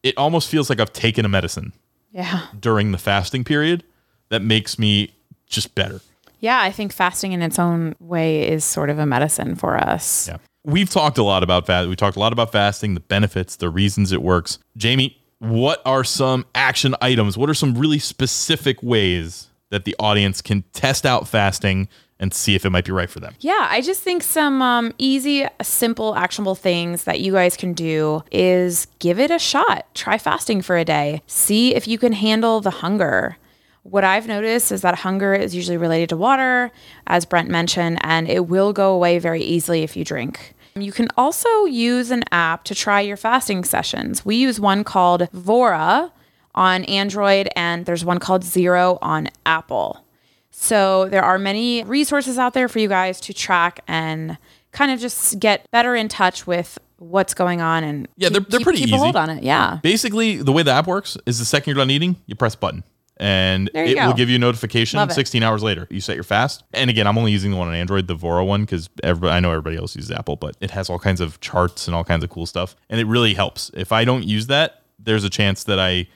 it 0.03 0.17
almost 0.17 0.49
feels 0.49 0.69
like 0.69 0.79
I've 0.79 0.93
taken 0.93 1.25
a 1.25 1.29
medicine 1.29 1.73
Yeah. 2.11 2.47
during 2.59 2.91
the 2.91 2.97
fasting 2.97 3.43
period 3.43 3.83
that 4.29 4.41
makes 4.41 4.77
me 4.77 5.13
just 5.47 5.75
better. 5.75 6.01
Yeah, 6.39 6.59
I 6.61 6.71
think 6.71 6.91
fasting 6.91 7.33
in 7.33 7.41
its 7.41 7.59
own 7.59 7.95
way 7.99 8.47
is 8.47 8.65
sort 8.65 8.89
of 8.89 8.97
a 8.99 9.05
medicine 9.05 9.55
for 9.55 9.77
us. 9.77 10.27
Yeah. 10.27 10.37
We've 10.63 10.89
talked 10.89 11.17
a 11.17 11.23
lot 11.23 11.43
about 11.43 11.65
fast. 11.67 11.87
We 11.87 11.95
talked 11.95 12.17
a 12.17 12.19
lot 12.19 12.33
about 12.33 12.51
fasting, 12.51 12.93
the 12.93 12.99
benefits, 12.99 13.55
the 13.55 13.69
reasons 13.69 14.11
it 14.11 14.21
works. 14.21 14.59
Jamie, 14.77 15.17
what 15.39 15.81
are 15.85 16.03
some 16.03 16.45
action 16.53 16.95
items? 17.01 17.37
What 17.37 17.49
are 17.49 17.53
some 17.53 17.75
really 17.75 17.99
specific 17.99 18.81
ways 18.83 19.47
that 19.69 19.85
the 19.85 19.95
audience 19.99 20.41
can 20.41 20.63
test 20.73 21.05
out 21.05 21.27
fasting 21.27 21.87
and 22.21 22.33
see 22.33 22.55
if 22.55 22.65
it 22.65 22.69
might 22.69 22.85
be 22.85 22.91
right 22.93 23.09
for 23.09 23.19
them? 23.19 23.33
Yeah, 23.41 23.67
I 23.69 23.81
just 23.81 24.01
think 24.01 24.23
some 24.23 24.61
um, 24.61 24.93
easy, 24.97 25.45
simple, 25.61 26.15
actionable 26.15 26.55
things 26.55 27.03
that 27.03 27.19
you 27.19 27.33
guys 27.33 27.57
can 27.57 27.73
do 27.73 28.23
is 28.31 28.87
give 28.99 29.19
it 29.19 29.31
a 29.31 29.39
shot. 29.39 29.93
Try 29.95 30.17
fasting 30.17 30.61
for 30.61 30.77
a 30.77 30.85
day. 30.85 31.23
See 31.27 31.75
if 31.75 31.87
you 31.87 31.97
can 31.97 32.13
handle 32.13 32.61
the 32.61 32.69
hunger. 32.69 33.37
What 33.83 34.03
I've 34.03 34.27
noticed 34.27 34.71
is 34.71 34.81
that 34.81 34.99
hunger 34.99 35.33
is 35.33 35.55
usually 35.55 35.77
related 35.77 36.09
to 36.09 36.17
water, 36.17 36.71
as 37.07 37.25
Brent 37.25 37.49
mentioned, 37.49 37.97
and 38.01 38.29
it 38.29 38.47
will 38.47 38.71
go 38.71 38.93
away 38.93 39.17
very 39.17 39.41
easily 39.41 39.81
if 39.81 39.97
you 39.97 40.05
drink. 40.05 40.53
You 40.75 40.91
can 40.91 41.07
also 41.17 41.65
use 41.65 42.11
an 42.11 42.23
app 42.31 42.63
to 42.65 42.75
try 42.75 43.01
your 43.01 43.17
fasting 43.17 43.63
sessions. 43.63 44.23
We 44.23 44.35
use 44.35 44.59
one 44.59 44.83
called 44.83 45.21
Vora 45.33 46.11
on 46.53 46.83
Android, 46.85 47.49
and 47.55 47.87
there's 47.87 48.05
one 48.05 48.19
called 48.19 48.43
Zero 48.43 48.99
on 49.01 49.29
Apple. 49.45 50.05
So 50.51 51.07
there 51.09 51.23
are 51.23 51.39
many 51.39 51.83
resources 51.85 52.37
out 52.37 52.53
there 52.53 52.67
for 52.67 52.79
you 52.79 52.87
guys 52.89 53.19
to 53.21 53.33
track 53.33 53.79
and 53.87 54.37
kind 54.71 54.91
of 54.91 54.99
just 54.99 55.39
get 55.39 55.65
better 55.71 55.95
in 55.95 56.07
touch 56.07 56.45
with 56.45 56.77
what's 56.97 57.33
going 57.33 57.61
on 57.61 57.83
and 57.83 58.07
Yeah, 58.15 58.27
keep- 58.29 58.33
they're- 58.33 58.45
they're 58.49 58.59
keep- 58.59 58.63
pretty 58.65 58.79
keep 58.79 58.87
easy. 58.89 58.95
a 58.95 58.99
hold 58.99 59.15
on 59.15 59.29
it. 59.29 59.43
Yeah. 59.43 59.79
Basically, 59.81 60.37
the 60.37 60.51
way 60.51 60.61
the 60.63 60.71
app 60.71 60.85
works 60.87 61.17
is 61.25 61.39
the 61.39 61.45
second 61.45 61.71
you're 61.71 61.81
done 61.81 61.89
eating, 61.89 62.15
you 62.27 62.35
press 62.35 62.55
button. 62.55 62.83
and 63.17 63.69
it 63.75 63.95
will 63.97 64.13
give 64.13 64.29
you 64.29 64.37
a 64.37 64.39
notification 64.39 64.97
Love 64.97 65.11
it. 65.11 65.13
16 65.13 65.43
hours 65.43 65.61
later. 65.61 65.85
You 65.91 66.01
set 66.01 66.15
your 66.15 66.23
fast. 66.23 66.63
And 66.73 66.89
again, 66.89 67.05
I'm 67.05 67.19
only 67.19 67.31
using 67.31 67.51
the 67.51 67.57
one 67.57 67.67
on 67.67 67.75
Android, 67.75 68.07
the 68.07 68.15
Vora 68.15 68.43
one, 68.43 68.61
because 68.61 68.89
I 69.03 69.39
know 69.39 69.51
everybody 69.51 69.77
else 69.77 69.95
uses 69.95 70.09
Apple, 70.09 70.37
but 70.37 70.55
it 70.59 70.71
has 70.71 70.89
all 70.89 70.97
kinds 70.97 71.21
of 71.21 71.39
charts 71.39 71.85
and 71.87 71.93
all 71.95 72.03
kinds 72.03 72.23
of 72.23 72.31
cool 72.31 72.47
stuff. 72.47 72.75
And 72.89 72.99
it 72.99 73.05
really 73.05 73.35
helps. 73.35 73.69
If 73.75 73.91
I 73.91 74.05
don't 74.05 74.23
use 74.25 74.47
that, 74.47 74.81
there's 74.97 75.23
a 75.23 75.29
chance 75.29 75.63
that 75.65 75.79
I 75.79 76.07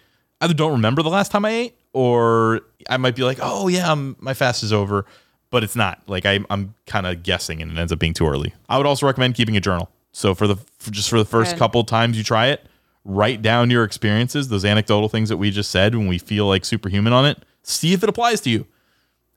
either 0.41 0.55
don't 0.55 0.71
remember 0.71 1.03
the 1.03 1.11
last 1.11 1.31
time 1.31 1.45
I 1.45 1.51
ate 1.51 1.75
or 1.95 2.59
I 2.89 2.97
might 2.97 3.15
be 3.15 3.23
like, 3.23 3.39
oh, 3.41 3.69
yeah, 3.69 3.89
I'm, 3.89 4.17
my 4.19 4.33
fast 4.33 4.63
is 4.63 4.73
over. 4.73 5.05
But 5.49 5.63
it's 5.63 5.75
not. 5.75 6.01
Like 6.07 6.25
I, 6.25 6.39
I'm 6.49 6.75
kind 6.85 7.07
of 7.07 7.23
guessing 7.23 7.61
and 7.61 7.71
it 7.71 7.77
ends 7.77 7.93
up 7.93 7.99
being 7.99 8.13
too 8.13 8.27
early. 8.27 8.53
I 8.67 8.77
would 8.77 8.85
also 8.85 9.05
recommend 9.05 9.35
keeping 9.35 9.55
a 9.55 9.61
journal. 9.61 9.89
So 10.11 10.35
for 10.35 10.47
the 10.47 10.57
for 10.79 10.91
just 10.91 11.09
for 11.09 11.17
the 11.17 11.23
first 11.23 11.51
Good. 11.51 11.59
couple 11.59 11.83
times 11.85 12.17
you 12.17 12.23
try 12.25 12.47
it, 12.47 12.65
write 13.05 13.41
down 13.41 13.69
your 13.69 13.85
experiences, 13.85 14.49
those 14.49 14.65
anecdotal 14.65 15.07
things 15.07 15.29
that 15.29 15.37
we 15.37 15.51
just 15.51 15.71
said 15.71 15.95
when 15.95 16.07
we 16.07 16.17
feel 16.17 16.45
like 16.47 16.65
superhuman 16.65 17.13
on 17.13 17.25
it. 17.25 17.41
See 17.63 17.93
if 17.93 18.03
it 18.03 18.09
applies 18.09 18.41
to 18.41 18.49
you. 18.49 18.65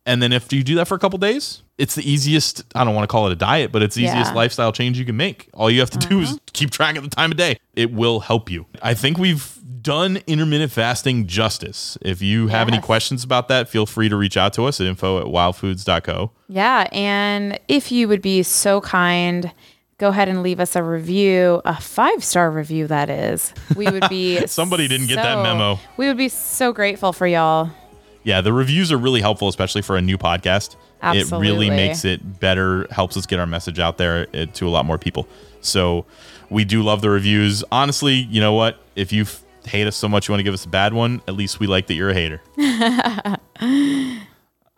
And 0.06 0.20
then 0.20 0.32
if 0.32 0.52
you 0.52 0.64
do 0.64 0.74
that 0.76 0.88
for 0.88 0.96
a 0.96 0.98
couple 0.98 1.18
days, 1.18 1.62
it's 1.76 1.94
the 1.94 2.10
easiest, 2.10 2.64
I 2.74 2.82
don't 2.82 2.94
want 2.96 3.08
to 3.08 3.12
call 3.12 3.28
it 3.28 3.32
a 3.32 3.36
diet, 3.36 3.70
but 3.70 3.82
it's 3.82 3.94
the 3.94 4.02
easiest 4.02 4.16
Yeah. 4.16 4.22
Uh-huh. 4.30 4.36
lifestyle 4.36 4.72
change 4.72 4.98
you 4.98 5.04
can 5.04 5.16
make. 5.16 5.48
All 5.54 5.70
you 5.70 5.78
have 5.80 5.90
to 5.90 5.98
do 5.98 6.20
is 6.20 6.40
keep 6.52 6.70
track 6.70 6.96
of 6.96 7.04
the 7.04 7.10
time 7.10 7.30
of 7.30 7.36
day. 7.36 7.58
It 7.76 7.92
will 7.92 8.18
help 8.20 8.50
you. 8.50 8.66
I 8.82 8.94
think 8.94 9.18
we've 9.18 9.56
done 9.88 10.18
intermittent 10.26 10.70
fasting 10.70 11.26
justice. 11.26 11.96
If 12.02 12.20
you 12.20 12.48
have 12.48 12.68
any 12.68 12.78
questions 12.78 13.24
about 13.24 13.48
that, 13.48 13.70
feel 13.70 13.86
free 13.86 14.10
to 14.10 14.16
reach 14.16 14.36
out 14.36 14.52
to 14.52 14.66
us 14.66 14.82
at 14.82 14.86
info 14.86 15.18
at 15.18 15.24
wildfoods.co. 15.24 16.30
Yeah. 16.46 16.86
And 16.92 17.58
if 17.68 17.90
you 17.90 18.06
would 18.06 18.20
be 18.20 18.42
so 18.42 18.82
kind, 18.82 19.50
go 19.96 20.08
ahead 20.08 20.28
and 20.28 20.42
leave 20.42 20.60
us 20.60 20.76
a 20.76 20.82
review, 20.82 21.62
a 21.64 21.80
five 21.80 22.22
star 22.22 22.50
review, 22.50 22.86
that 22.88 23.08
is. 23.08 23.54
We 23.76 23.86
would 23.88 24.10
be. 24.10 24.46
Somebody 24.46 24.88
didn't 24.88 25.06
get 25.06 25.16
that 25.16 25.42
memo. 25.42 25.78
We 25.96 26.06
would 26.06 26.18
be 26.18 26.28
so 26.28 26.74
grateful 26.74 27.14
for 27.14 27.26
y'all. 27.26 27.70
Yeah, 28.24 28.42
the 28.42 28.52
reviews 28.52 28.92
are 28.92 28.98
really 28.98 29.22
helpful, 29.22 29.48
especially 29.48 29.80
for 29.80 29.96
a 29.96 30.02
new 30.02 30.18
podcast. 30.18 30.76
It 31.02 31.30
really 31.30 31.70
makes 31.70 32.04
it 32.04 32.40
better, 32.40 32.86
helps 32.90 33.16
us 33.16 33.24
get 33.24 33.40
our 33.40 33.46
message 33.46 33.78
out 33.78 33.96
there 33.96 34.26
uh, 34.34 34.44
to 34.52 34.68
a 34.68 34.70
lot 34.70 34.84
more 34.84 34.98
people. 34.98 35.26
So 35.62 36.04
we 36.50 36.66
do 36.66 36.82
love 36.82 37.00
the 37.00 37.08
reviews. 37.08 37.64
Honestly, 37.72 38.16
you 38.16 38.42
know 38.42 38.52
what? 38.52 38.78
If 38.94 39.14
you 39.14 39.24
hate 39.64 39.86
us 39.86 39.96
so 39.96 40.08
much, 40.08 40.28
you 40.28 40.32
want 40.32 40.40
to 40.40 40.44
give 40.44 40.54
us 40.54 40.64
a 40.64 40.68
bad 40.68 40.92
one, 40.92 41.22
at 41.28 41.34
least 41.34 41.60
we 41.60 41.66
like 41.66 41.86
that 41.88 41.94
you're 41.94 42.10
a 42.10 42.14
hater. 42.14 42.40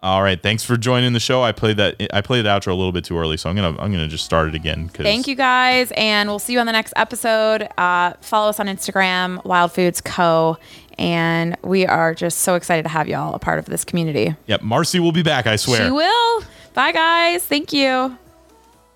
All 0.02 0.22
right, 0.22 0.42
thanks 0.42 0.64
for 0.64 0.78
joining 0.78 1.12
the 1.12 1.20
show. 1.20 1.42
I 1.42 1.52
played 1.52 1.76
that. 1.76 2.00
I 2.14 2.22
played 2.22 2.46
the 2.46 2.48
outro 2.48 2.68
a 2.68 2.74
little 2.74 2.90
bit 2.90 3.04
too 3.04 3.18
early, 3.18 3.36
so 3.36 3.50
I'm 3.50 3.56
gonna 3.56 3.78
I'm 3.78 3.92
gonna 3.92 4.08
just 4.08 4.24
start 4.24 4.48
it 4.48 4.54
again. 4.54 4.88
Thank 4.88 5.28
you 5.28 5.34
guys, 5.34 5.92
and 5.94 6.26
we'll 6.30 6.38
see 6.38 6.54
you 6.54 6.58
on 6.58 6.64
the 6.64 6.72
next 6.72 6.94
episode. 6.96 7.68
Uh, 7.76 8.14
follow 8.22 8.48
us 8.48 8.58
on 8.58 8.66
Instagram, 8.66 9.44
Wild 9.44 9.72
Foods 9.72 10.00
Co. 10.00 10.56
And 10.98 11.56
we 11.62 11.86
are 11.86 12.14
just 12.14 12.38
so 12.38 12.54
excited 12.54 12.82
to 12.84 12.88
have 12.88 13.08
y'all 13.08 13.34
a 13.34 13.38
part 13.38 13.58
of 13.58 13.66
this 13.66 13.84
community. 13.84 14.34
Yep, 14.46 14.62
Marcy 14.62 15.00
will 15.00 15.12
be 15.12 15.22
back. 15.22 15.46
I 15.46 15.56
swear. 15.56 15.84
She 15.84 15.90
will. 15.90 16.42
Bye, 16.74 16.92
guys. 16.92 17.44
Thank 17.44 17.72
you. 17.72 18.16